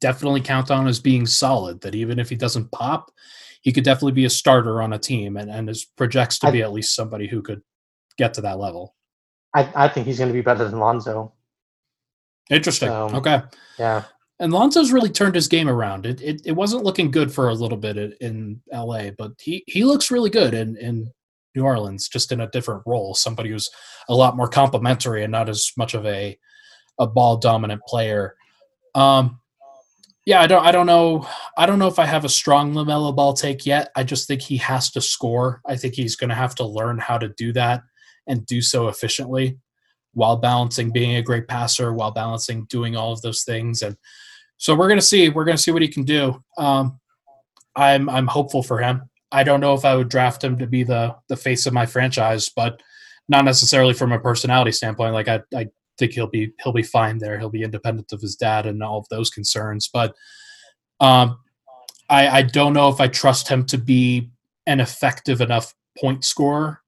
definitely 0.02 0.42
count 0.42 0.72
on 0.72 0.88
as 0.88 1.00
being 1.00 1.26
solid. 1.26 1.82
That 1.82 1.96
even 1.96 2.20
if 2.20 2.30
he 2.30 2.36
doesn't 2.36 2.72
pop, 2.72 3.12
he 3.62 3.72
could 3.72 3.84
definitely 3.84 4.14
be 4.14 4.26
a 4.26 4.30
starter 4.30 4.82
on 4.82 4.94
a 4.94 5.00
team, 5.00 5.38
and 5.38 5.50
and 5.50 5.70
is 5.70 5.86
projects 5.86 6.40
to 6.40 6.48
I, 6.48 6.52
be 6.52 6.64
at 6.64 6.74
least 6.74 6.96
somebody 6.96 7.28
who 7.28 7.42
could 7.42 7.62
get 8.18 8.34
to 8.36 8.42
that 8.42 8.60
level. 8.60 8.96
I 9.56 9.70
I 9.76 9.88
think 9.88 10.08
he's 10.08 10.18
going 10.18 10.30
to 10.30 10.34
be 10.34 10.42
better 10.42 10.68
than 10.68 10.80
Lonzo. 10.80 11.34
Interesting. 12.50 12.90
Okay. 12.90 13.42
Yeah. 13.80 14.04
And 14.40 14.52
Lonzo's 14.52 14.92
really 14.92 15.10
turned 15.10 15.36
his 15.36 15.48
game 15.48 15.70
around. 15.70 16.06
It, 16.06 16.22
it, 16.22 16.42
it 16.46 16.52
wasn't 16.52 16.84
looking 16.84 17.12
good 17.12 17.32
for 17.32 17.50
a 17.50 17.54
little 17.54 17.78
bit 17.78 17.98
in 18.20 18.62
LA, 18.72 19.12
but 19.18 19.32
he, 19.40 19.64
he 19.68 19.86
looks 19.86 20.12
really 20.12 20.30
good 20.30 20.54
in, 20.54 20.76
in 20.78 21.12
New 21.56 21.64
Orleans, 21.64 22.10
just 22.10 22.32
in 22.32 22.42
a 22.42 22.50
different 22.50 22.84
role. 22.86 23.14
Somebody 23.14 23.52
who's 23.52 23.70
a 24.10 24.16
lot 24.16 24.36
more 24.36 24.48
complimentary 24.48 25.24
and 25.24 25.32
not 25.32 25.50
as 25.50 25.72
much 25.78 25.94
of 25.94 26.06
a 26.06 26.38
a 27.00 27.08
ball 27.08 27.38
dominant 27.38 27.82
player. 27.88 28.36
Um, 28.96 29.40
yeah, 30.26 30.42
I 30.42 30.48
don't 30.48 30.66
I 30.66 30.72
don't 30.72 30.88
know 30.88 31.28
I 31.58 31.66
don't 31.66 31.80
know 31.80 31.88
if 31.88 32.00
I 32.00 32.06
have 32.06 32.26
a 32.26 32.30
strong 32.30 32.74
LaMelo 32.74 33.16
Ball 33.16 33.34
take 33.34 33.66
yet. 33.66 33.92
I 33.96 34.04
just 34.04 34.28
think 34.28 34.42
he 34.42 34.58
has 34.58 34.92
to 34.92 35.02
score. 35.02 35.62
I 35.66 35.76
think 35.76 35.96
he's 35.96 36.16
going 36.16 36.30
to 36.30 36.36
have 36.36 36.56
to 36.56 36.66
learn 36.66 36.98
how 36.98 37.18
to 37.18 37.30
do 37.30 37.52
that 37.54 37.84
and 38.28 38.46
do 38.46 38.62
so 38.62 38.88
efficiently 38.88 39.58
while 40.14 40.38
balancing 40.38 40.92
being 40.92 41.16
a 41.16 41.22
great 41.22 41.48
passer, 41.48 41.94
while 41.94 42.12
balancing 42.12 42.66
doing 42.66 42.96
all 42.96 43.12
of 43.12 43.22
those 43.22 43.44
things. 43.44 43.82
And 43.82 43.98
so 44.58 44.76
we're 44.76 44.88
going 44.88 45.00
to 45.00 45.06
see 45.06 45.30
we're 45.30 45.46
going 45.46 45.58
to 45.58 45.64
see 45.64 45.72
what 45.72 45.82
he 45.82 45.88
can 45.88 46.04
do. 46.04 46.42
Um, 46.58 47.00
I'm 47.76 48.10
I'm 48.10 48.28
hopeful 48.28 48.64
for 48.64 48.80
him. 48.80 49.10
I 49.32 49.44
don't 49.44 49.60
know 49.60 49.74
if 49.74 49.86
I 49.86 49.96
would 49.96 50.10
draft 50.10 50.44
him 50.44 50.58
to 50.60 50.68
be 50.68 50.84
the 50.84 51.16
the 51.28 51.36
face 51.36 51.66
of 51.66 51.74
my 51.74 51.86
franchise, 51.86 52.50
but 52.50 52.82
not 53.28 53.46
necessarily 53.46 53.94
from 53.94 54.12
a 54.12 54.20
personality 54.20 54.72
standpoint. 54.72 55.14
Like 55.14 55.28
I, 55.28 55.42
I 55.56 55.68
think 55.98 56.14
he'll 56.14 56.28
be 56.28 56.54
he'll 56.64 56.74
be 56.74 56.84
fine 56.84 57.18
there. 57.18 57.40
He'll 57.40 57.50
be 57.50 57.64
independent 57.64 58.12
of 58.12 58.22
his 58.22 58.36
dad 58.36 58.66
and 58.66 58.84
all 58.84 59.00
of 59.00 59.10
those 59.10 59.30
concerns. 59.30 59.90
But 59.92 60.14
um, 61.00 61.40
I, 62.10 62.28
I 62.28 62.42
don't 62.44 62.74
know 62.74 62.90
if 62.90 63.02
I 63.02 63.08
trust 63.08 63.48
him 63.48 63.66
to 63.68 63.78
be 63.78 64.30
an 64.68 64.80
effective 64.80 65.42
enough 65.42 65.74
point 66.00 66.24
scorer 66.24 66.82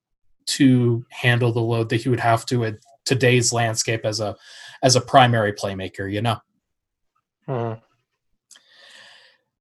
to 0.46 1.06
handle 1.10 1.52
the 1.52 1.62
load 1.62 1.90
that 1.90 2.02
he 2.02 2.10
would 2.10 2.20
have 2.20 2.46
to 2.46 2.66
at 2.66 2.76
today's 3.06 3.54
landscape 3.54 4.06
as 4.06 4.20
a 4.20 4.36
as 4.84 4.96
a 4.96 5.02
primary 5.02 5.54
playmaker. 5.54 6.12
You 6.12 6.22
know. 6.22 6.38
Hmm. 7.48 7.74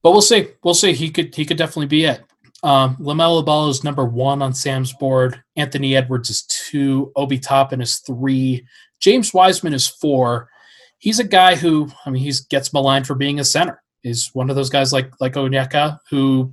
But 0.03 0.13
we'll 0.13 0.23
see. 0.23 0.49
We'll 0.63 0.75
see. 0.75 0.93
He 0.93 1.11
could 1.11 1.35
he 1.35 1.45
could 1.45 1.57
definitely 1.57 1.87
be 1.87 2.05
it. 2.05 2.23
Um, 2.63 2.97
LaMelo 2.97 3.45
Ball 3.45 3.69
is 3.69 3.85
number 3.85 4.07
one 4.07 4.41
on 4.41 4.55
Sam's 4.55 4.93
board. 4.95 5.43
Anthony 5.55 5.97
Edwards 5.97 6.31
is 6.31 6.43
two. 6.45 7.13
Obi 7.15 7.39
Toppin 7.39 7.83
is 7.83 7.99
three. 7.99 8.67
James 9.01 9.35
Wiseman 9.35 9.75
is 9.75 9.87
four. 9.87 10.49
He's 10.97 11.19
a 11.19 11.25
guy 11.25 11.57
who, 11.57 11.91
I 12.07 12.11
mean, 12.11 12.23
he 12.23 12.33
gets 12.49 12.73
maligned 12.73 13.07
for 13.07 13.15
being 13.15 13.39
a 13.39 13.45
center. 13.45 13.83
Is 14.03 14.31
one 14.35 14.51
of 14.51 14.57
those 14.57 14.71
guys 14.71 14.93
like 14.93 15.11
like 15.21 15.35
Onyeka 15.35 15.99
who 16.11 16.53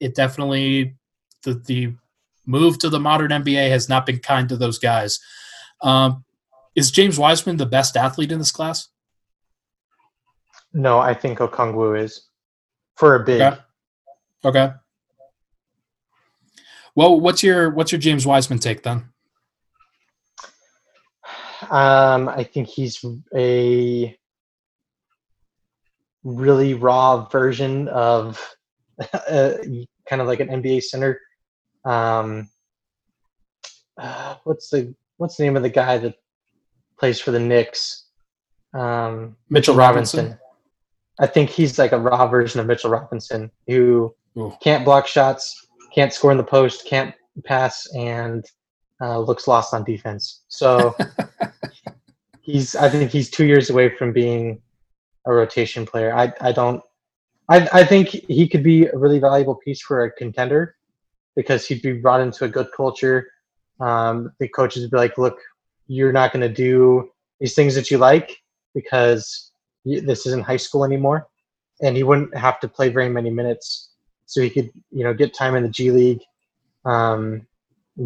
it 0.00 0.14
definitely 0.14 0.96
the 1.42 1.54
the 1.54 1.94
move 2.46 2.78
to 2.78 2.88
the 2.88 3.00
modern 3.00 3.30
NBA 3.30 3.68
has 3.70 3.88
not 3.88 4.06
been 4.06 4.18
kind 4.18 4.48
to 4.48 4.56
those 4.56 4.78
guys. 4.78 5.20
Um, 5.82 6.24
is 6.74 6.90
James 6.90 7.18
Wiseman 7.18 7.56
the 7.56 7.66
best 7.66 7.96
athlete 7.96 8.32
in 8.32 8.38
this 8.38 8.52
class? 8.52 8.88
No, 10.72 10.98
I 10.98 11.14
think 11.14 11.38
Okongwu 11.38 12.00
is 12.00 12.28
for 12.96 13.16
a 13.16 13.24
big. 13.24 13.40
Okay. 13.40 13.60
okay. 14.44 14.72
Well, 16.94 17.20
what's 17.20 17.42
your 17.42 17.70
what's 17.70 17.92
your 17.92 18.00
James 18.00 18.26
Wiseman 18.26 18.58
take 18.58 18.82
then? 18.82 19.10
Um, 21.70 22.28
I 22.28 22.44
think 22.44 22.68
he's 22.68 23.04
a 23.34 24.16
really 26.24 26.74
raw 26.74 27.28
version 27.28 27.88
of 27.88 28.40
uh, 29.12 29.52
kind 30.08 30.22
of 30.22 30.28
like 30.28 30.40
an 30.40 30.48
NBA 30.48 30.82
center. 30.82 31.20
Um, 31.84 32.48
uh, 33.96 34.36
what's 34.44 34.70
the 34.70 34.94
what's 35.16 35.36
the 35.36 35.44
name 35.44 35.56
of 35.56 35.62
the 35.62 35.70
guy 35.70 35.98
that 35.98 36.14
plays 37.00 37.18
for 37.18 37.32
the 37.32 37.40
Knicks? 37.40 38.04
Um, 38.74 39.36
Mitchell 39.48 39.74
Robinson. 39.74 40.26
Robinson. 40.26 40.40
I 41.18 41.26
think 41.26 41.50
he's 41.50 41.78
like 41.78 41.92
a 41.92 41.98
raw 41.98 42.26
version 42.28 42.60
of 42.60 42.66
Mitchell 42.66 42.90
Robinson 42.90 43.50
who 43.66 44.14
Ooh. 44.38 44.52
can't 44.62 44.84
block 44.84 45.06
shots, 45.06 45.66
can't 45.94 46.12
score 46.12 46.30
in 46.30 46.38
the 46.38 46.44
post, 46.44 46.86
can't 46.86 47.14
pass, 47.44 47.86
and 47.94 48.44
uh, 49.00 49.18
looks 49.18 49.48
lost 49.48 49.74
on 49.74 49.82
defense. 49.84 50.42
So 50.48 50.94
he's 52.40 52.76
I 52.76 52.88
think 52.88 53.10
he's 53.10 53.30
two 53.30 53.46
years 53.46 53.70
away 53.70 53.94
from 53.96 54.12
being 54.12 54.62
a 55.26 55.32
rotation 55.32 55.84
player. 55.84 56.14
I 56.14 56.32
I 56.40 56.52
don't 56.52 56.82
I 57.48 57.68
I 57.72 57.84
think 57.84 58.08
he 58.08 58.48
could 58.48 58.62
be 58.62 58.86
a 58.86 58.96
really 58.96 59.18
valuable 59.18 59.56
piece 59.56 59.80
for 59.80 60.04
a 60.04 60.12
contender 60.12 60.76
because 61.36 61.66
he'd 61.66 61.82
be 61.82 61.92
brought 61.92 62.20
into 62.20 62.44
a 62.44 62.48
good 62.48 62.68
culture. 62.74 63.28
Um, 63.80 64.32
the 64.38 64.48
coaches 64.48 64.82
would 64.82 64.90
be 64.90 64.96
like, 64.96 65.16
look, 65.16 65.38
you're 65.90 66.12
not 66.12 66.32
going 66.32 66.40
to 66.40 66.54
do 66.54 67.10
these 67.40 67.56
things 67.56 67.74
that 67.74 67.90
you 67.90 67.98
like 67.98 68.40
because 68.74 69.50
this 69.84 70.24
isn't 70.24 70.44
high 70.44 70.56
school 70.56 70.84
anymore, 70.84 71.26
and 71.82 71.96
he 71.96 72.04
wouldn't 72.04 72.36
have 72.36 72.60
to 72.60 72.68
play 72.68 72.88
very 72.90 73.08
many 73.08 73.28
minutes, 73.28 73.90
so 74.26 74.40
he 74.40 74.48
could 74.48 74.70
you 74.92 75.02
know 75.02 75.12
get 75.12 75.34
time 75.34 75.56
in 75.56 75.64
the 75.64 75.68
G 75.68 75.90
League. 75.90 76.22
Um, 76.84 77.44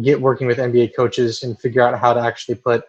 get 0.01 0.19
working 0.19 0.47
with 0.47 0.57
NBA 0.57 0.95
coaches 0.95 1.43
and 1.43 1.59
figure 1.59 1.81
out 1.81 1.97
how 1.97 2.11
to 2.11 2.19
actually 2.19 2.55
put 2.55 2.83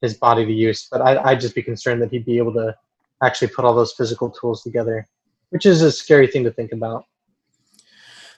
his 0.00 0.14
body 0.14 0.44
to 0.44 0.52
use. 0.52 0.88
But 0.90 1.00
I, 1.00 1.22
I'd 1.22 1.40
just 1.40 1.54
be 1.54 1.62
concerned 1.62 2.02
that 2.02 2.10
he'd 2.10 2.26
be 2.26 2.38
able 2.38 2.52
to 2.54 2.76
actually 3.22 3.48
put 3.48 3.64
all 3.64 3.74
those 3.74 3.92
physical 3.92 4.30
tools 4.30 4.62
together, 4.62 5.06
which 5.50 5.64
is 5.64 5.80
a 5.80 5.92
scary 5.92 6.26
thing 6.26 6.42
to 6.44 6.50
think 6.50 6.72
about. 6.72 7.04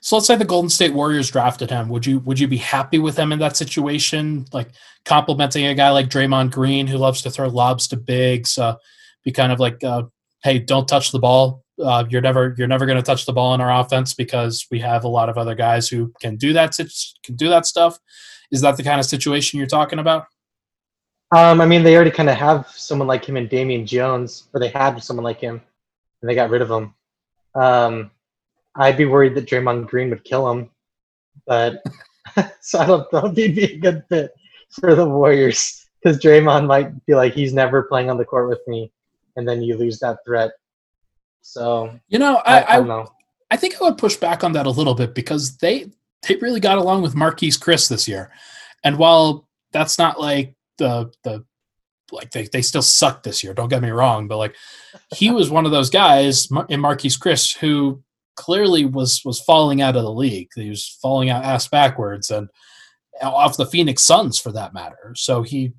So 0.06 0.14
let's 0.14 0.28
say 0.28 0.36
the 0.36 0.44
Golden 0.44 0.70
State 0.70 0.94
Warriors 0.94 1.32
drafted 1.32 1.68
him. 1.68 1.88
Would 1.88 2.06
you 2.06 2.20
would 2.20 2.38
you 2.38 2.46
be 2.46 2.58
happy 2.58 3.00
with 3.00 3.18
him 3.18 3.32
in 3.32 3.40
that 3.40 3.56
situation? 3.56 4.46
Like 4.52 4.70
complimenting 5.04 5.66
a 5.66 5.74
guy 5.74 5.90
like 5.90 6.08
Draymond 6.08 6.52
Green 6.52 6.86
who 6.86 6.96
loves 6.96 7.22
to 7.22 7.30
throw 7.30 7.48
lobs 7.48 7.88
to 7.88 7.96
bigs, 7.96 8.56
uh, 8.56 8.76
be 9.24 9.32
kind 9.32 9.50
of 9.50 9.58
like, 9.58 9.82
uh, 9.82 10.04
hey, 10.44 10.60
don't 10.60 10.86
touch 10.86 11.10
the 11.10 11.18
ball. 11.18 11.64
Uh, 11.82 12.04
you're 12.08 12.20
never 12.20 12.54
you're 12.56 12.68
never 12.68 12.86
going 12.86 12.98
to 12.98 13.02
touch 13.02 13.26
the 13.26 13.32
ball 13.32 13.52
in 13.54 13.60
our 13.60 13.80
offense 13.80 14.14
because 14.14 14.64
we 14.70 14.78
have 14.78 15.02
a 15.02 15.08
lot 15.08 15.28
of 15.28 15.38
other 15.38 15.56
guys 15.56 15.88
who 15.88 16.12
can 16.20 16.36
do 16.36 16.52
that 16.52 16.76
can 17.24 17.34
do 17.34 17.48
that 17.48 17.66
stuff. 17.66 17.98
Is 18.52 18.60
that 18.60 18.76
the 18.76 18.84
kind 18.84 19.00
of 19.00 19.06
situation 19.06 19.58
you're 19.58 19.66
talking 19.66 19.98
about? 19.98 20.26
Um, 21.34 21.60
I 21.60 21.66
mean, 21.66 21.82
they 21.82 21.96
already 21.96 22.12
kind 22.12 22.30
of 22.30 22.36
have 22.36 22.68
someone 22.68 23.08
like 23.08 23.24
him 23.24 23.36
and 23.36 23.48
Damian 23.48 23.84
Jones, 23.84 24.46
or 24.54 24.60
they 24.60 24.68
had 24.68 25.02
someone 25.02 25.24
like 25.24 25.40
him, 25.40 25.60
and 26.22 26.30
they 26.30 26.36
got 26.36 26.50
rid 26.50 26.62
of 26.62 26.70
him. 26.70 26.94
Um, 27.56 28.12
I'd 28.78 28.96
be 28.96 29.04
worried 29.06 29.34
that 29.34 29.46
Draymond 29.46 29.88
Green 29.88 30.10
would 30.10 30.24
kill 30.24 30.50
him, 30.50 30.70
but 31.46 31.82
so 32.60 32.78
I 32.78 32.86
don't 32.86 33.12
know 33.12 33.26
if 33.26 33.36
he'd 33.36 33.54
be 33.54 33.64
a 33.64 33.78
good 33.78 34.04
fit 34.08 34.32
for 34.70 34.94
the 34.94 35.08
Warriors 35.08 35.86
because 36.02 36.18
Draymond 36.18 36.66
might 36.66 37.04
be 37.06 37.14
like 37.14 37.32
he's 37.32 37.52
never 37.52 37.82
playing 37.82 38.10
on 38.10 38.18
the 38.18 38.24
court 38.24 38.48
with 38.48 38.60
me, 38.66 38.92
and 39.36 39.48
then 39.48 39.62
you 39.62 39.76
lose 39.76 39.98
that 40.00 40.18
threat. 40.24 40.52
So 41.42 41.98
you 42.08 42.18
know, 42.18 42.36
I, 42.44 42.60
I, 42.60 42.74
I 42.74 42.76
don't 42.76 42.88
know. 42.88 43.08
I 43.50 43.56
think 43.56 43.80
I 43.80 43.84
would 43.84 43.98
push 43.98 44.16
back 44.16 44.44
on 44.44 44.52
that 44.52 44.66
a 44.66 44.70
little 44.70 44.94
bit 44.94 45.14
because 45.14 45.56
they 45.58 45.90
they 46.26 46.36
really 46.36 46.60
got 46.60 46.78
along 46.78 47.02
with 47.02 47.14
Marquese 47.14 47.58
Chriss 47.58 47.88
this 47.88 48.08
year, 48.08 48.30
and 48.84 48.98
while 48.98 49.48
that's 49.72 49.98
not 49.98 50.20
like 50.20 50.54
the 50.78 51.12
the 51.22 51.44
like 52.12 52.30
they, 52.30 52.44
they 52.44 52.62
still 52.62 52.82
suck 52.82 53.22
this 53.22 53.42
year. 53.42 53.54
Don't 53.54 53.68
get 53.68 53.82
me 53.82 53.90
wrong, 53.90 54.28
but 54.28 54.36
like 54.36 54.54
he 55.14 55.30
was 55.30 55.50
one 55.50 55.66
of 55.66 55.72
those 55.72 55.90
guys 55.90 56.46
in 56.68 56.80
Marquese 56.80 57.18
Chriss 57.18 57.56
who 57.58 58.02
clearly 58.37 58.85
was 58.85 59.22
was 59.25 59.40
falling 59.40 59.83
out 59.83 59.96
of 59.96 60.03
the 60.03 60.12
league. 60.12 60.49
He 60.55 60.68
was 60.68 60.99
falling 61.03 61.31
out 61.31 61.44
ass 61.44 61.68
backwards 61.68 62.31
and 62.31 62.49
uh, 63.22 63.31
off 63.31 63.57
the 63.57 63.66
Phoenix 63.66 64.05
Suns 64.05 64.38
for 64.38 64.53
that 64.53 64.75
matter. 64.75 65.14
So 65.16 65.42
he 65.42 65.72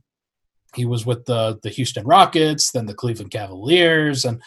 he 0.75 0.85
was 0.85 1.05
with 1.05 1.25
the 1.25 1.59
the 1.63 1.69
Houston 1.69 2.05
Rockets, 2.05 2.71
then 2.71 2.85
the 2.85 2.93
Cleveland 2.93 3.31
Cavaliers, 3.31 4.25
and 4.25 4.41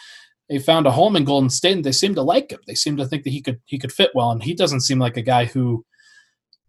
they 0.49 0.59
found 0.59 0.85
a 0.85 0.91
home 0.91 1.15
in 1.15 1.23
Golden 1.23 1.49
State 1.49 1.77
and 1.77 1.85
they 1.85 1.91
seem 1.91 2.13
to 2.15 2.21
like 2.21 2.51
him. 2.51 2.59
They 2.67 2.75
seem 2.75 2.97
to 2.97 3.05
think 3.05 3.23
that 3.23 3.31
he 3.31 3.41
could 3.41 3.61
he 3.65 3.79
could 3.79 3.91
fit 3.91 4.11
well, 4.13 4.31
and 4.31 4.43
he 4.43 4.53
doesn't 4.53 4.81
seem 4.81 4.99
like 4.99 5.17
a 5.17 5.21
guy 5.21 5.45
who 5.45 5.85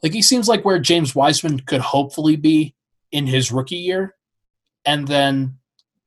like 0.03 0.13
he 0.13 0.23
seems 0.23 0.49
like 0.49 0.65
where 0.65 0.79
James 0.79 1.15
Wiseman 1.15 1.61
could 1.61 1.81
hopefully 1.81 2.37
be 2.37 2.75
in 3.11 3.27
his 3.27 3.53
rookie 3.53 3.77
year, 3.77 4.15
and 4.85 5.07
then 5.07 5.59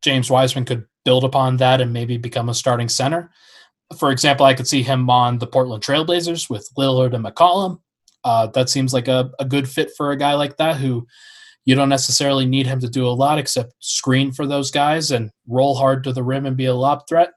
James 0.01 0.29
Wiseman 0.31 0.65
could 0.65 0.85
build 1.03 1.23
upon 1.23 1.57
that 1.57 1.81
and 1.81 1.93
maybe 1.93 2.17
become 2.17 2.49
a 2.49 2.53
starting 2.53 2.89
center. 2.89 3.31
For 3.97 4.11
example, 4.11 4.45
I 4.45 4.53
could 4.53 4.67
see 4.67 4.83
him 4.83 5.09
on 5.09 5.37
the 5.37 5.47
Portland 5.47 5.83
Trailblazers 5.83 6.49
with 6.49 6.69
Lillard 6.77 7.13
and 7.13 7.23
McCollum. 7.23 7.79
Uh, 8.23 8.47
that 8.47 8.69
seems 8.69 8.93
like 8.93 9.07
a, 9.07 9.31
a 9.39 9.45
good 9.45 9.69
fit 9.69 9.91
for 9.95 10.11
a 10.11 10.17
guy 10.17 10.33
like 10.33 10.57
that 10.57 10.77
who 10.77 11.05
you 11.65 11.75
don't 11.75 11.89
necessarily 11.89 12.45
need 12.45 12.67
him 12.67 12.79
to 12.79 12.89
do 12.89 13.07
a 13.07 13.09
lot 13.09 13.39
except 13.39 13.73
screen 13.79 14.31
for 14.31 14.47
those 14.47 14.71
guys 14.71 15.11
and 15.11 15.31
roll 15.47 15.75
hard 15.75 16.03
to 16.03 16.13
the 16.13 16.23
rim 16.23 16.45
and 16.45 16.57
be 16.57 16.65
a 16.65 16.73
lob 16.73 17.07
threat. 17.07 17.31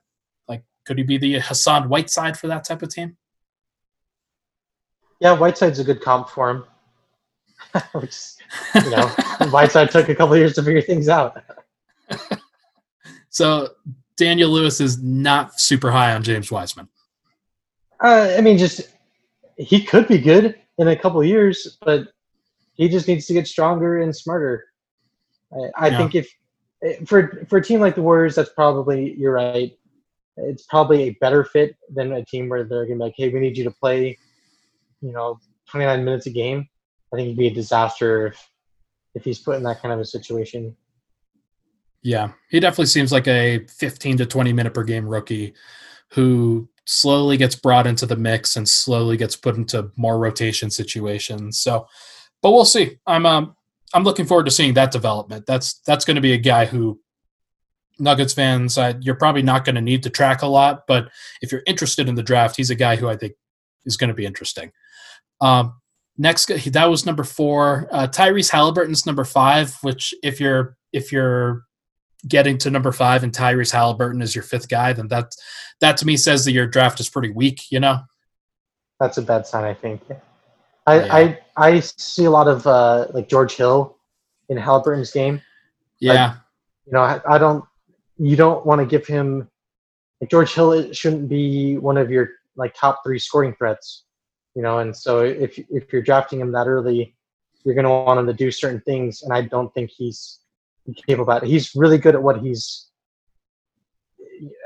Like, 0.47 0.63
could 0.85 0.97
he 0.97 1.03
be 1.03 1.17
the 1.17 1.39
Hassan 1.39 1.89
Whiteside 1.89 2.37
for 2.37 2.47
that 2.47 2.63
type 2.63 2.83
of 2.83 2.89
team? 2.89 3.17
Yeah, 5.19 5.37
Whiteside's 5.37 5.79
a 5.79 5.83
good 5.83 6.01
comp 6.01 6.29
for 6.29 6.49
him. 6.49 6.63
Which, 7.93 8.15
you 8.75 8.89
know, 8.89 9.07
Whiteside 9.51 9.91
took 9.91 10.09
a 10.09 10.15
couple 10.15 10.37
years 10.37 10.53
to 10.53 10.63
figure 10.63 10.81
things 10.81 11.09
out. 11.09 11.43
so 13.29 13.69
Daniel 14.19 14.49
Lewis 14.49 14.79
is 14.79 15.01
not 15.01 15.59
super 15.59 15.91
high 15.91 16.13
on 16.13 16.23
James 16.23 16.51
Wiseman. 16.51 16.87
Uh, 18.03 18.35
I 18.37 18.41
mean, 18.41 18.57
just 18.57 18.81
he 19.57 19.83
could 19.83 20.07
be 20.07 20.19
good 20.19 20.55
in 20.77 20.87
a 20.87 20.95
couple 20.95 21.23
years, 21.23 21.77
but 21.81 22.07
he 22.73 22.87
just 22.87 23.07
needs 23.07 23.25
to 23.27 23.33
get 23.33 23.47
stronger 23.47 24.01
and 24.01 24.15
smarter. 24.15 24.65
I, 25.51 25.85
I 25.85 25.87
yeah. 25.87 25.97
think 25.97 26.15
if 26.15 27.07
for 27.07 27.45
for 27.49 27.57
a 27.57 27.63
team 27.63 27.79
like 27.79 27.95
the 27.95 28.01
Warriors, 28.03 28.35
that's 28.35 28.51
probably 28.51 29.15
you're 29.17 29.33
right 29.33 29.75
it's 30.43 30.63
probably 30.63 31.03
a 31.03 31.17
better 31.21 31.43
fit 31.43 31.75
than 31.93 32.11
a 32.13 32.25
team 32.25 32.49
where 32.49 32.63
they're 32.63 32.85
gonna 32.85 32.95
be 32.95 33.03
like, 33.03 33.13
hey, 33.17 33.29
we 33.29 33.39
need 33.39 33.57
you 33.57 33.63
to 33.63 33.71
play, 33.71 34.17
you 35.01 35.11
know, 35.11 35.39
29 35.69 36.03
minutes 36.03 36.25
a 36.25 36.29
game. 36.29 36.67
I 37.11 37.15
think 37.15 37.27
it'd 37.27 37.37
be 37.37 37.47
a 37.47 37.53
disaster 37.53 38.27
if 38.27 38.49
if 39.15 39.23
he's 39.23 39.39
put 39.39 39.57
in 39.57 39.63
that 39.63 39.81
kind 39.81 39.93
of 39.93 39.99
a 39.99 40.05
situation. 40.05 40.75
Yeah, 42.01 42.31
he 42.49 42.59
definitely 42.59 42.85
seems 42.85 43.11
like 43.11 43.27
a 43.27 43.65
15 43.67 44.17
to 44.17 44.25
20 44.25 44.53
minute 44.53 44.73
per 44.73 44.83
game 44.83 45.07
rookie 45.07 45.53
who 46.11 46.69
slowly 46.85 47.37
gets 47.37 47.55
brought 47.55 47.85
into 47.85 48.05
the 48.05 48.15
mix 48.15 48.55
and 48.55 48.67
slowly 48.67 49.17
gets 49.17 49.35
put 49.35 49.55
into 49.55 49.91
more 49.95 50.17
rotation 50.17 50.71
situations. 50.71 51.59
So, 51.59 51.87
but 52.41 52.51
we'll 52.51 52.65
see. 52.65 52.97
I'm 53.05 53.25
um 53.25 53.55
I'm 53.93 54.03
looking 54.03 54.25
forward 54.25 54.45
to 54.45 54.51
seeing 54.51 54.75
that 54.75 54.91
development. 54.91 55.45
That's 55.45 55.79
that's 55.85 56.05
going 56.05 56.15
to 56.15 56.21
be 56.21 56.33
a 56.33 56.37
guy 56.37 56.65
who 56.65 56.99
Nuggets 57.99 58.33
fans, 58.33 58.77
uh, 58.77 58.93
you're 59.01 59.15
probably 59.15 59.41
not 59.41 59.65
going 59.65 59.75
to 59.75 59.81
need 59.81 60.03
to 60.03 60.09
track 60.09 60.41
a 60.41 60.47
lot, 60.47 60.87
but 60.87 61.09
if 61.41 61.51
you're 61.51 61.63
interested 61.67 62.07
in 62.07 62.15
the 62.15 62.23
draft, 62.23 62.55
he's 62.55 62.69
a 62.69 62.75
guy 62.75 62.95
who 62.95 63.09
I 63.09 63.17
think 63.17 63.33
is 63.85 63.97
going 63.97 64.07
to 64.07 64.13
be 64.13 64.25
interesting. 64.25 64.71
Um, 65.41 65.73
next, 66.17 66.47
that 66.71 66.89
was 66.89 67.05
number 67.05 67.23
four. 67.23 67.87
Uh, 67.91 68.07
Tyrese 68.07 68.51
Haliburton's 68.51 69.05
number 69.05 69.25
five. 69.25 69.77
Which, 69.81 70.13
if 70.23 70.39
you're 70.39 70.77
if 70.93 71.11
you're 71.11 71.65
getting 72.27 72.57
to 72.59 72.69
number 72.69 72.91
five 72.91 73.23
and 73.23 73.33
Tyrese 73.33 73.73
Haliburton 73.73 74.21
is 74.21 74.35
your 74.35 74.43
fifth 74.43 74.69
guy, 74.69 74.93
then 74.93 75.07
that 75.07 75.35
that 75.81 75.97
to 75.97 76.05
me 76.05 76.17
says 76.17 76.45
that 76.45 76.51
your 76.51 76.67
draft 76.67 76.99
is 76.99 77.09
pretty 77.09 77.31
weak. 77.31 77.71
You 77.71 77.79
know, 77.79 77.99
that's 78.99 79.17
a 79.17 79.21
bad 79.21 79.47
sign. 79.47 79.63
I 79.63 79.73
think. 79.73 80.01
I 80.87 81.05
yeah. 81.05 81.15
I, 81.15 81.39
I 81.55 81.79
see 81.81 82.25
a 82.25 82.31
lot 82.31 82.47
of 82.47 82.65
uh, 82.65 83.07
like 83.13 83.29
George 83.29 83.55
Hill 83.55 83.97
in 84.49 84.57
Haliburton's 84.57 85.11
game. 85.11 85.41
Yeah. 85.99 86.27
Like, 86.27 86.37
you 86.87 86.93
know, 86.93 87.01
I, 87.01 87.21
I 87.27 87.37
don't 87.37 87.63
you 88.17 88.35
don't 88.35 88.65
want 88.65 88.79
to 88.79 88.85
give 88.85 89.07
him 89.07 89.47
like 90.19 90.29
George 90.29 90.53
Hill 90.53 90.91
shouldn't 90.91 91.29
be 91.29 91.77
one 91.77 91.97
of 91.97 92.11
your 92.11 92.29
like 92.55 92.73
top 92.73 93.01
three 93.05 93.19
scoring 93.19 93.55
threats, 93.57 94.03
you 94.55 94.61
know. 94.61 94.79
And 94.79 94.95
so 94.95 95.19
if 95.21 95.57
if 95.69 95.93
you're 95.93 96.01
drafting 96.01 96.41
him 96.41 96.51
that 96.51 96.67
early, 96.67 97.15
you're 97.63 97.75
going 97.75 97.85
to 97.85 97.89
want 97.89 98.19
him 98.19 98.27
to 98.27 98.33
do 98.33 98.51
certain 98.51 98.81
things, 98.81 99.23
and 99.23 99.33
I 99.33 99.43
don't 99.43 99.73
think 99.73 99.89
he's 99.89 100.39
capable 101.07 101.31
it. 101.33 101.43
He's 101.43 101.71
really 101.75 101.97
good 101.97 102.15
at 102.15 102.23
what 102.23 102.39
he's 102.39 102.89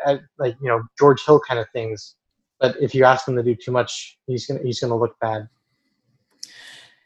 at, 0.05 0.21
like 0.37 0.55
you 0.61 0.67
know 0.67 0.83
George 0.97 1.23
Hill 1.25 1.39
kind 1.47 1.59
of 1.59 1.67
things, 1.73 2.15
but 2.59 2.75
if 2.81 2.93
you 2.95 3.05
ask 3.05 3.27
him 3.27 3.35
to 3.35 3.43
do 3.43 3.55
too 3.55 3.71
much, 3.71 4.17
he's 4.27 4.45
gonna 4.45 4.61
he's 4.63 4.79
gonna 4.79 4.97
look 4.97 5.15
bad. 5.19 5.47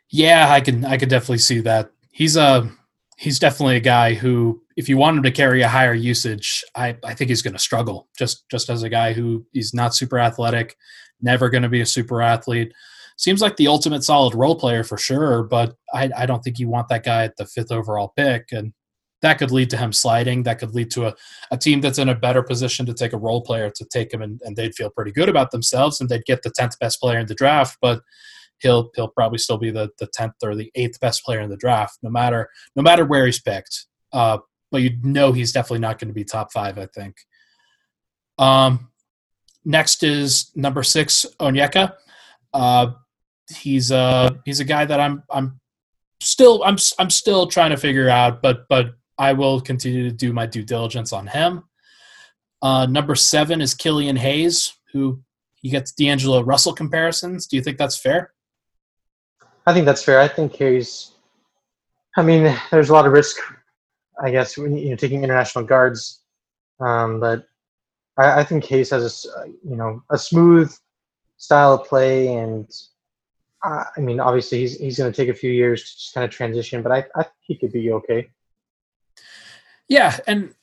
Yeah, 0.09 0.47
I 0.49 0.61
can 0.61 0.85
I 0.85 0.97
can 0.97 1.09
definitely 1.09 1.39
see 1.39 1.59
that. 1.61 1.91
He's 2.11 2.37
a 2.37 2.69
he's 3.17 3.39
definitely 3.39 3.75
a 3.75 3.81
guy 3.81 4.13
who, 4.13 4.61
if 4.77 4.87
you 4.87 4.95
want 4.95 5.17
him 5.17 5.23
to 5.23 5.31
carry 5.31 5.63
a 5.63 5.67
higher 5.67 5.93
usage, 5.93 6.63
I, 6.75 6.95
I 7.03 7.13
think 7.15 7.29
he's 7.29 7.41
to 7.53 7.59
struggle. 7.59 8.07
Just 8.17 8.47
just 8.49 8.69
as 8.69 8.83
a 8.83 8.89
guy 8.89 9.13
who 9.13 9.45
he's 9.51 9.73
not 9.73 9.95
super 9.95 10.19
athletic, 10.19 10.77
never 11.21 11.49
to 11.63 11.69
be 11.69 11.81
a 11.81 11.85
super 11.85 12.21
athlete. 12.21 12.71
Seems 13.17 13.41
like 13.41 13.57
the 13.57 13.67
ultimate 13.67 14.03
solid 14.03 14.35
role 14.35 14.55
player 14.55 14.83
for 14.83 14.97
sure, 14.97 15.41
but 15.43 15.75
I, 15.91 16.11
I 16.15 16.25
don't 16.27 16.43
think 16.43 16.59
you 16.59 16.69
want 16.69 16.87
that 16.89 17.03
guy 17.03 17.23
at 17.23 17.35
the 17.35 17.47
fifth 17.47 17.71
overall 17.71 18.13
pick, 18.15 18.49
and 18.51 18.73
that 19.22 19.39
could 19.39 19.51
lead 19.51 19.70
to 19.72 19.78
him 19.78 19.91
sliding. 19.91 20.43
That 20.43 20.59
could 20.59 20.76
lead 20.76 20.91
to 20.91 21.07
a, 21.07 21.15
a 21.51 21.57
team 21.57 21.82
that's 21.82 21.99
in 21.99 22.09
a 22.09 22.15
better 22.15 22.43
position 22.43 22.86
to 22.86 22.93
take 22.93 23.13
a 23.13 23.18
role 23.18 23.41
player 23.41 23.70
to 23.70 23.86
take 23.86 24.13
him, 24.13 24.22
and, 24.22 24.39
and 24.43 24.55
they'd 24.55 24.76
feel 24.76 24.89
pretty 24.89 25.11
good 25.11 25.30
about 25.30 25.51
themselves, 25.51 25.99
and 25.99 26.09
they'd 26.09 26.26
get 26.26 26.43
the 26.43 26.51
tenth 26.51 26.78
best 26.80 26.99
player 26.99 27.20
in 27.20 27.28
the 27.28 27.36
draft, 27.36 27.78
but 27.82 28.01
he'll 28.59 28.89
he'll 28.95 29.07
probably 29.07 29.38
still 29.38 29.57
be 29.57 29.72
the 29.72 29.89
the 29.99 30.07
tenth 30.07 30.34
or 30.43 30.55
the 30.55 30.72
eighth 30.76 30.99
best 30.99 31.24
player 31.24 31.41
in 31.41 31.49
the 31.49 31.57
draft, 31.57 31.97
no 32.03 32.09
matter 32.09 32.49
no 32.76 32.84
matter 32.84 33.05
where 33.05 33.26
he's 33.26 33.41
picked. 33.41 33.88
Uh, 34.13 34.38
but 34.72 34.82
you 34.82 34.91
know 35.01 35.32
he's 35.32 35.51
definitely 35.51 35.80
not 35.80 35.99
going 35.99 36.09
to 36.09 36.13
be 36.13 36.24
top 36.24 36.51
five. 36.51 36.78
I 36.78 36.88
think. 36.88 37.15
Um, 38.38 38.91
next 39.65 40.03
is 40.03 40.51
number 40.55 40.84
six, 40.84 41.26
Onyeka. 41.39 41.93
Uh, 42.53 42.91
he's 43.55 43.91
a 43.91 44.39
he's 44.45 44.59
a 44.59 44.65
guy 44.65 44.86
that 44.86 44.99
I'm 44.99 45.24
I'm 45.30 45.59
still 46.22 46.63
I'm 46.63 46.78
I'm 46.99 47.09
still 47.09 47.47
trying 47.47 47.72
to 47.72 47.78
figure 47.78 48.09
out, 48.09 48.41
but 48.41 48.68
but 48.70 48.96
I 49.18 49.34
will 49.34 49.59
continue 49.61 50.03
to 50.03 50.15
do 50.15 50.34
my 50.34 50.45
due 50.45 50.63
diligence 50.63 51.11
on 51.13 51.28
him. 51.28 51.63
Uh, 52.61 52.86
number 52.86 53.15
seven 53.15 53.61
is 53.61 53.74
Killian 53.74 54.15
Hayes, 54.15 54.74
who 54.91 55.22
he 55.55 55.70
gets 55.70 55.91
D'Angelo 55.91 56.41
Russell 56.41 56.74
comparisons. 56.74 57.47
Do 57.47 57.55
you 57.55 57.61
think 57.61 57.78
that's 57.78 57.97
fair? 57.97 58.34
I 59.65 59.74
think 59.74 59.86
that's 59.86 60.03
fair. 60.03 60.20
I 60.20 60.28
think 60.28 60.53
he's. 60.53 61.11
I 62.15 62.24
mean, 62.24 62.55
there's 62.72 62.89
a 62.89 62.93
lot 62.93 63.05
of 63.05 63.11
risk, 63.11 63.38
I 64.24 64.32
guess, 64.32 64.57
when 64.57 64.78
you 64.78 64.91
know 64.91 64.95
taking 64.95 65.24
international 65.24 65.65
guards, 65.65 66.22
um, 66.80 67.20
but 67.20 67.45
I, 68.18 68.39
I 68.39 68.43
think 68.43 68.63
Hayes 68.65 68.89
has 68.91 69.26
a 69.26 69.47
you 69.47 69.76
know 69.76 70.01
a 70.09 70.18
smooth 70.18 70.74
style 71.38 71.74
of 71.74 71.88
play, 71.88 72.34
and 72.34 72.68
uh, 73.63 73.84
I 73.95 73.99
mean, 73.99 74.20
obviously 74.20 74.59
he's 74.59 74.78
he's 74.78 74.97
going 74.97 75.11
to 75.11 75.15
take 75.15 75.30
a 75.30 75.38
few 75.38 75.51
years 75.51 75.84
to 75.84 75.97
just 75.97 76.13
kind 76.13 76.26
of 76.26 76.32
transition, 76.32 76.82
but 76.82 76.91
I 76.91 77.05
I 77.15 77.24
think 77.24 77.36
he 77.41 77.57
could 77.57 77.72
be 77.72 77.91
okay. 77.91 78.30
Yeah, 79.89 80.17
and 80.27 80.53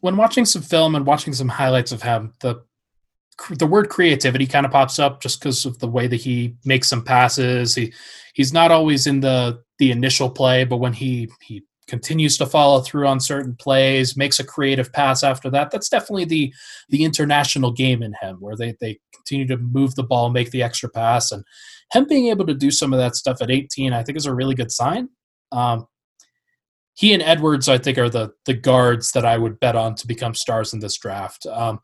when 0.00 0.16
watching 0.16 0.44
some 0.44 0.62
film 0.62 0.94
and 0.94 1.06
watching 1.06 1.32
some 1.32 1.48
highlights 1.48 1.92
of 1.92 2.02
him, 2.02 2.32
the 2.40 2.62
the 3.50 3.66
word 3.66 3.88
creativity 3.88 4.46
kind 4.46 4.66
of 4.66 4.72
pops 4.72 4.98
up 4.98 5.22
just 5.22 5.40
because 5.40 5.64
of 5.64 5.78
the 5.78 5.88
way 5.88 6.06
that 6.06 6.20
he 6.20 6.56
makes 6.64 6.88
some 6.88 7.02
passes. 7.02 7.74
He 7.74 7.92
he's 8.34 8.52
not 8.52 8.70
always 8.70 9.06
in 9.06 9.20
the 9.20 9.62
the 9.78 9.90
initial 9.90 10.30
play, 10.30 10.64
but 10.64 10.76
when 10.76 10.92
he 10.92 11.28
he 11.40 11.64
continues 11.88 12.36
to 12.38 12.46
follow 12.46 12.80
through 12.80 13.06
on 13.06 13.18
certain 13.18 13.56
plays, 13.56 14.16
makes 14.16 14.38
a 14.38 14.44
creative 14.44 14.92
pass 14.92 15.24
after 15.24 15.50
that. 15.50 15.70
That's 15.70 15.88
definitely 15.88 16.26
the 16.26 16.54
the 16.90 17.04
international 17.04 17.72
game 17.72 18.02
in 18.02 18.14
him, 18.20 18.36
where 18.40 18.56
they 18.56 18.76
they 18.80 18.98
continue 19.14 19.46
to 19.48 19.56
move 19.56 19.94
the 19.94 20.04
ball, 20.04 20.30
make 20.30 20.50
the 20.50 20.62
extra 20.62 20.88
pass, 20.88 21.32
and 21.32 21.44
him 21.92 22.06
being 22.06 22.28
able 22.28 22.46
to 22.46 22.54
do 22.54 22.70
some 22.70 22.92
of 22.92 22.98
that 22.98 23.16
stuff 23.16 23.42
at 23.42 23.50
18, 23.50 23.92
I 23.92 24.02
think 24.02 24.16
is 24.16 24.26
a 24.26 24.34
really 24.34 24.54
good 24.54 24.70
sign. 24.70 25.08
Um, 25.50 25.86
he 27.00 27.14
and 27.14 27.22
Edwards, 27.22 27.66
I 27.66 27.78
think, 27.78 27.96
are 27.96 28.10
the 28.10 28.30
the 28.44 28.52
guards 28.52 29.12
that 29.12 29.24
I 29.24 29.38
would 29.38 29.58
bet 29.58 29.74
on 29.74 29.94
to 29.94 30.06
become 30.06 30.34
stars 30.34 30.74
in 30.74 30.80
this 30.80 30.98
draft. 30.98 31.46
Um, 31.46 31.80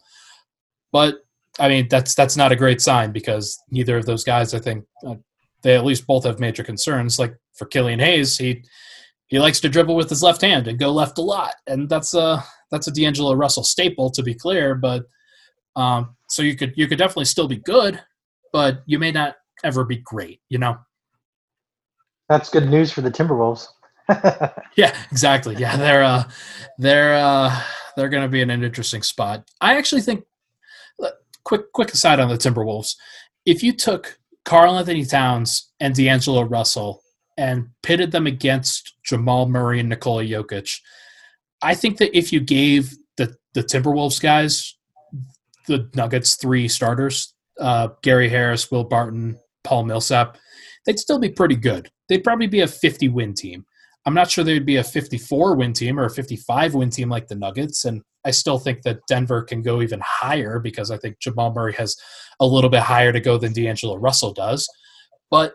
but 0.93 1.21
I 1.59 1.69
mean, 1.71 1.89
that's 1.89 2.15
that's 2.15 2.37
not 2.37 2.53
a 2.53 2.57
great 2.57 2.83
sign 2.83 3.13
because 3.13 3.59
neither 3.71 3.97
of 3.97 4.05
those 4.05 4.25
guys, 4.25 4.53
I 4.53 4.59
think, 4.59 4.85
uh, 5.07 5.15
they 5.63 5.75
at 5.75 5.87
least 5.87 6.07
both 6.07 6.25
have 6.25 6.39
major 6.39 6.63
concerns. 6.63 7.19
Like 7.19 7.35
for 7.55 7.65
Killian 7.65 7.99
Hayes, 7.99 8.37
he 8.37 8.63
he 9.29 9.39
likes 9.39 9.59
to 9.61 9.71
dribble 9.71 9.97
with 9.97 10.11
his 10.11 10.23
left 10.23 10.43
hand 10.43 10.69
and 10.69 10.79
go 10.79 10.93
left 10.93 11.17
a 11.17 11.23
lot, 11.23 11.55
and 11.67 11.89
that's 11.89 12.13
a 12.13 12.45
that's 12.71 12.87
a 12.87 12.93
D'Angelo 12.93 13.33
Russell 13.33 13.65
staple 13.65 14.11
to 14.11 14.23
be 14.23 14.35
clear. 14.35 14.75
But 14.75 15.07
um, 15.77 16.15
so 16.29 16.43
you 16.43 16.57
could 16.57 16.75
you 16.77 16.89
could 16.89 16.99
definitely 16.99 17.25
still 17.25 17.49
be 17.49 17.57
good, 17.57 18.03
but 18.53 18.83
you 18.85 18.99
may 18.99 19.13
not 19.13 19.37
ever 19.65 19.83
be 19.83 19.97
great. 19.97 20.43
You 20.51 20.59
know. 20.59 20.77
That's 22.29 22.51
good 22.51 22.69
news 22.69 22.93
for 22.93 23.01
the 23.01 23.11
Timberwolves. 23.11 23.69
yeah, 24.77 24.97
exactly. 25.11 25.57
Yeah, 25.57 25.77
they're 25.77 26.05
uh, 26.05 26.25
they're 26.79 27.15
uh, 27.15 27.61
they're 27.97 28.09
going 28.09 28.23
to 28.23 28.29
be 28.29 28.41
in 28.41 28.51
an 28.51 28.63
interesting 28.63 29.03
spot. 29.03 29.49
I 29.61 29.77
actually 29.77 30.03
think 30.03 30.25
quick 31.45 31.73
quick 31.73 31.93
aside 31.93 32.21
on 32.21 32.29
the 32.29 32.37
Timberwolves. 32.37 32.97
If 33.47 33.63
you 33.63 33.73
took 33.73 34.19
Karl-Anthony 34.45 35.05
Towns 35.05 35.71
and 35.81 35.95
D'Angelo 35.95 36.43
Russell 36.43 37.03
and 37.37 37.69
pitted 37.83 38.11
them 38.11 38.27
against 38.27 38.95
Jamal 39.05 39.49
Murray 39.49 39.81
and 39.81 39.89
Nikola 39.89 40.25
Jokic, 40.25 40.81
I 41.63 41.75
think 41.75 41.99
that 41.99 42.17
if 42.17 42.33
you 42.33 42.41
gave 42.41 42.95
the 43.17 43.37
the 43.55 43.63
Timberwolves 43.63 44.21
guys 44.21 44.77
the 45.67 45.91
Nuggets 45.95 46.37
three 46.37 46.69
starters, 46.69 47.35
uh, 47.61 47.89
Gary 48.03 48.29
Harris, 48.29 48.71
Will 48.71 48.85
Barton, 48.85 49.39
Paul 49.65 49.85
Millsap, 49.85 50.39
they'd 50.85 50.99
still 50.99 51.19
be 51.19 51.29
pretty 51.29 51.57
good. 51.57 51.91
They'd 52.09 52.25
probably 52.25 52.47
be 52.47 52.61
a 52.61 52.69
50 52.69 53.09
win 53.09 53.35
team. 53.35 53.67
I'm 54.07 54.15
not 54.15 54.31
sure 54.31 54.45
they'd 54.45 54.65
be 54.65 54.77
a 54.77 54.85
54 54.85 55.57
win 55.57 55.73
team 55.73 55.99
or 55.99 56.05
a 56.05 56.11
55 56.11 56.75
win 56.75 56.91
team 56.91 57.09
like 57.09 57.27
the 57.27 57.35
Nuggets. 57.35 57.85
And 57.85 58.03
I 58.25 58.31
still 58.31 58.59
think 58.59 58.83
that 58.83 59.01
Denver 59.09 59.43
can 59.43 59.63
go 59.63 59.83
even 59.83 60.01
higher 60.05 60.61
because 60.61 60.93
I 60.93 60.97
think 60.97 61.19
Jamal 61.19 61.53
Murray 61.53 61.75
has 61.75 61.97
a 62.39 62.47
little 62.47 62.71
bit 62.71 62.83
higher 62.83 63.13
to 63.13 63.21
go 63.21 63.37
than 63.37 63.53
D'Angelo 63.53 63.97
Russell 63.97 64.33
does. 64.33 64.69
But 65.29 65.55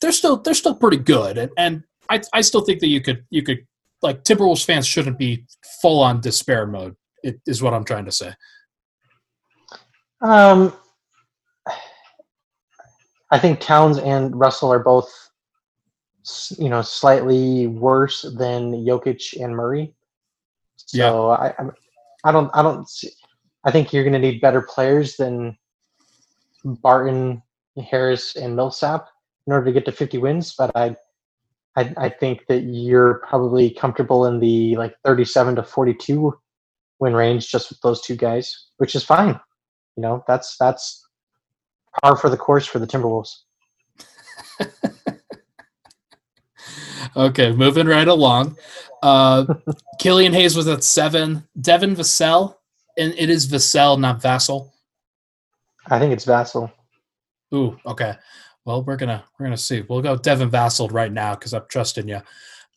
they're 0.00 0.12
still 0.12 0.36
they're 0.36 0.54
still 0.54 0.76
pretty 0.76 0.98
good. 0.98 1.36
And, 1.36 1.50
and 1.58 1.82
I, 2.08 2.20
I 2.32 2.40
still 2.42 2.60
think 2.60 2.78
that 2.80 2.88
you 2.88 3.00
could 3.00 3.24
you 3.30 3.42
could 3.42 3.66
like 4.02 4.22
Timberwolves 4.22 4.64
fans 4.64 4.86
shouldn't 4.86 5.18
be 5.18 5.44
full 5.82 6.00
on 6.00 6.20
despair 6.20 6.66
mode. 6.66 6.94
It 7.24 7.40
is 7.46 7.60
what 7.60 7.74
I'm 7.74 7.84
trying 7.84 8.04
to 8.04 8.12
say. 8.12 8.34
Um, 10.20 10.72
I 13.30 13.38
think 13.38 13.58
Towns 13.58 13.98
and 13.98 14.38
Russell 14.38 14.72
are 14.72 14.78
both 14.78 15.12
you 16.58 16.68
know, 16.68 16.82
slightly 16.82 17.66
worse 17.66 18.22
than 18.22 18.72
Jokic 18.84 19.40
and 19.42 19.54
Murray. 19.54 19.94
So 20.76 21.30
yeah. 21.32 21.52
I, 21.58 21.64
I 22.24 22.32
don't, 22.32 22.50
I 22.54 22.62
don't, 22.62 22.88
see, 22.88 23.10
I 23.64 23.70
think 23.70 23.92
you're 23.92 24.04
going 24.04 24.14
to 24.14 24.18
need 24.18 24.40
better 24.40 24.62
players 24.62 25.16
than 25.16 25.56
Barton, 26.64 27.42
Harris, 27.88 28.36
and 28.36 28.56
Millsap 28.56 29.08
in 29.46 29.52
order 29.52 29.66
to 29.66 29.72
get 29.72 29.84
to 29.86 29.92
50 29.92 30.18
wins. 30.18 30.54
But 30.56 30.70
I, 30.74 30.96
I, 31.76 31.92
I 31.96 32.08
think 32.08 32.46
that 32.46 32.62
you're 32.62 33.22
probably 33.28 33.70
comfortable 33.70 34.26
in 34.26 34.38
the 34.40 34.76
like 34.76 34.96
37 35.04 35.56
to 35.56 35.62
42 35.62 36.38
win 37.00 37.14
range 37.14 37.50
just 37.50 37.70
with 37.70 37.80
those 37.80 38.00
two 38.00 38.16
guys, 38.16 38.68
which 38.78 38.94
is 38.94 39.04
fine. 39.04 39.38
You 39.96 40.02
know, 40.02 40.24
that's 40.26 40.56
that's 40.56 41.06
par 42.02 42.16
for 42.16 42.28
the 42.30 42.36
course 42.36 42.66
for 42.66 42.78
the 42.78 42.86
Timberwolves. 42.86 43.40
Okay, 47.16 47.52
moving 47.52 47.86
right 47.86 48.08
along. 48.08 48.56
Uh, 49.02 49.46
Killian 50.00 50.32
Hayes 50.32 50.56
was 50.56 50.68
at 50.68 50.84
seven. 50.84 51.46
Devin 51.60 51.96
Vassell, 51.96 52.56
and 52.98 53.14
it 53.16 53.30
is 53.30 53.46
Vassell, 53.46 53.98
not 53.98 54.20
Vassell. 54.20 54.70
I 55.86 55.98
think 55.98 56.12
it's 56.12 56.24
Vassell. 56.24 56.72
Ooh, 57.54 57.78
okay. 57.86 58.14
Well, 58.64 58.82
we're 58.82 58.96
gonna 58.96 59.24
we're 59.38 59.46
gonna 59.46 59.56
see. 59.56 59.82
We'll 59.82 60.02
go 60.02 60.16
Devin 60.16 60.50
Vassell 60.50 60.92
right 60.92 61.12
now 61.12 61.34
because 61.34 61.52
I'm 61.52 61.64
trusting 61.68 62.08
you. 62.08 62.20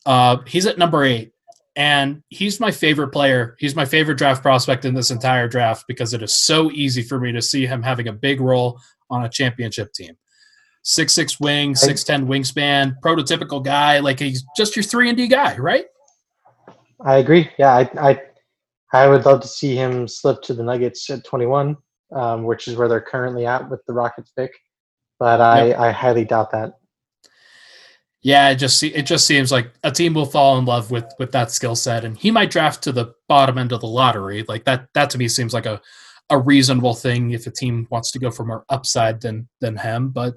Uh, 0.04 0.38
he's 0.46 0.66
at 0.66 0.78
number 0.78 1.04
eight, 1.04 1.32
and 1.76 2.22
he's 2.28 2.60
my 2.60 2.70
favorite 2.70 3.08
player. 3.08 3.56
He's 3.58 3.74
my 3.74 3.84
favorite 3.84 4.18
draft 4.18 4.42
prospect 4.42 4.84
in 4.84 4.94
this 4.94 5.10
entire 5.10 5.48
draft 5.48 5.84
because 5.88 6.12
it 6.12 6.22
is 6.22 6.34
so 6.34 6.70
easy 6.72 7.02
for 7.02 7.18
me 7.18 7.32
to 7.32 7.40
see 7.40 7.66
him 7.66 7.82
having 7.82 8.08
a 8.08 8.12
big 8.12 8.40
role 8.40 8.78
on 9.10 9.24
a 9.24 9.28
championship 9.28 9.92
team. 9.92 10.16
Six 10.82 11.12
six 11.12 11.38
wing, 11.38 11.74
six 11.74 12.04
ten 12.04 12.26
wingspan, 12.26 12.94
prototypical 13.04 13.62
guy. 13.62 13.98
Like 13.98 14.18
he's 14.18 14.44
just 14.56 14.76
your 14.76 14.82
three 14.82 15.08
and 15.08 15.18
D 15.18 15.28
guy, 15.28 15.56
right? 15.58 15.84
I 17.04 17.16
agree. 17.16 17.50
Yeah, 17.58 17.74
I, 17.74 17.90
I 18.10 18.20
I 18.92 19.08
would 19.08 19.24
love 19.24 19.40
to 19.42 19.48
see 19.48 19.76
him 19.76 20.08
slip 20.08 20.42
to 20.42 20.54
the 20.54 20.62
Nuggets 20.62 21.08
at 21.10 21.24
21, 21.24 21.76
um, 22.14 22.44
which 22.44 22.68
is 22.68 22.76
where 22.76 22.88
they're 22.88 23.00
currently 23.00 23.46
at 23.46 23.68
with 23.68 23.84
the 23.86 23.92
Rockets 23.92 24.32
pick. 24.36 24.52
But 25.18 25.40
I, 25.40 25.66
yep. 25.66 25.78
I 25.78 25.90
highly 25.90 26.24
doubt 26.24 26.52
that. 26.52 26.74
Yeah, 28.20 28.50
it 28.50 28.56
just 28.56 28.82
it 28.82 29.02
just 29.02 29.26
seems 29.26 29.52
like 29.52 29.70
a 29.84 29.92
team 29.92 30.12
will 30.12 30.26
fall 30.26 30.58
in 30.58 30.64
love 30.64 30.90
with 30.90 31.06
with 31.20 31.30
that 31.32 31.52
skill 31.52 31.76
set, 31.76 32.04
and 32.04 32.16
he 32.16 32.32
might 32.32 32.50
draft 32.50 32.82
to 32.82 32.92
the 32.92 33.14
bottom 33.28 33.58
end 33.58 33.70
of 33.70 33.80
the 33.80 33.86
lottery. 33.86 34.44
Like 34.48 34.64
that, 34.64 34.88
that 34.94 35.10
to 35.10 35.18
me 35.18 35.28
seems 35.28 35.54
like 35.54 35.66
a 35.66 35.80
a 36.30 36.38
reasonable 36.38 36.94
thing 36.94 37.30
if 37.30 37.46
a 37.46 37.50
team 37.50 37.86
wants 37.90 38.10
to 38.12 38.18
go 38.18 38.30
for 38.30 38.44
more 38.44 38.64
upside 38.68 39.20
than 39.20 39.48
than 39.60 39.76
him. 39.76 40.10
But 40.10 40.34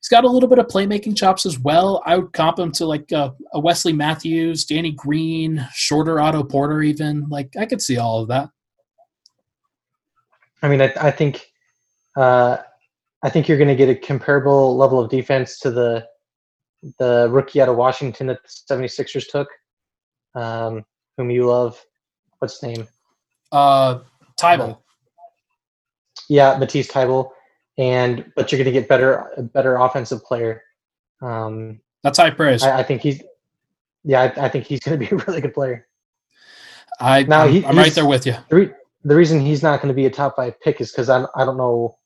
he's 0.00 0.08
got 0.08 0.24
a 0.24 0.28
little 0.28 0.48
bit 0.48 0.58
of 0.58 0.66
playmaking 0.66 1.16
chops 1.16 1.44
as 1.46 1.58
well. 1.58 2.02
I 2.06 2.16
would 2.16 2.32
comp 2.32 2.58
him 2.58 2.72
to 2.72 2.86
like 2.86 3.10
a, 3.12 3.34
a 3.52 3.60
Wesley 3.60 3.92
Matthews, 3.92 4.64
Danny 4.64 4.92
Green, 4.92 5.66
shorter 5.74 6.20
Otto 6.20 6.42
Porter, 6.42 6.82
even. 6.82 7.28
Like 7.28 7.54
I 7.58 7.66
could 7.66 7.82
see 7.82 7.98
all 7.98 8.22
of 8.22 8.28
that. 8.28 8.48
I 10.62 10.68
mean, 10.68 10.82
I, 10.82 10.92
I 11.00 11.10
think, 11.10 11.46
uh, 12.16 12.58
I 13.22 13.30
think 13.30 13.46
you're 13.46 13.58
going 13.58 13.68
to 13.68 13.76
get 13.76 13.88
a 13.88 13.94
comparable 13.94 14.76
level 14.76 14.98
of 14.98 15.10
defense 15.10 15.58
to 15.60 15.70
the 15.70 16.06
the 16.98 17.28
rookie 17.30 17.60
out 17.60 17.68
of 17.68 17.76
Washington 17.76 18.28
that 18.28 18.38
the 18.42 18.74
76ers 18.74 19.26
took, 19.28 19.48
um, 20.36 20.84
whom 21.16 21.30
you 21.30 21.44
love. 21.46 21.84
What's 22.38 22.60
his 22.60 22.76
name? 22.76 22.88
Uh, 23.50 24.00
Thybulle. 24.38 24.78
Yeah, 26.28 26.56
Matisse 26.58 26.88
Thybulle 26.88 27.30
and 27.78 28.30
but 28.34 28.50
you're 28.50 28.58
going 28.58 28.72
to 28.72 28.78
get 28.78 28.88
better 28.88 29.30
a 29.36 29.42
better 29.42 29.76
offensive 29.76 30.22
player. 30.24 30.62
Um, 31.22 31.80
That's 32.02 32.18
high 32.18 32.30
praise. 32.30 32.62
I, 32.62 32.80
I 32.80 32.82
think 32.82 33.00
he's 33.00 33.22
yeah, 34.04 34.32
I, 34.36 34.46
I, 34.46 34.48
think 34.48 34.66
he's 34.66 34.80
going 34.84 34.98
to 34.98 35.06
be 35.06 35.14
a 35.14 35.18
really 35.26 35.40
good 35.40 35.54
player. 35.54 35.86
I 37.00 37.22
now 37.22 37.42
I'm, 37.42 37.52
he, 37.52 37.64
I'm 37.64 37.78
right 37.78 37.94
there 37.94 38.06
with 38.06 38.26
you. 38.26 38.34
The, 38.48 38.56
re, 38.56 38.70
the 39.04 39.16
reason 39.16 39.40
he's 39.40 39.62
not 39.62 39.80
going 39.80 39.88
to 39.88 39.94
be 39.94 40.06
a 40.06 40.10
top 40.10 40.36
five 40.36 40.60
pick 40.60 40.80
is 40.80 40.90
because 40.90 41.08
I 41.08 41.24
I 41.36 41.44
don't 41.44 41.56
know 41.56 41.96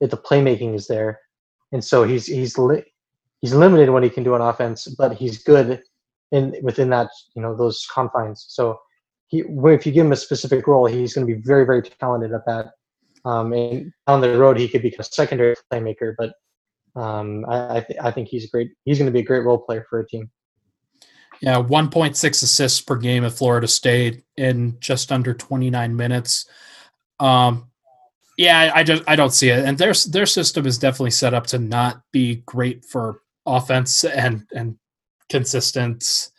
if 0.00 0.10
the 0.10 0.16
playmaking 0.18 0.74
is 0.74 0.86
there, 0.86 1.18
and 1.72 1.82
so 1.82 2.04
he's 2.04 2.26
he's 2.26 2.58
li- 2.58 2.84
he's 3.40 3.54
limited 3.54 3.90
what 3.90 4.04
he 4.04 4.10
can 4.10 4.22
do 4.22 4.34
on 4.34 4.42
offense, 4.42 4.86
but 4.98 5.14
he's 5.14 5.42
good 5.42 5.82
in 6.30 6.54
within 6.62 6.90
that 6.90 7.08
you 7.34 7.40
know 7.40 7.56
those 7.56 7.86
confines. 7.92 8.44
So 8.48 8.78
he 9.28 9.38
if 9.40 9.86
you 9.86 9.92
give 9.92 10.04
him 10.04 10.12
a 10.12 10.16
specific 10.16 10.66
role, 10.66 10.84
he's 10.84 11.14
going 11.14 11.26
to 11.26 11.34
be 11.34 11.40
very 11.40 11.64
very 11.64 11.80
talented 11.82 12.34
at 12.34 12.44
that. 12.44 12.72
Um, 13.24 13.52
and 13.52 13.92
down 14.06 14.20
the 14.20 14.36
road, 14.36 14.58
he 14.58 14.68
could 14.68 14.82
become 14.82 15.00
a 15.00 15.04
secondary 15.04 15.54
playmaker. 15.72 16.14
But 16.18 16.32
um, 17.00 17.44
I, 17.48 17.76
I, 17.76 17.80
th- 17.80 18.00
I 18.02 18.10
think 18.10 18.28
he's 18.28 18.44
a 18.44 18.48
great. 18.48 18.70
He's 18.84 18.98
going 18.98 19.06
to 19.06 19.12
be 19.12 19.20
a 19.20 19.24
great 19.24 19.44
role 19.44 19.58
player 19.58 19.86
for 19.88 20.00
a 20.00 20.06
team. 20.06 20.30
Yeah, 21.40 21.60
1.6 21.60 22.42
assists 22.42 22.80
per 22.80 22.96
game 22.96 23.24
at 23.24 23.32
Florida 23.32 23.66
State 23.66 24.22
in 24.36 24.76
just 24.78 25.10
under 25.10 25.34
29 25.34 25.96
minutes. 25.96 26.46
Um, 27.18 27.68
yeah, 28.38 28.70
I 28.74 28.84
just 28.84 29.02
I 29.06 29.16
don't 29.16 29.32
see 29.32 29.50
it, 29.50 29.64
and 29.64 29.76
their 29.76 29.92
their 30.08 30.26
system 30.26 30.66
is 30.66 30.78
definitely 30.78 31.10
set 31.10 31.34
up 31.34 31.46
to 31.48 31.58
not 31.58 32.02
be 32.12 32.36
great 32.46 32.84
for 32.84 33.20
offense 33.44 34.04
and 34.04 34.46
and 34.54 34.76
consistent 35.28 36.30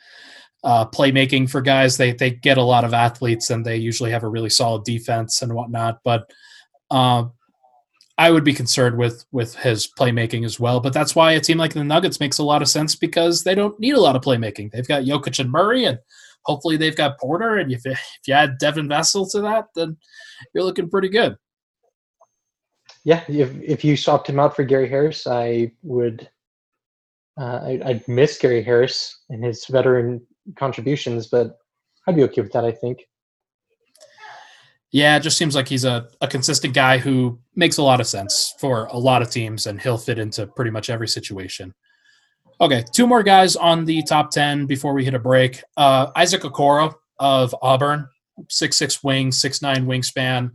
uh, 0.63 0.85
playmaking 0.85 1.49
for 1.49 1.61
guys. 1.61 1.97
They 1.97 2.13
they 2.13 2.31
get 2.31 2.57
a 2.57 2.63
lot 2.63 2.83
of 2.83 2.93
athletes, 2.93 3.49
and 3.49 3.65
they 3.65 3.77
usually 3.77 4.11
have 4.11 4.23
a 4.23 4.29
really 4.29 4.49
solid 4.49 4.83
defense 4.85 5.41
and 5.41 5.53
whatnot. 5.53 5.99
But 6.03 6.31
uh, 6.93 7.25
I 8.17 8.29
would 8.29 8.43
be 8.43 8.53
concerned 8.53 8.97
with 8.97 9.25
with 9.31 9.55
his 9.55 9.87
playmaking 9.87 10.45
as 10.45 10.59
well. 10.59 10.79
But 10.79 10.93
that's 10.93 11.15
why 11.15 11.31
a 11.31 11.39
team 11.39 11.57
like 11.57 11.73
the 11.73 11.83
Nuggets 11.83 12.19
makes 12.19 12.37
a 12.37 12.43
lot 12.43 12.61
of 12.61 12.69
sense 12.69 12.95
because 12.95 13.43
they 13.43 13.55
don't 13.55 13.79
need 13.79 13.95
a 13.95 13.99
lot 13.99 14.15
of 14.15 14.21
playmaking. 14.21 14.71
They've 14.71 14.87
got 14.87 15.03
Jokic 15.03 15.39
and 15.39 15.51
Murray, 15.51 15.85
and 15.85 15.97
hopefully 16.45 16.77
they've 16.77 16.95
got 16.95 17.19
Porter. 17.19 17.57
And 17.57 17.71
if 17.71 17.85
if 17.85 17.99
you 18.27 18.35
add 18.35 18.59
Devin 18.59 18.87
Vassell 18.87 19.29
to 19.31 19.41
that, 19.41 19.65
then 19.75 19.97
you're 20.53 20.63
looking 20.63 20.89
pretty 20.89 21.09
good. 21.09 21.35
Yeah, 23.03 23.23
if 23.27 23.51
if 23.61 23.83
you 23.83 23.97
swapped 23.97 24.29
him 24.29 24.39
out 24.39 24.55
for 24.55 24.63
Gary 24.63 24.87
Harris, 24.87 25.25
I 25.25 25.71
would. 25.81 26.29
Uh, 27.35 27.59
I, 27.63 27.81
I'd 27.83 28.07
miss 28.07 28.37
Gary 28.37 28.61
Harris 28.61 29.23
and 29.31 29.43
his 29.43 29.65
veteran 29.65 30.21
contributions, 30.55 31.25
but 31.25 31.57
I'd 32.07 32.15
be 32.15 32.23
okay 32.25 32.41
with 32.41 32.51
that. 32.51 32.63
I 32.63 32.71
think. 32.71 32.99
Yeah, 34.93 35.17
it 35.17 35.21
just 35.21 35.39
seems 35.39 35.55
like 35.55 35.67
he's 35.67 35.85
a, 35.85 36.07
a 36.21 36.27
consistent 36.27 36.75
guy 36.75 36.99
who 36.99 37.39
makes 37.55 37.77
a 37.77 37.83
lot 37.83 37.99
of 37.99 38.05
sense 38.05 38.53
for 38.59 38.85
a 38.85 38.97
lot 38.97 39.23
of 39.23 39.31
teams, 39.31 39.65
and 39.65 39.81
he'll 39.81 39.97
fit 39.97 40.19
into 40.19 40.45
pretty 40.45 40.69
much 40.69 40.91
every 40.91 41.07
situation. 41.07 41.73
Okay, 42.61 42.85
two 42.93 43.07
more 43.07 43.23
guys 43.23 43.55
on 43.55 43.85
the 43.85 44.03
top 44.03 44.29
10 44.29 44.67
before 44.67 44.93
we 44.93 45.03
hit 45.03 45.15
a 45.15 45.19
break. 45.19 45.63
Uh, 45.75 46.11
Isaac 46.15 46.43
Okoro 46.43 46.93
of 47.17 47.55
Auburn, 47.63 48.07
six 48.49 48.77
six 48.77 49.03
wing, 49.03 49.31
six 49.31 49.63
nine 49.63 49.87
wingspan. 49.87 50.51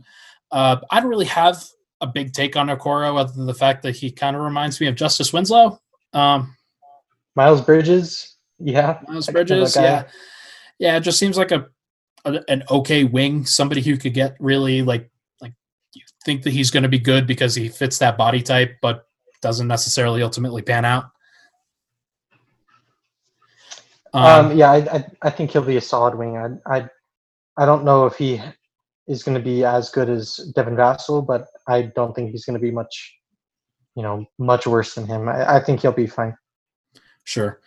Uh, 0.53 0.77
I 0.89 1.01
don't 1.01 1.09
really 1.09 1.25
have 1.25 1.61
a 1.99 2.07
big 2.07 2.31
take 2.31 2.55
on 2.55 2.67
Okoro 2.67 3.19
other 3.19 3.33
than 3.33 3.45
the 3.45 3.53
fact 3.53 3.83
that 3.83 3.97
he 3.97 4.09
kind 4.09 4.37
of 4.37 4.41
reminds 4.41 4.79
me 4.79 4.87
of 4.87 4.95
Justice 4.95 5.33
Winslow. 5.33 5.81
Um, 6.13 6.55
Miles 7.35 7.59
Bridges, 7.59 8.37
yeah. 8.57 8.99
Miles 9.05 9.27
Bridges, 9.27 9.75
yeah. 9.75 10.05
Yeah, 10.79 10.95
it 10.95 11.01
just 11.01 11.19
seems 11.19 11.37
like 11.37 11.51
a 11.51 11.67
an 12.25 12.63
okay 12.69 13.03
wing, 13.03 13.45
somebody 13.45 13.81
who 13.81 13.97
could 13.97 14.13
get 14.13 14.35
really 14.39 14.81
like 14.81 15.09
like 15.41 15.53
you 15.93 16.01
think 16.25 16.43
that 16.43 16.51
he's 16.51 16.71
going 16.71 16.83
to 16.83 16.89
be 16.89 16.99
good 16.99 17.27
because 17.27 17.55
he 17.55 17.69
fits 17.69 17.97
that 17.99 18.17
body 18.17 18.41
type, 18.41 18.77
but 18.81 19.07
doesn't 19.41 19.67
necessarily 19.67 20.21
ultimately 20.21 20.61
pan 20.61 20.85
out. 20.85 21.11
Um, 24.13 24.51
um, 24.51 24.57
yeah, 24.57 24.71
I, 24.71 24.77
I, 24.77 25.05
I 25.23 25.29
think 25.29 25.51
he'll 25.51 25.61
be 25.61 25.77
a 25.77 25.81
solid 25.81 26.15
wing. 26.15 26.37
I 26.37 26.77
I 26.77 26.89
I 27.57 27.65
don't 27.65 27.83
know 27.83 28.05
if 28.05 28.17
he 28.17 28.41
is 29.07 29.23
going 29.23 29.37
to 29.37 29.43
be 29.43 29.63
as 29.63 29.89
good 29.89 30.09
as 30.09 30.37
Devin 30.55 30.75
Vassell, 30.75 31.25
but 31.25 31.47
I 31.67 31.83
don't 31.83 32.15
think 32.15 32.31
he's 32.31 32.45
going 32.45 32.59
to 32.59 32.61
be 32.61 32.71
much, 32.71 33.15
you 33.95 34.03
know, 34.03 34.25
much 34.37 34.67
worse 34.67 34.95
than 34.95 35.07
him. 35.07 35.27
I, 35.27 35.55
I 35.55 35.59
think 35.59 35.81
he'll 35.81 35.91
be 35.91 36.07
fine. 36.07 36.37
Sure. 37.23 37.59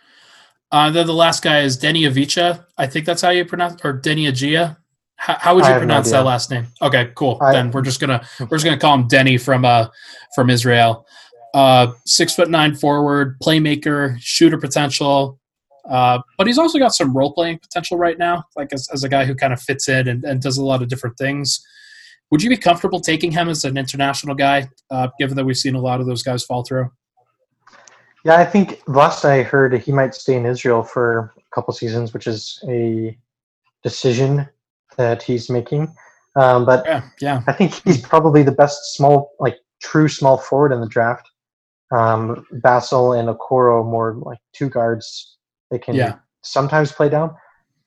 Uh, 0.73 0.89
then 0.89 1.05
the 1.05 1.13
last 1.13 1.43
guy 1.43 1.61
is 1.61 1.77
Deni 1.77 2.01
Avdija. 2.09 2.65
I 2.79 2.87
think 2.87 3.05
that's 3.05 3.21
how 3.21 3.29
you 3.29 3.45
pronounce, 3.45 3.79
or 3.85 3.93
Deni 3.93 4.27
Agia. 4.27 4.75
How, 5.17 5.37
how 5.39 5.55
would 5.55 5.65
you 5.65 5.73
pronounce 5.75 6.07
no 6.07 6.17
that 6.17 6.25
last 6.25 6.49
name? 6.49 6.65
Okay, 6.81 7.11
cool. 7.13 7.37
I, 7.41 7.53
then 7.53 7.69
we're 7.69 7.83
just 7.83 7.99
gonna 7.99 8.25
we're 8.39 8.57
just 8.57 8.65
gonna 8.65 8.79
call 8.79 8.95
him 8.95 9.07
Deni 9.07 9.39
from 9.39 9.65
uh 9.65 9.87
from 10.33 10.49
Israel. 10.49 11.05
Uh, 11.53 11.93
six 12.07 12.33
foot 12.33 12.49
nine 12.49 12.73
forward, 12.73 13.39
playmaker, 13.39 14.17
shooter 14.19 14.57
potential. 14.57 15.39
Uh, 15.87 16.19
but 16.39 16.47
he's 16.47 16.57
also 16.57 16.79
got 16.79 16.95
some 16.95 17.15
role 17.15 17.33
playing 17.33 17.59
potential 17.59 17.95
right 17.95 18.17
now, 18.17 18.43
like 18.55 18.73
as, 18.73 18.89
as 18.91 19.03
a 19.03 19.09
guy 19.09 19.25
who 19.25 19.35
kind 19.35 19.53
of 19.53 19.61
fits 19.61 19.87
in 19.87 20.07
and, 20.07 20.23
and 20.23 20.41
does 20.41 20.57
a 20.57 20.63
lot 20.63 20.81
of 20.81 20.87
different 20.87 21.15
things. 21.17 21.63
Would 22.31 22.41
you 22.41 22.49
be 22.49 22.57
comfortable 22.57 22.99
taking 22.99 23.31
him 23.31 23.47
as 23.47 23.63
an 23.63 23.77
international 23.77 24.33
guy, 24.33 24.67
uh, 24.89 25.09
given 25.19 25.35
that 25.35 25.45
we've 25.45 25.55
seen 25.55 25.75
a 25.75 25.81
lot 25.81 26.01
of 26.01 26.07
those 26.07 26.23
guys 26.23 26.43
fall 26.43 26.63
through? 26.63 26.89
Yeah, 28.23 28.37
I 28.37 28.45
think 28.45 28.81
last 28.87 29.25
I 29.25 29.43
heard 29.43 29.77
he 29.81 29.91
might 29.91 30.15
stay 30.15 30.35
in 30.35 30.45
Israel 30.45 30.83
for 30.83 31.33
a 31.37 31.55
couple 31.55 31.73
seasons, 31.73 32.13
which 32.13 32.25
is 32.25 32.63
a 32.69 33.17
decision 33.83 34.47
that 34.97 35.21
he's 35.21 35.49
making. 35.49 35.93
Um, 36.35 36.65
but 36.65 36.85
yeah, 36.85 37.03
yeah, 37.19 37.43
I 37.47 37.53
think 37.53 37.73
he's 37.83 38.01
probably 38.01 38.41
the 38.41 38.51
best 38.51 38.95
small, 38.95 39.31
like 39.39 39.57
true 39.81 40.07
small 40.07 40.37
forward 40.37 40.71
in 40.71 40.81
the 40.81 40.87
draft. 40.87 41.29
Um, 41.91 42.45
Vassell 42.53 43.19
and 43.19 43.29
Okoro 43.29 43.85
more 43.85 44.15
like 44.15 44.39
two 44.53 44.69
guards. 44.69 45.37
They 45.69 45.77
can 45.77 45.95
yeah. 45.95 46.15
sometimes 46.41 46.91
play 46.91 47.09
down. 47.09 47.35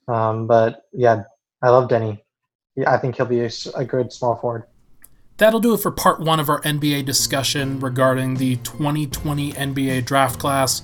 Um, 0.07 0.47
but 0.47 0.83
yeah, 0.93 1.25
I 1.63 1.71
love 1.71 1.89
Deni. 1.89 2.21
Yeah, 2.77 2.93
I 2.93 2.99
think 2.99 3.17
he'll 3.17 3.27
be 3.27 3.41
a, 3.41 3.51
a 3.75 3.85
good 3.85 4.13
small 4.13 4.37
forward. 4.37 4.65
That'll 5.39 5.61
do 5.61 5.75
it 5.75 5.81
for 5.81 5.91
part 5.91 6.19
one 6.19 6.41
of 6.41 6.49
our 6.49 6.63
NBA 6.63 7.05
discussion 7.05 7.79
regarding 7.79 8.37
the 8.37 8.57
2020 8.57 9.53
NBA 9.53 10.07
draft 10.07 10.41
class. 10.41 10.83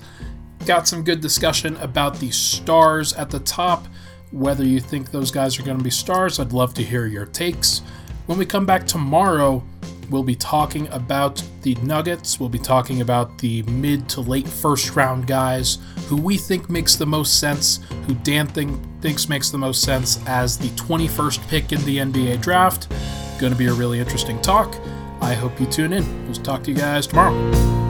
Got 0.67 0.87
some 0.87 1.03
good 1.03 1.21
discussion 1.21 1.75
about 1.77 2.19
the 2.19 2.29
stars 2.29 3.13
at 3.13 3.31
the 3.31 3.39
top, 3.39 3.87
whether 4.31 4.63
you 4.63 4.79
think 4.79 5.09
those 5.09 5.31
guys 5.31 5.57
are 5.57 5.63
going 5.63 5.79
to 5.79 5.83
be 5.83 5.89
stars. 5.89 6.39
I'd 6.39 6.53
love 6.53 6.75
to 6.75 6.83
hear 6.83 7.07
your 7.07 7.25
takes. 7.25 7.79
When 8.27 8.37
we 8.37 8.45
come 8.45 8.67
back 8.67 8.85
tomorrow, 8.85 9.63
we'll 10.11 10.21
be 10.21 10.35
talking 10.35 10.87
about 10.89 11.43
the 11.63 11.73
Nuggets. 11.81 12.39
We'll 12.39 12.47
be 12.47 12.59
talking 12.59 13.01
about 13.01 13.39
the 13.39 13.63
mid 13.63 14.07
to 14.09 14.21
late 14.21 14.47
first 14.47 14.95
round 14.95 15.25
guys 15.25 15.79
who 16.05 16.15
we 16.15 16.37
think 16.37 16.69
makes 16.69 16.95
the 16.95 17.07
most 17.07 17.39
sense, 17.39 17.79
who 18.05 18.13
Dan 18.13 18.45
think, 18.45 18.79
thinks 19.01 19.27
makes 19.27 19.49
the 19.49 19.57
most 19.57 19.81
sense 19.81 20.23
as 20.27 20.59
the 20.59 20.69
21st 20.69 21.47
pick 21.47 21.71
in 21.71 21.83
the 21.85 21.97
NBA 21.97 22.39
draft 22.39 22.87
going 23.43 23.51
to 23.51 23.59
be 23.59 23.67
a 23.67 23.73
really 23.73 23.99
interesting 23.99 24.41
talk. 24.41 24.73
I 25.19 25.33
hope 25.33 25.59
you 25.59 25.65
tune 25.65 25.91
in. 25.91 26.25
We'll 26.25 26.35
talk 26.35 26.63
to 26.63 26.71
you 26.71 26.77
guys 26.77 27.07
tomorrow. 27.07 27.82